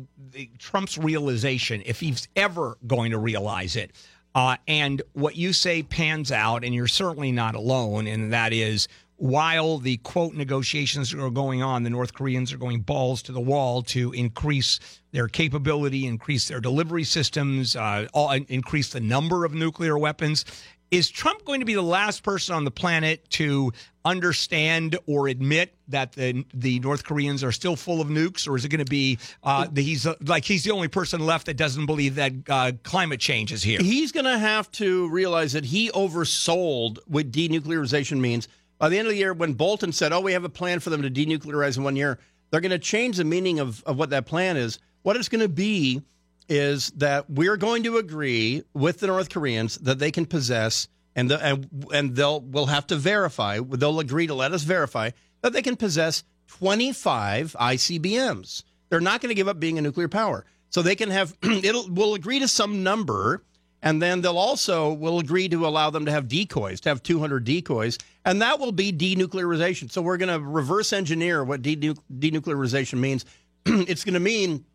[0.57, 3.91] Trump's realization, if he's ever going to realize it,
[4.35, 8.87] uh, and what you say pans out, and you're certainly not alone, and that is
[9.21, 13.39] while the quote negotiations are going on, the North Koreans are going balls to the
[13.39, 14.79] wall to increase
[15.11, 20.43] their capability, increase their delivery systems, uh, all, increase the number of nuclear weapons.
[20.91, 23.72] Is Trump going to be the last person on the planet to
[24.03, 28.65] understand or admit that the the North Koreans are still full of nukes, or is
[28.65, 31.55] it going to be uh, that he's uh, like he's the only person left that
[31.55, 33.80] doesn't believe that uh, climate change is here?
[33.80, 38.49] He's going to have to realize that he oversold what denuclearization means.
[38.77, 40.89] By the end of the year, when Bolton said, "Oh, we have a plan for
[40.89, 42.19] them to denuclearize in one year,"
[42.49, 44.77] they're going to change the meaning of, of what that plan is.
[45.03, 46.01] What it's going to be
[46.49, 51.30] is that we're going to agree with the North Koreans that they can possess and
[51.30, 53.59] the, and and they'll we'll have to verify.
[53.59, 55.11] They'll agree to let us verify
[55.41, 58.63] that they can possess 25 ICBMs.
[58.89, 61.35] They're not going to give up being a nuclear power, so they can have.
[61.43, 63.43] it'll we'll agree to some number,
[63.81, 67.43] and then they'll also will agree to allow them to have decoys, to have 200
[67.43, 69.91] decoys, and that will be denuclearization.
[69.91, 73.26] So we're going to reverse engineer what denu- denuclearization means.
[73.65, 74.65] it's going to mean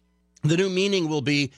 [0.42, 1.52] the new meaning will be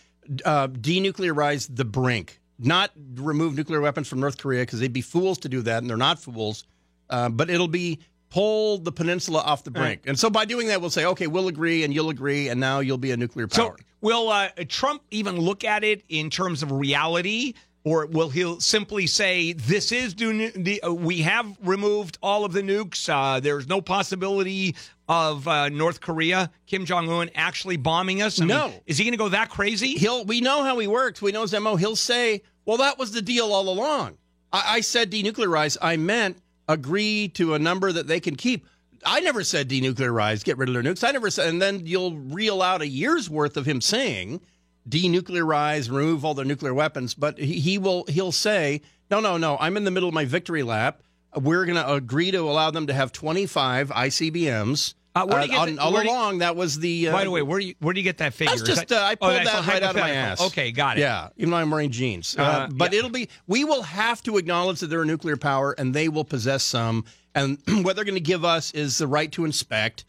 [0.45, 5.39] uh, denuclearize the brink, not remove nuclear weapons from North Korea because they'd be fools
[5.39, 6.65] to do that, and they're not fools.
[7.11, 8.01] Uh, but it'll be
[8.31, 10.03] pull the peninsula off the brink.
[10.07, 12.81] And so by doing that, we'll say, okay, we'll agree, and you'll agree, and now
[12.81, 13.77] you'll be a nuclear power.
[13.79, 17.55] So will uh, Trump even look at it in terms of reality?
[17.89, 22.53] Or will he simply say, "This is do- the, uh, we have removed all of
[22.53, 23.09] the nukes.
[23.09, 24.77] Uh, there's no possibility
[25.09, 28.73] of uh, North Korea, Kim Jong Un, actually bombing us." I mean, No.
[28.87, 29.95] is he going to go that crazy?
[29.95, 30.25] He'll.
[30.27, 31.23] We know how he works.
[31.23, 31.77] We know his mo.
[31.77, 34.19] He'll say, "Well, that was the deal all along.
[34.53, 35.79] I, I said denuclearize.
[35.81, 36.37] I meant
[36.69, 38.67] agree to a number that they can keep."
[39.07, 41.07] I never said denuclearize, get rid of their nukes.
[41.07, 44.41] I never said, and then you'll reel out a year's worth of him saying
[44.89, 47.15] denuclearize, remove all their nuclear weapons.
[47.15, 48.05] But he, he will.
[48.09, 49.57] He'll say, "No, no, no.
[49.61, 51.03] I'm in the middle of my victory lap.
[51.37, 55.51] We're going to agree to allow them to have 25 ICBMs." Uh, where do you
[55.53, 57.09] get on- the- all where do you- along, that was the.
[57.09, 58.55] Uh, By the way, where do you where do you get that figure?
[58.55, 60.41] That's just, uh, I Oh, pulled that's that right out of my ass.
[60.41, 61.01] Okay, got it.
[61.01, 62.37] Yeah, even though I'm wearing jeans.
[62.39, 62.99] Uh, Uh, but yeah.
[63.01, 66.25] it'll be we will have to acknowledge that they're a nuclear power and they will
[66.25, 67.05] possess some.
[67.35, 70.05] And what they're going to give us is the right to inspect.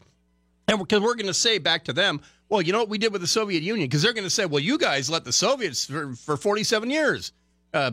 [0.68, 2.20] And because we're going to say back to them,
[2.50, 3.88] well, you know what we did with the Soviet Union?
[3.88, 7.32] Because they're going to say, well, you guys let the Soviets for, for 47 years.
[7.72, 7.92] Uh,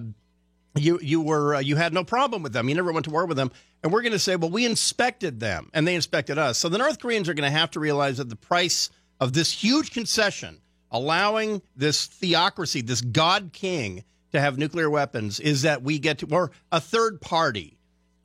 [0.76, 2.70] you you were uh, you had no problem with them.
[2.70, 3.52] You never went to war with them.
[3.84, 6.58] And we're going to say, well, we inspected them and they inspected us.
[6.58, 8.90] So the North Koreans are going to have to realize that the price
[9.20, 10.60] of this huge concession,
[10.92, 16.28] allowing this theocracy, this God King, to have nuclear weapons, is that we get to,
[16.32, 17.77] or a third party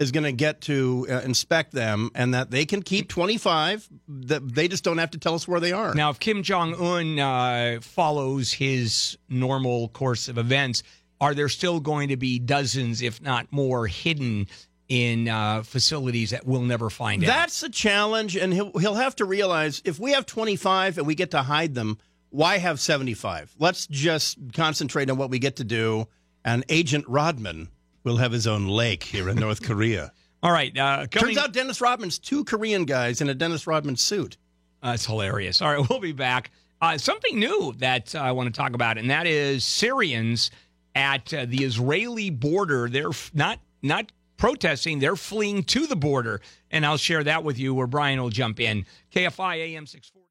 [0.03, 3.89] is going to get to uh, inspect them, and that they can keep 25.
[4.09, 5.95] That they just don't have to tell us where they are.
[5.95, 10.83] Now, if Kim Jong Un uh, follows his normal course of events,
[11.21, 14.49] are there still going to be dozens, if not more, hidden
[14.89, 17.29] in uh, facilities that we'll never find out?
[17.29, 21.15] That's a challenge, and he'll he'll have to realize if we have 25 and we
[21.15, 21.99] get to hide them,
[22.31, 23.55] why have 75?
[23.59, 26.09] Let's just concentrate on what we get to do.
[26.45, 27.69] And Agent Rodman
[28.05, 30.13] will have his own lake here in North Korea.
[30.43, 30.77] All right.
[30.77, 34.37] Uh, coming- Turns out Dennis Rodman's two Korean guys in a Dennis Rodman suit.
[34.83, 35.63] That's hilarious.
[35.63, 36.51] All right, we'll be back.
[36.81, 40.51] Uh, something new that uh, I want to talk about, and that is Syrians
[40.97, 42.89] at uh, the Israeli border.
[42.89, 46.41] They're f- not not protesting; they're fleeing to the border,
[46.73, 47.73] and I'll share that with you.
[47.73, 48.85] Where Brian will jump in.
[49.15, 50.22] KFI AM six forty.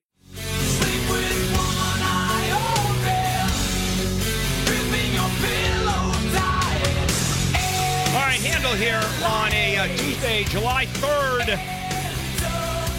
[8.42, 11.60] Handel here on a uh, Tuesday, July 3rd.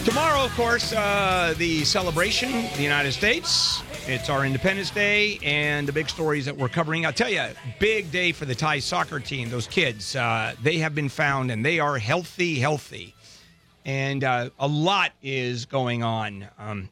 [0.05, 3.83] Tomorrow, of course, uh, the celebration the United States.
[4.07, 7.05] It's our Independence Day and the big stories that we're covering.
[7.05, 7.45] I'll tell you,
[7.81, 9.51] big day for the Thai soccer team.
[9.51, 13.13] Those kids, uh, they have been found and they are healthy, healthy.
[13.85, 16.47] And uh, a lot is going on.
[16.57, 16.89] Um,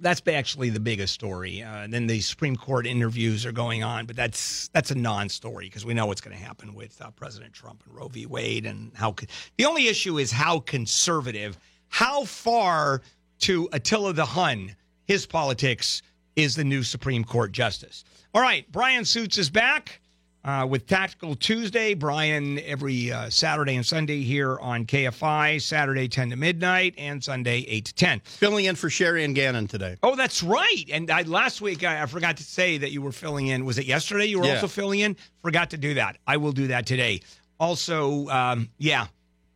[0.00, 1.62] that's actually the biggest story.
[1.62, 5.66] Uh, and then the Supreme Court interviews are going on, but that's that's a non-story
[5.66, 8.26] because we know what's going to happen with uh, President Trump and Roe v.
[8.26, 9.12] Wade and how.
[9.12, 9.26] co-
[9.56, 11.58] The only issue is how conservative,
[11.88, 13.02] how far
[13.40, 16.02] to Attila the Hun, his politics
[16.36, 18.04] is the new Supreme Court justice.
[18.34, 20.00] All right, Brian Suits is back.
[20.48, 26.30] Uh, with Tactical Tuesday, Brian every uh, Saturday and Sunday here on KFI, Saturday 10
[26.30, 28.20] to midnight and Sunday 8 to 10.
[28.24, 29.96] Filling in for Sherry and Gannon today.
[30.02, 30.84] Oh, that's right.
[30.90, 33.66] And I, last week I, I forgot to say that you were filling in.
[33.66, 34.24] Was it yesterday?
[34.24, 34.54] You were Yeah.
[34.54, 35.16] also filling in.
[35.42, 36.16] Forgot to do that.
[36.26, 37.20] I will do that today.
[37.60, 39.06] Also, um, yeah,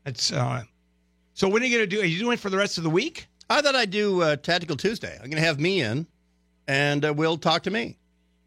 [0.05, 0.31] that's.
[0.31, 0.63] Uh,
[1.33, 2.03] so when are you going to do?
[2.03, 3.29] Are you doing it for the rest of the week?
[3.49, 5.15] I thought I'd do uh, Tactical Tuesday.
[5.15, 6.07] I'm going to have me in,
[6.69, 7.97] and uh, we'll talk to me.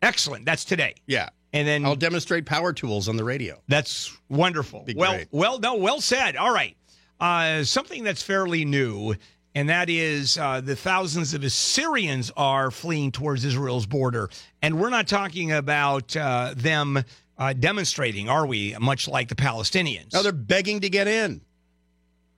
[0.03, 0.45] Excellent.
[0.45, 0.93] That's today.
[1.07, 1.29] Yeah.
[1.55, 3.61] And then I'll demonstrate power tools on the radio.
[3.69, 4.83] That's wonderful.
[4.83, 5.27] Be well, great.
[5.31, 6.35] well, no, well said.
[6.35, 6.75] All right,
[7.21, 9.15] uh, something that's fairly new,
[9.55, 14.29] and that is uh, the thousands of Assyrians are fleeing towards Israel's border,
[14.61, 17.01] and we're not talking about uh, them
[17.37, 18.75] uh, demonstrating, are we?
[18.79, 20.11] Much like the Palestinians.
[20.11, 21.39] No, they're begging to get in.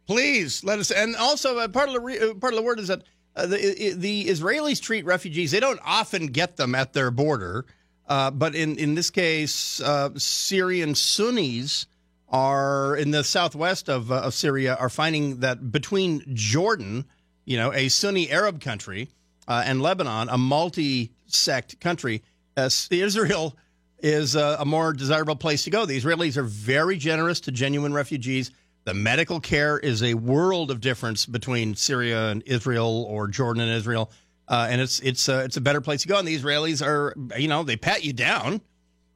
[0.06, 0.92] Please let us.
[0.92, 3.02] And also, uh, part of the re, uh, part of the word is that
[3.36, 5.50] uh, the the Israelis treat refugees.
[5.50, 7.66] They don't often get them at their border,
[8.08, 11.86] uh, but in in this case, uh, Syrian Sunnis
[12.30, 17.06] are in the southwest of uh, of Syria are finding that between Jordan,
[17.46, 19.10] you know, a Sunni Arab country,
[19.48, 22.24] uh, and Lebanon, a multi-sect country,
[22.56, 23.56] uh, Israel
[24.00, 25.86] is a more desirable place to go.
[25.86, 28.52] The Israelis are very generous to genuine refugees.
[28.84, 33.72] The medical care is a world of difference between Syria and Israel or Jordan and
[33.72, 34.12] Israel,
[34.48, 36.18] uh, and it's it's uh, it's a better place to go.
[36.18, 38.62] And the Israelis are, you know, they pat you down.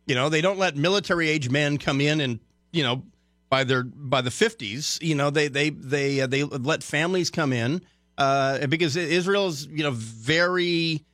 [0.05, 2.39] You know, they don't let military age men come in and
[2.71, 3.03] you know
[3.49, 4.99] by their by the fifties.
[5.01, 7.81] You know, they they they uh, they let families come in
[8.17, 11.05] uh, because Israel is you know very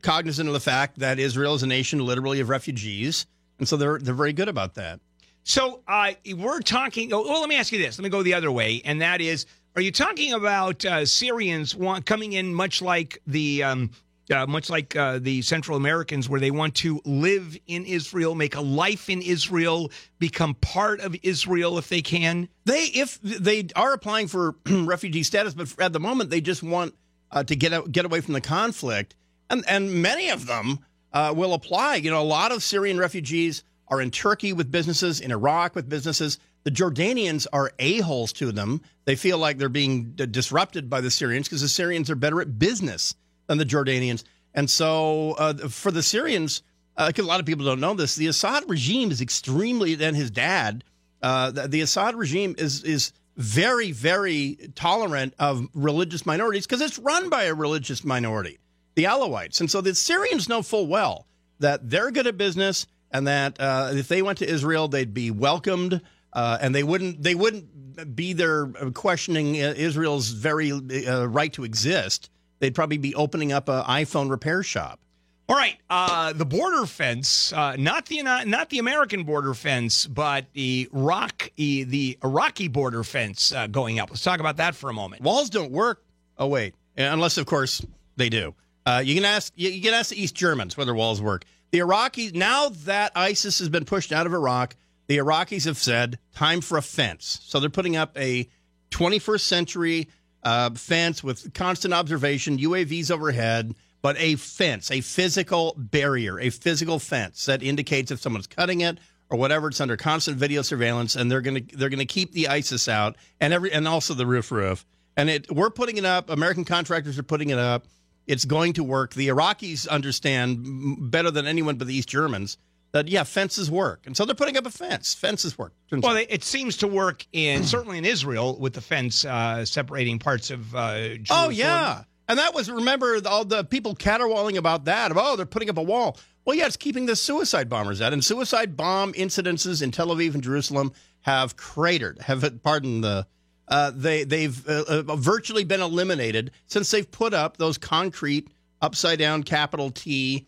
[0.00, 3.26] cognizant of the fact that Israel is a nation literally of refugees,
[3.58, 5.00] and so they're they're very good about that.
[5.44, 7.12] So uh, we're talking.
[7.12, 7.98] Oh, well, let me ask you this.
[7.98, 11.74] Let me go the other way, and that is: Are you talking about uh, Syrians
[11.74, 13.90] want, coming in much like the um,
[14.30, 18.54] uh, much like uh, the Central Americans, where they want to live in Israel, make
[18.54, 22.50] a life in Israel, become part of Israel if they can?
[22.66, 26.94] They if they are applying for refugee status, but at the moment they just want
[27.30, 29.14] uh, to get out, get away from the conflict,
[29.48, 30.80] and and many of them
[31.14, 31.96] uh, will apply.
[31.96, 35.88] You know, a lot of Syrian refugees are in Turkey with businesses, in Iraq with
[35.88, 36.38] businesses.
[36.64, 38.82] The Jordanians are a-holes to them.
[39.04, 42.40] They feel like they're being d- disrupted by the Syrians because the Syrians are better
[42.40, 43.14] at business
[43.46, 44.24] than the Jordanians.
[44.54, 46.62] And so uh, for the Syrians,
[46.96, 50.30] because a lot of people don't know this, the Assad regime is extremely, and his
[50.30, 50.84] dad,
[51.22, 56.98] uh, the, the Assad regime is is very, very tolerant of religious minorities because it's
[56.98, 58.58] run by a religious minority,
[58.94, 59.60] the Alawites.
[59.60, 61.26] And so the Syrians know full well
[61.58, 65.30] that they're good at business and that uh, if they went to Israel, they'd be
[65.30, 66.02] welcomed,
[66.32, 72.30] uh, and they wouldn't they wouldn't be there questioning Israel's very uh, right to exist.
[72.58, 75.00] They'd probably be opening up an iPhone repair shop.
[75.48, 80.46] All right, uh, the border fence, uh, not the not the American border fence, but
[80.54, 84.08] the Iraq the Iraqi border fence uh, going up.
[84.10, 85.22] Let's talk about that for a moment.
[85.22, 86.04] Walls don't work.
[86.38, 87.84] Oh wait, unless of course
[88.16, 88.54] they do.
[88.86, 91.44] Uh, you can ask you, you can ask the East Germans whether walls work.
[91.70, 94.76] The Iraqis now that ISIS has been pushed out of Iraq,
[95.12, 97.40] the Iraqis have said time for a fence.
[97.42, 98.48] So they're putting up a
[98.92, 100.08] 21st century
[100.42, 106.98] uh, fence with constant observation, UAVs overhead, but a fence, a physical barrier, a physical
[106.98, 109.68] fence that indicates if someone's cutting it or whatever.
[109.68, 113.52] It's under constant video surveillance, and they're gonna they're gonna keep the ISIS out and
[113.52, 114.86] every and also the roof roof.
[115.14, 116.30] And it we're putting it up.
[116.30, 117.86] American contractors are putting it up.
[118.26, 119.12] It's going to work.
[119.12, 122.56] The Iraqis understand better than anyone but the East Germans
[122.92, 125.14] that yeah, fences work, and so they're putting up a fence.
[125.14, 125.72] Fences work.
[125.90, 130.50] Well, it seems to work in certainly in Israel with the fence uh, separating parts
[130.50, 135.10] of uh, Oh yeah, and that was remember all the people caterwauling about that.
[135.10, 136.18] Of oh, they're putting up a wall.
[136.44, 140.34] Well, yeah, it's keeping the suicide bombers out, and suicide bomb incidences in Tel Aviv
[140.34, 140.92] and Jerusalem
[141.22, 142.20] have cratered.
[142.20, 143.26] Have pardon the.
[143.68, 148.48] Uh, they they've uh, uh, virtually been eliminated since they've put up those concrete
[148.82, 150.46] upside down capital T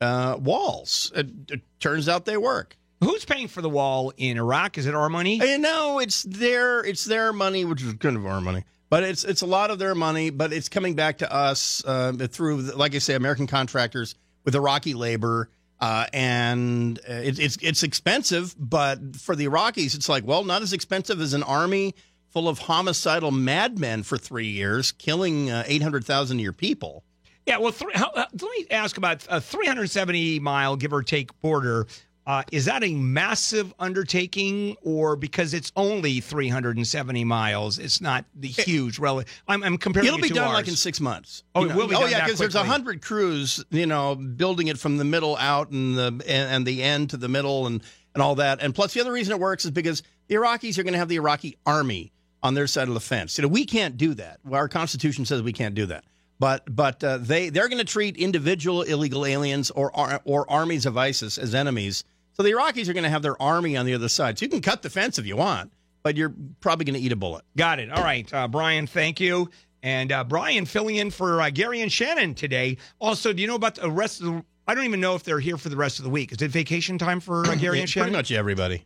[0.00, 1.12] uh, walls.
[1.14, 2.76] It, it turns out they work.
[3.02, 4.76] Who's paying for the wall in Iraq?
[4.76, 5.36] Is it our money?
[5.36, 9.22] You know, it's their it's their money, which is kind of our money, but it's
[9.22, 10.30] it's a lot of their money.
[10.30, 14.94] But it's coming back to us uh, through, like I say, American contractors with Iraqi
[14.94, 15.48] labor,
[15.78, 18.52] uh, and uh, it, it's it's expensive.
[18.58, 21.94] But for the Iraqis, it's like well, not as expensive as an army
[22.30, 27.04] full of homicidal madmen for three years, killing uh, eight hundred thousand of your people.
[27.48, 31.38] Yeah, well, three, how, uh, let me ask about a 370 mile give or take
[31.40, 31.86] border.
[32.26, 38.48] Uh, is that a massive undertaking, or because it's only 370 miles, it's not the
[38.48, 39.32] huge relative?
[39.48, 40.08] I'm, I'm comparing.
[40.08, 40.54] It'll it be done ours.
[40.56, 41.42] like in six months.
[41.54, 44.66] Oh, You it will be Oh yeah, because there's a hundred crews, you know, building
[44.66, 47.82] it from the middle out and the and, and the end to the middle and
[48.12, 48.60] and all that.
[48.60, 51.08] And plus, the other reason it works is because the Iraqis are going to have
[51.08, 52.12] the Iraqi army
[52.42, 53.38] on their side of the fence.
[53.38, 54.40] You know, we can't do that.
[54.52, 56.04] Our constitution says we can't do that.
[56.38, 59.90] But but uh, they they're going to treat individual illegal aliens or
[60.24, 62.04] or armies of ISIS as enemies.
[62.34, 64.38] So the Iraqis are going to have their army on the other side.
[64.38, 65.72] So you can cut the fence if you want,
[66.04, 67.44] but you're probably going to eat a bullet.
[67.56, 67.90] Got it.
[67.90, 68.86] All right, uh, Brian.
[68.86, 69.50] Thank you.
[69.82, 72.78] And uh, Brian filling in for uh, Gary and Shannon today.
[73.00, 74.44] Also, do you know about the rest of the?
[74.66, 76.30] I don't even know if they're here for the rest of the week.
[76.30, 78.08] Is it vacation time for uh, Gary Yeah, and Shannon?
[78.10, 78.84] Pretty much everybody.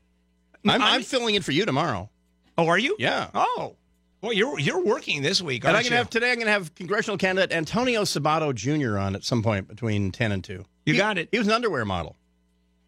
[0.66, 2.08] I'm, I'm filling in for you tomorrow.
[2.56, 2.94] Oh, are you?
[2.98, 3.28] Yeah.
[3.34, 3.74] Oh,
[4.22, 5.98] well, you're you're working this week, And aren't I'm gonna you?
[5.98, 6.32] have today.
[6.32, 8.96] I'm gonna have congressional candidate Antonio Sabato Jr.
[8.98, 10.64] on at some point between ten and two.
[10.86, 11.28] You He- got it.
[11.32, 12.16] He was an underwear model.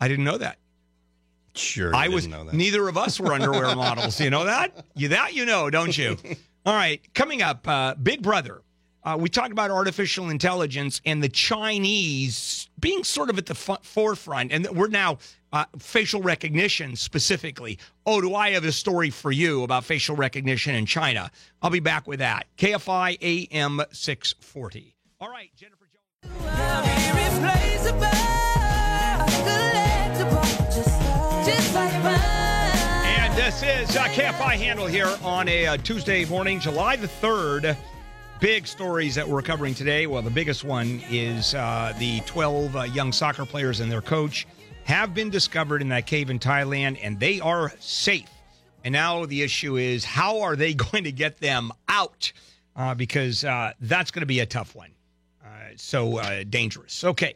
[0.00, 0.58] I didn't know that.
[1.56, 2.24] Sure, I was.
[2.24, 2.54] didn't know that.
[2.54, 4.20] Neither of us were underwear models.
[4.20, 4.84] You know that?
[4.96, 6.16] You that you know, don't you?
[6.66, 7.00] All right.
[7.14, 8.62] Coming up, uh, Big Brother.
[9.04, 13.84] Uh, we talked about artificial intelligence and the Chinese being sort of at the f-
[13.84, 15.18] forefront, and we're now
[15.52, 17.78] uh, facial recognition specifically.
[18.06, 21.30] Oh, do I have a story for you about facial recognition in China?
[21.60, 22.46] I'll be back with that.
[22.56, 23.18] KFI
[23.52, 24.96] AM 640.
[25.20, 25.86] All right, Jennifer
[26.22, 26.34] Jones.
[33.06, 37.76] And this is uh, KFI Handel here on a uh, Tuesday morning, July the 3rd.
[38.40, 40.06] Big stories that we're covering today.
[40.06, 44.46] Well, the biggest one is uh, the 12 uh, young soccer players and their coach
[44.84, 48.28] have been discovered in that cave in Thailand, and they are safe.
[48.84, 52.32] And now the issue is how are they going to get them out?
[52.76, 54.90] Uh, because uh, that's going to be a tough one.
[55.42, 57.04] Uh, so uh, dangerous.
[57.04, 57.34] Okay.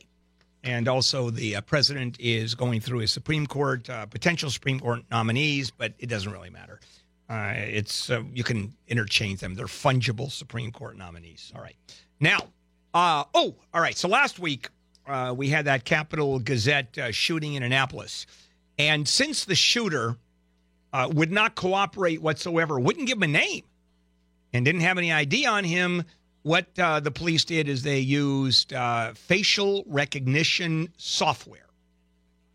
[0.65, 5.95] And also, the president is going through his Supreme Court, potential Supreme Court nominees, but
[6.01, 6.81] it doesn't really matter.
[7.29, 11.53] Uh, it's uh, you can interchange them; they're fungible Supreme Court nominees.
[11.55, 11.77] All right.
[12.21, 12.39] Now,
[12.95, 13.97] uh, oh, all right.
[13.97, 14.71] So last week
[15.07, 18.27] uh, we had that Capitol Gazette uh, shooting in Annapolis,
[18.79, 20.17] and since the shooter
[20.93, 23.65] uh, would not cooperate whatsoever, wouldn't give him a name,
[24.55, 26.05] and didn't have any ID on him,
[26.43, 28.73] what the police did is they used
[29.17, 31.69] facial recognition software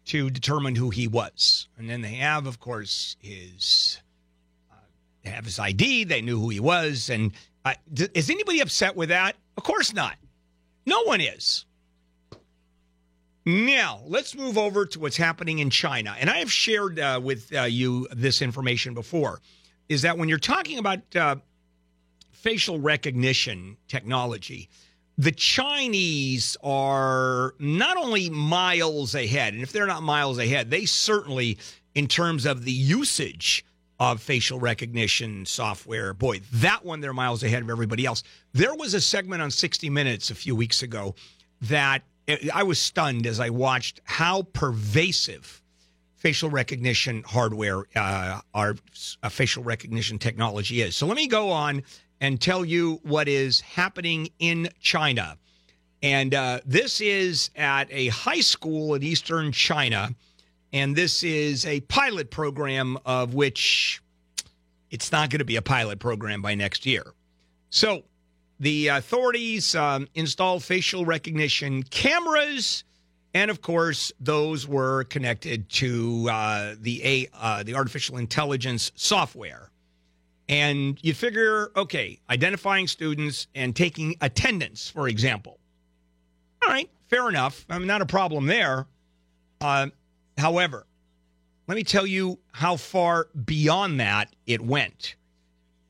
[0.05, 1.67] to determine who he was.
[1.77, 3.99] And then they have, of course, his
[5.25, 6.05] have his ID.
[6.05, 7.09] They knew who he was.
[7.09, 7.31] And
[7.65, 9.35] uh, d- is anybody upset with that?
[9.57, 10.17] Of course not.
[10.85, 11.65] No one is.
[13.45, 16.15] Now, let's move over to what's happening in China.
[16.17, 19.41] And I have shared uh, with uh, you this information before
[19.89, 21.35] is that when you're talking about uh,
[22.31, 24.69] facial recognition technology,
[25.17, 31.57] the Chinese are not only miles ahead, and if they're not miles ahead, they certainly,
[31.93, 33.65] in terms of the usage
[33.99, 38.23] of facial recognition software, boy, that one they're miles ahead of everybody else.
[38.53, 41.15] There was a segment on 60 Minutes a few weeks ago
[41.61, 42.03] that
[42.53, 45.61] I was stunned as I watched how pervasive
[46.15, 48.75] facial recognition hardware, uh, our
[49.21, 50.95] uh, facial recognition technology is.
[50.95, 51.83] So let me go on
[52.21, 55.37] and tell you what is happening in China.
[56.01, 60.15] And uh, this is at a high school in eastern China.
[60.73, 64.01] And this is a pilot program of which
[64.89, 67.03] it's not going to be a pilot program by next year.
[67.69, 68.03] So
[68.59, 72.83] the authorities um, installed facial recognition cameras.
[73.35, 79.69] And of course, those were connected to uh, the a uh, the artificial intelligence software.
[80.49, 85.59] And you figure, okay, identifying students and taking attendance, for example.
[86.63, 87.65] All right, fair enough.
[87.69, 88.85] I mean, not a problem there.
[89.61, 89.87] Uh,
[90.37, 90.85] however,
[91.67, 95.15] let me tell you how far beyond that it went.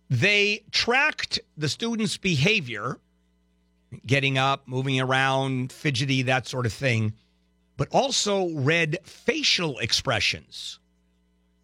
[0.10, 3.00] They tracked the students' behavior,
[4.06, 7.14] getting up, moving around, fidgety, that sort of thing,
[7.78, 10.80] but also read facial expressions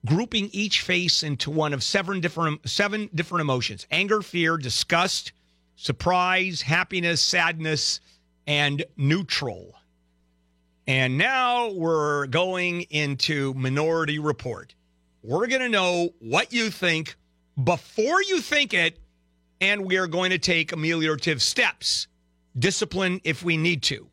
[0.05, 5.31] grouping each face into one of seven different seven different emotions anger fear disgust
[5.75, 7.99] surprise happiness sadness
[8.47, 9.75] and neutral
[10.89, 14.73] and now we're going into minority report.
[15.21, 17.15] We're going to know what you think
[17.63, 18.97] before you think it
[19.61, 22.07] and we are going to take ameliorative steps
[22.57, 24.09] discipline if we need to.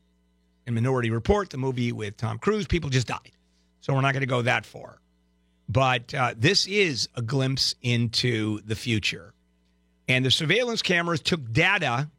[0.66, 3.32] In minority report the movie with tom cruise people just died.
[3.80, 5.00] So we're not going to go that far.
[5.70, 9.32] But uh, this is a glimpse into the future.
[10.08, 12.10] And the surveillance cameras took data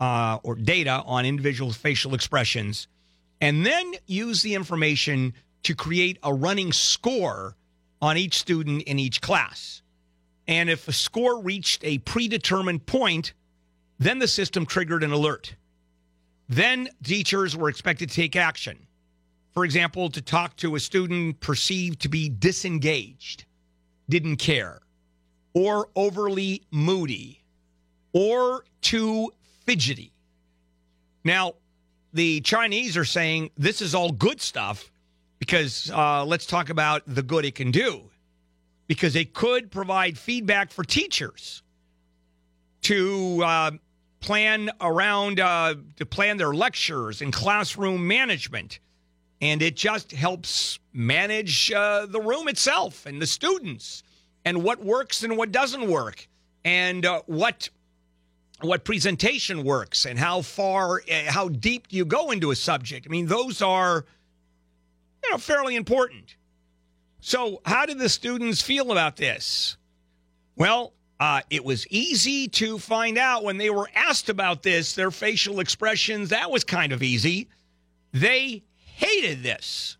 [0.00, 2.88] uh, or data on individual facial expressions
[3.40, 5.34] and then use the information
[5.64, 7.56] to create a running score
[8.00, 9.82] on each student in each class.
[10.46, 13.34] And if a score reached a predetermined point,
[13.98, 15.56] then the system triggered an alert.
[16.48, 18.86] Then teachers were expected to take action.
[19.52, 23.46] For example, to talk to a student perceived to be disengaged,
[24.08, 24.80] didn't care,
[25.54, 27.42] or overly moody,
[28.12, 29.32] or too
[29.64, 30.12] fidgety.
[31.24, 31.54] Now,
[32.16, 34.90] the Chinese are saying this is all good stuff
[35.38, 38.02] because uh, let's talk about the good it can do.
[38.88, 41.62] Because it could provide feedback for teachers
[42.82, 43.70] to uh,
[44.20, 48.80] plan around, uh, to plan their lectures and classroom management
[49.40, 54.02] and it just helps manage uh, the room itself and the students
[54.44, 56.26] and what works and what doesn't work
[56.64, 57.68] and uh, what
[58.62, 63.06] what presentation works and how far uh, how deep do you go into a subject
[63.06, 64.04] i mean those are
[65.22, 66.36] you know fairly important
[67.20, 69.76] So, how did the students feel about this?
[70.54, 75.10] Well, uh, it was easy to find out when they were asked about this, their
[75.10, 76.28] facial expressions.
[76.28, 77.48] That was kind of easy.
[78.12, 79.96] They hated this.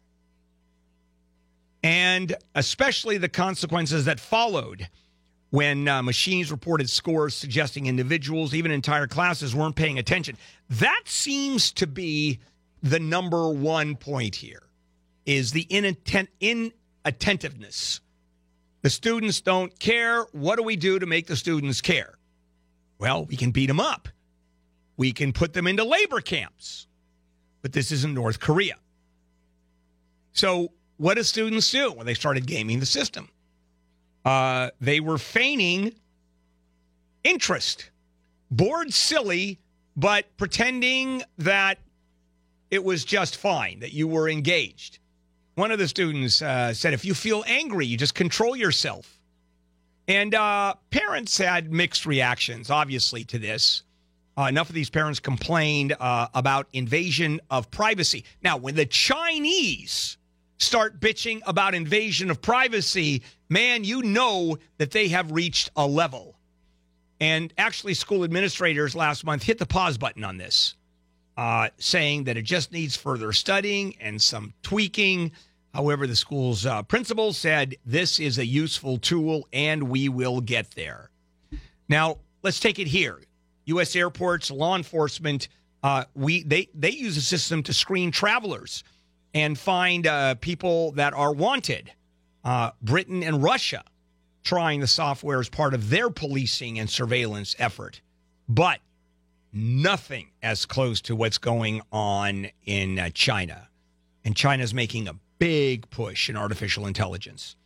[1.83, 4.89] And especially the consequences that followed
[5.57, 10.37] when uh, machines reported scores suggesting individuals, even entire classes, weren't paying attention.
[10.69, 12.41] That seems to be
[12.83, 14.65] the number one point here
[15.25, 18.01] is the inattent- inattentiveness.
[18.83, 20.25] The students don't care.
[20.33, 22.19] What do we do to make the students care?
[22.99, 24.11] Well, we can beat them up.
[24.99, 26.87] We can put them into labor camps.
[27.63, 28.75] But this isn't North Korea.
[30.35, 33.31] So, what do students do when they started gaming the system?
[34.27, 35.95] Uh, they were feigning
[37.23, 37.91] interest,
[38.51, 39.61] bored silly,
[39.97, 41.79] but pretending that
[42.73, 44.99] it was just fine, that you were engaged.
[45.55, 49.21] One of the students uh, said, if you feel angry, you just control yourself.
[50.09, 53.85] And uh, parents had mixed reactions, obviously, to this.
[54.37, 58.25] Uh, enough of these parents complained uh, about invasion of privacy.
[58.43, 60.19] Now, when the Chinese
[60.59, 66.37] start bitching about invasion of privacy, man, you know that they have reached a level.
[67.21, 70.75] And actually, school administrators last month hit the pause button on this,
[71.37, 75.33] uh, saying that it just needs further studying and some tweaking.
[75.73, 80.71] However, the school's uh, principal said this is a useful tool and we will get
[80.73, 81.11] there.
[81.89, 83.21] Now, let's take it here.
[83.67, 83.97] U.S.
[83.97, 85.49] airports, law enforcement,
[85.83, 88.85] uh, we they they use a system to screen travelers
[89.35, 91.93] and find uh, people that are wanted.
[92.47, 93.83] Uh, Britain and Russia
[94.45, 98.01] trying the software as part of their policing and surveillance effort,
[98.49, 98.79] but
[99.53, 103.67] nothing as close to what's going on in uh, China.
[104.25, 107.57] And China's making a big push in artificial intelligence.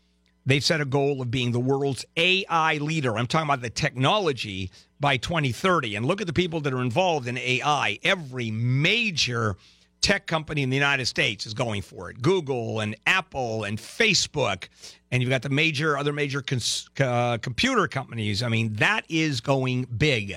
[0.46, 3.18] They've set a goal of being the world's AI leader.
[3.18, 5.96] I'm talking about the technology by 2030.
[5.96, 7.98] And look at the people that are involved in AI.
[8.02, 9.58] Every major
[10.00, 14.68] tech company in the United States is going for it Google and Apple and Facebook.
[15.10, 18.42] And you've got the major, other major cons- uh, computer companies.
[18.42, 20.36] I mean, that is going big.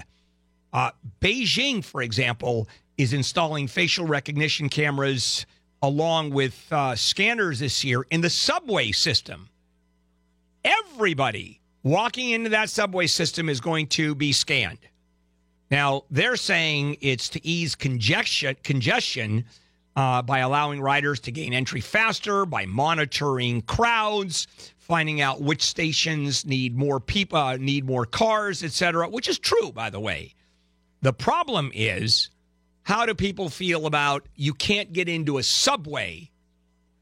[0.72, 0.91] Uh,
[1.22, 2.68] Beijing, for example,
[2.98, 5.45] is installing facial recognition cameras
[5.81, 9.49] along with uh, scanners this year in the subway system.
[10.64, 14.80] Everybody walking into that subway system is going to be scanned.
[15.74, 19.45] Now, they're saying it's to ease congestion, congestion
[19.95, 24.45] uh, by allowing riders to gain entry faster, by monitoring crowds,
[24.78, 29.72] finding out which stations need more people, uh, need more cars, etc., which is true,
[29.72, 30.36] by the way.
[31.02, 32.30] The problem is
[32.84, 36.30] how do people feel about you can't get into a subway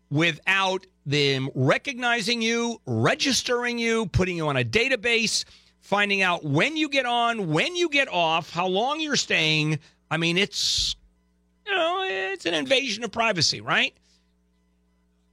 [0.10, 5.44] without them recognizing you, registering you, putting you on a database,
[5.82, 9.80] finding out when you get on, when you get off, how long you're staying.
[10.10, 10.96] I mean, it's
[11.66, 13.94] you know, it's an invasion of privacy, right?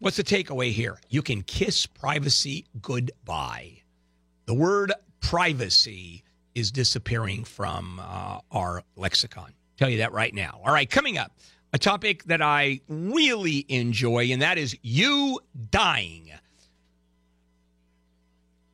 [0.01, 0.99] What's the takeaway here?
[1.09, 3.83] You can kiss privacy goodbye.
[4.47, 6.23] The word privacy
[6.55, 9.53] is disappearing from uh, our lexicon.
[9.77, 10.61] Tell you that right now.
[10.65, 11.33] All right, coming up,
[11.73, 16.31] a topic that I really enjoy, and that is you dying.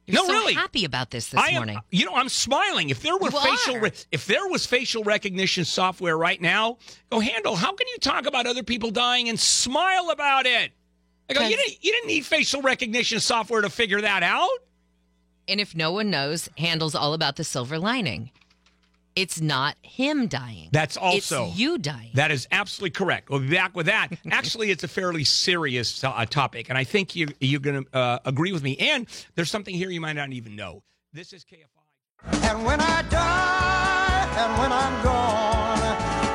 [0.07, 0.55] You're no, so really.
[0.55, 1.81] happy about this this I am, morning.
[1.91, 2.91] You know, I'm smiling.
[2.91, 6.79] If there were You facial, re- if there was facial recognition software right now,
[7.11, 7.57] go Handel.
[7.57, 10.73] How can you talk about other people dying and smile about it?
[11.31, 14.51] I go, you didn't, you didn't need facial recognition software to figure that out.
[15.49, 18.31] And if no one knows, Handel's all about the silver lining.
[19.17, 20.71] It's not him dying.
[20.73, 22.11] That's also it's you dying.
[22.15, 23.31] That is absolutely correct.
[23.31, 24.09] We'll be back with that.
[24.31, 28.19] Actually, it's a fairly serious uh, topic, and I think you, you're going to uh,
[28.25, 28.77] agree with me.
[28.79, 30.83] And there's something here you might not even know.
[31.13, 32.51] This is KFI.
[32.51, 35.79] And when I die, and when I'm gone,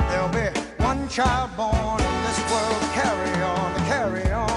[0.10, 2.82] there'll be one child born in this world.
[2.94, 4.50] Carry on, carry on.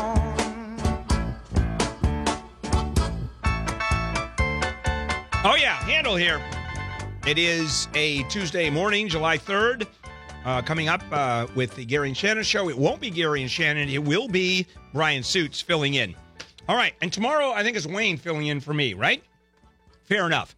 [5.45, 6.41] Oh, yeah, Handel here.
[7.25, 9.87] It is a Tuesday morning, July 3rd.
[10.45, 12.69] Uh, coming up uh, with the Gary and Shannon show.
[12.69, 13.89] It won't be Gary and Shannon.
[13.89, 16.17] It will be Brian Suits filling in.
[16.69, 16.95] All right.
[17.01, 19.23] And tomorrow, I think it's Wayne filling in for me, right?
[20.03, 20.57] Fair enough.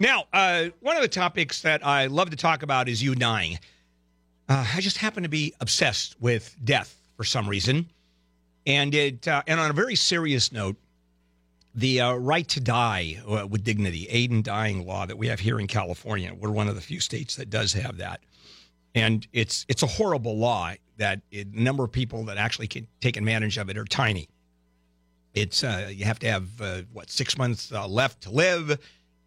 [0.00, 3.60] Now, uh, one of the topics that I love to talk about is you dying.
[4.48, 7.88] Uh, I just happen to be obsessed with death for some reason.
[8.66, 10.74] And it, uh, and on a very serious note,
[11.74, 15.40] the uh, right to die uh, with dignity, aid in dying law that we have
[15.40, 16.34] here in California.
[16.34, 18.20] We're one of the few states that does have that,
[18.94, 23.16] and it's it's a horrible law that the number of people that actually can take
[23.16, 24.28] advantage of it are tiny.
[25.34, 28.78] It's uh, you have to have uh, what six months uh, left to live,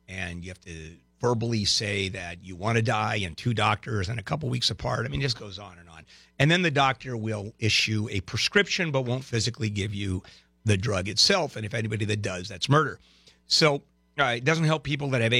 [0.07, 4.19] and you have to verbally say that you want to die, and two doctors and
[4.19, 5.05] a couple weeks apart.
[5.05, 6.05] I mean, it just goes on and on.
[6.37, 10.23] And then the doctor will issue a prescription, but won't physically give you
[10.65, 11.55] the drug itself.
[11.55, 12.99] And if anybody that does, that's murder.
[13.47, 13.83] So
[14.19, 15.33] uh, it doesn't help people that have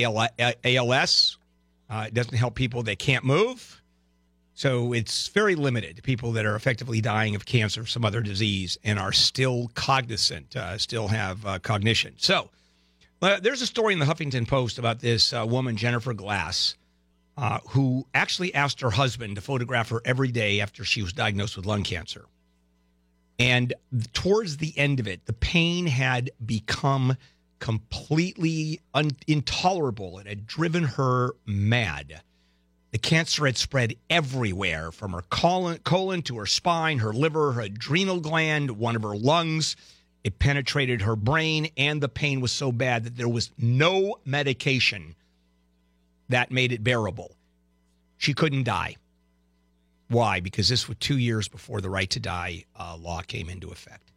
[0.65, 1.37] ALS.
[1.89, 3.81] Uh, it doesn't help people that can't move.
[4.55, 6.01] So it's very limited.
[6.03, 10.55] People that are effectively dying of cancer or some other disease and are still cognizant,
[10.55, 12.13] uh, still have uh, cognition.
[12.17, 12.49] So
[13.21, 16.75] uh, there's a story in the Huffington Post about this uh, woman, Jennifer Glass,
[17.69, 21.65] who actually asked her husband to photograph her every day after she was diagnosed with
[21.65, 22.25] lung cancer.
[23.39, 23.73] And
[24.13, 27.17] towards the end of it, the pain had become
[27.59, 30.19] completely un- intolerable.
[30.19, 32.21] It had driven her mad.
[32.91, 37.61] The cancer had spread everywhere from her colon, colon to her spine, her liver, her
[37.61, 39.75] adrenal gland, one of her lungs.
[40.23, 45.15] It penetrated her brain, and the pain was so bad that there was no medication
[46.29, 47.35] that made it bearable.
[48.17, 48.95] She couldn't die.
[50.13, 50.39] Why?
[50.39, 54.11] Because this was two years before the right to die uh, law came into effect.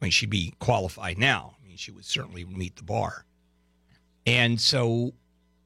[0.00, 1.56] I mean, she'd be qualified now.
[1.60, 3.24] I mean, she would certainly meet the bar.
[4.24, 5.12] And so,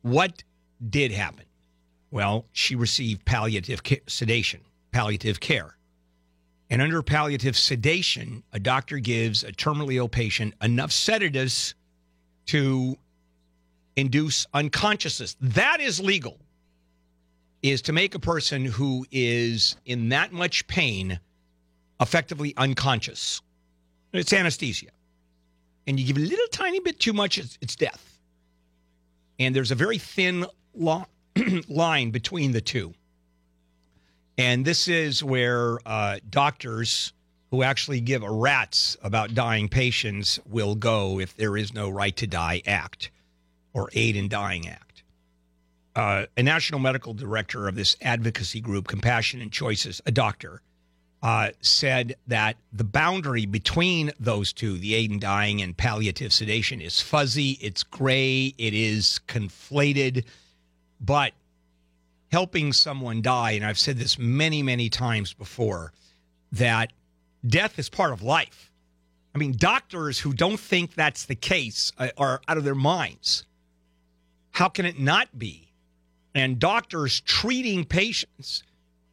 [0.01, 0.43] what
[0.89, 1.44] did happen?
[2.11, 5.77] Well, she received palliative ca- sedation, palliative care.
[6.70, 11.74] And under palliative sedation, a doctor gives a terminally ill patient enough sedatives
[12.47, 12.97] to
[13.97, 15.36] induce unconsciousness.
[15.43, 16.39] That is legal.
[17.65, 21.19] Is to make a person who is in that much pain
[21.99, 23.41] effectively unconscious.
[24.12, 24.91] It's anesthesia.
[25.86, 28.20] And you give a little tiny bit too much, it's, it's death.
[29.39, 31.07] And there's a very thin lo-
[31.69, 32.93] line between the two.
[34.36, 37.15] And this is where uh, doctors
[37.51, 42.15] who actually give a rat's about dying patients will go if there is no right
[42.16, 43.11] to die act
[43.73, 44.94] or aid in dying act.
[45.97, 50.61] Uh, a national medical director of this advocacy group, Compassion and Choices, a doctor,
[51.23, 56.81] uh, said that the boundary between those two, the aid in dying and palliative sedation,
[56.81, 60.25] is fuzzy, it's gray, it is conflated,
[61.01, 61.33] but
[62.31, 65.93] helping someone die, and I've said this many, many times before,
[66.53, 66.93] that
[67.47, 68.73] death is part of life.
[69.35, 73.47] I mean, doctors who don't think that's the case uh, are out of their minds.
[74.51, 75.64] How can it not be?
[76.35, 78.65] And doctors treating patients,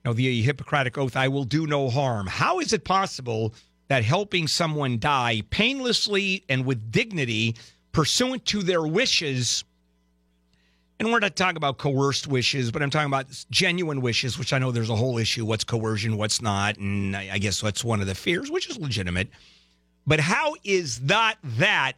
[0.03, 2.27] you know, the Hippocratic Oath, I will do no harm.
[2.27, 3.53] How is it possible
[3.88, 7.56] that helping someone die painlessly and with dignity,
[7.91, 9.64] pursuant to their wishes,
[11.02, 14.60] and we're not talking about coerced wishes, but I'm talking about genuine wishes, which I
[14.60, 16.77] know there's a whole issue what's coercion, what's not.
[16.77, 19.27] And I guess that's one of the fears, which is legitimate.
[20.06, 21.93] But how is that that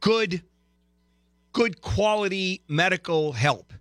[0.00, 0.42] good,
[1.52, 3.72] good quality medical help,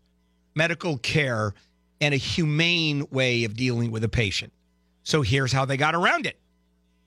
[0.55, 1.53] medical care,
[1.99, 4.53] and a humane way of dealing with a patient?
[5.03, 6.37] So here's how they got around it.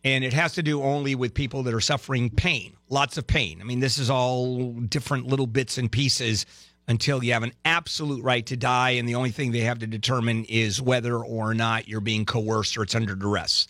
[0.02, 3.60] And it has to do only with people that are suffering pain, lots of pain.
[3.60, 6.44] I mean, this is all different little bits and pieces
[6.86, 8.90] until you have an absolute right to die.
[8.90, 12.76] And the only thing they have to determine is whether or not you're being coerced
[12.76, 13.66] or it's under duress.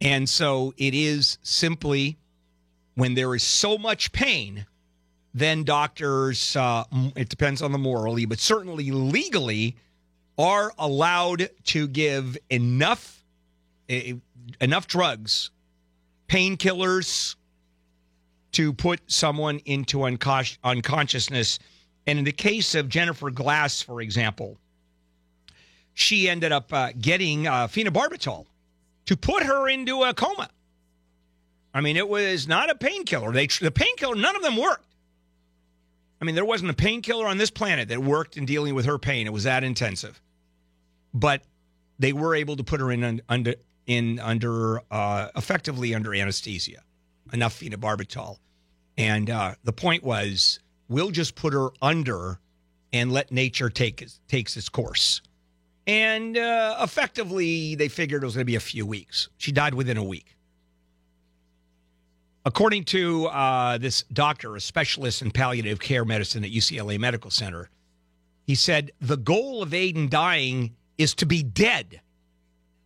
[0.00, 2.16] And so it is simply
[2.94, 4.66] when there is so much pain,
[5.34, 6.84] then doctors, uh,
[7.16, 9.76] it depends on the morally, but certainly legally,
[10.38, 13.22] are allowed to give enough
[13.88, 14.14] eh,
[14.60, 15.50] enough drugs,
[16.28, 17.34] painkillers,
[18.52, 21.58] to put someone into unconsci- unconsciousness.
[22.06, 24.58] And in the case of Jennifer Glass, for example,
[25.94, 28.46] she ended up uh, getting uh, phenobarbital
[29.06, 30.48] to put her into a coma.
[31.72, 33.32] I mean, it was not a painkiller.
[33.32, 34.93] They the painkiller, none of them worked.
[36.20, 38.98] I mean, there wasn't a painkiller on this planet that worked in dealing with her
[38.98, 39.26] pain.
[39.26, 40.20] It was that intensive.
[41.12, 41.42] But
[41.98, 43.54] they were able to put her in under
[43.86, 46.82] in under uh, effectively under anesthesia,
[47.32, 48.38] enough phenobarbital,
[48.96, 52.40] and uh, the point was we'll just put her under
[52.92, 55.20] and let nature take takes its course.
[55.86, 59.28] And uh, effectively, they figured it was going to be a few weeks.
[59.36, 60.33] She died within a week.
[62.46, 67.70] According to uh, this doctor, a specialist in palliative care medicine at UCLA Medical Center,
[68.46, 72.02] he said the goal of aid in dying is to be dead.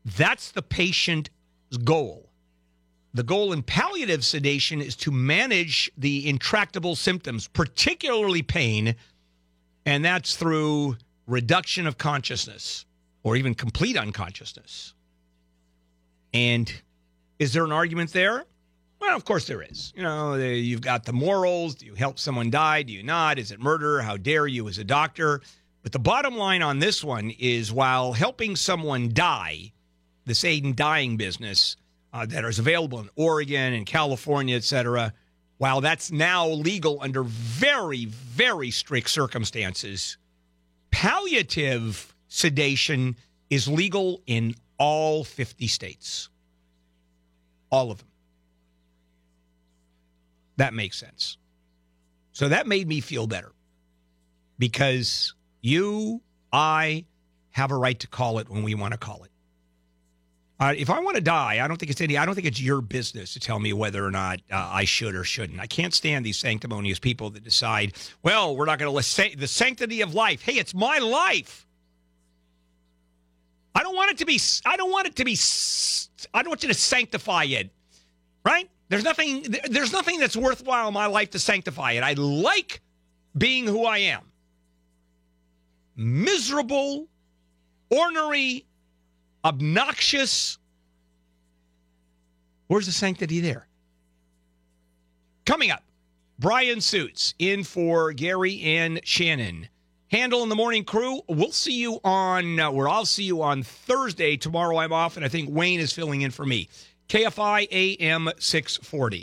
[0.05, 1.30] That's the patient's
[1.82, 2.30] goal.
[3.14, 8.94] The goal in palliative sedation is to manage the intractable symptoms, particularly pain,
[9.85, 12.86] and that's through reduction of consciousness
[13.24, 14.94] or even complete unconsciousness.
[16.32, 16.72] And
[17.40, 18.44] is there an argument there?
[19.01, 19.93] Well, of course there is.
[19.97, 21.77] You know, you've got the morals.
[21.77, 22.83] Do you help someone die?
[22.83, 23.39] Do you not?
[23.39, 24.01] Is it murder?
[24.03, 25.41] How dare you as a doctor?
[25.83, 29.73] But the bottom line on this one is while helping someone die,
[30.27, 31.77] this aid dying business
[32.12, 35.12] uh, that is available in Oregon and California, et cetera,
[35.59, 40.16] while that's now legal under very, very strict circumstances,
[40.91, 43.16] palliative sedation
[43.51, 46.29] is legal in all 50 states.
[47.70, 48.07] All of them.
[50.59, 51.39] That makes sense.
[52.32, 53.52] So that made me feel better
[54.59, 56.20] because you,
[56.52, 57.06] I
[57.51, 59.30] have a right to call it when we want to call it.
[60.60, 62.18] Uh, if I want to die, I don't think it's any.
[62.18, 65.14] I don't think it's your business to tell me whether or not uh, I should
[65.14, 65.60] or shouldn't.
[65.60, 67.94] I can't stand these sanctimonious people that decide.
[68.24, 70.43] Well, we're not going to let sa- the sanctity of life.
[70.43, 71.64] Hey, it's my life.
[73.76, 74.40] I don't want it to be.
[74.66, 75.39] I don't want it to be.
[76.35, 77.70] I don't want you to sanctify it.
[78.44, 78.68] Right?
[78.89, 79.44] There's nothing.
[79.69, 82.02] There's nothing that's worthwhile in my life to sanctify it.
[82.02, 82.81] I like
[83.36, 84.23] being who I am.
[85.94, 87.09] Miserable,
[87.90, 88.65] ornery,
[89.44, 90.59] obnoxious.
[92.69, 93.66] Where's the sanctity there?
[95.44, 95.82] Coming up,
[96.39, 99.69] Brian Suits in for Gary and Shannon.
[100.10, 101.20] Handel in the morning crew.
[101.28, 104.36] We'll see you on, uh, where I'll see you on Thursday.
[104.36, 106.69] Tomorrow I'm off, and I think Wayne is filling in for me.
[107.09, 109.16] KFI AM 640.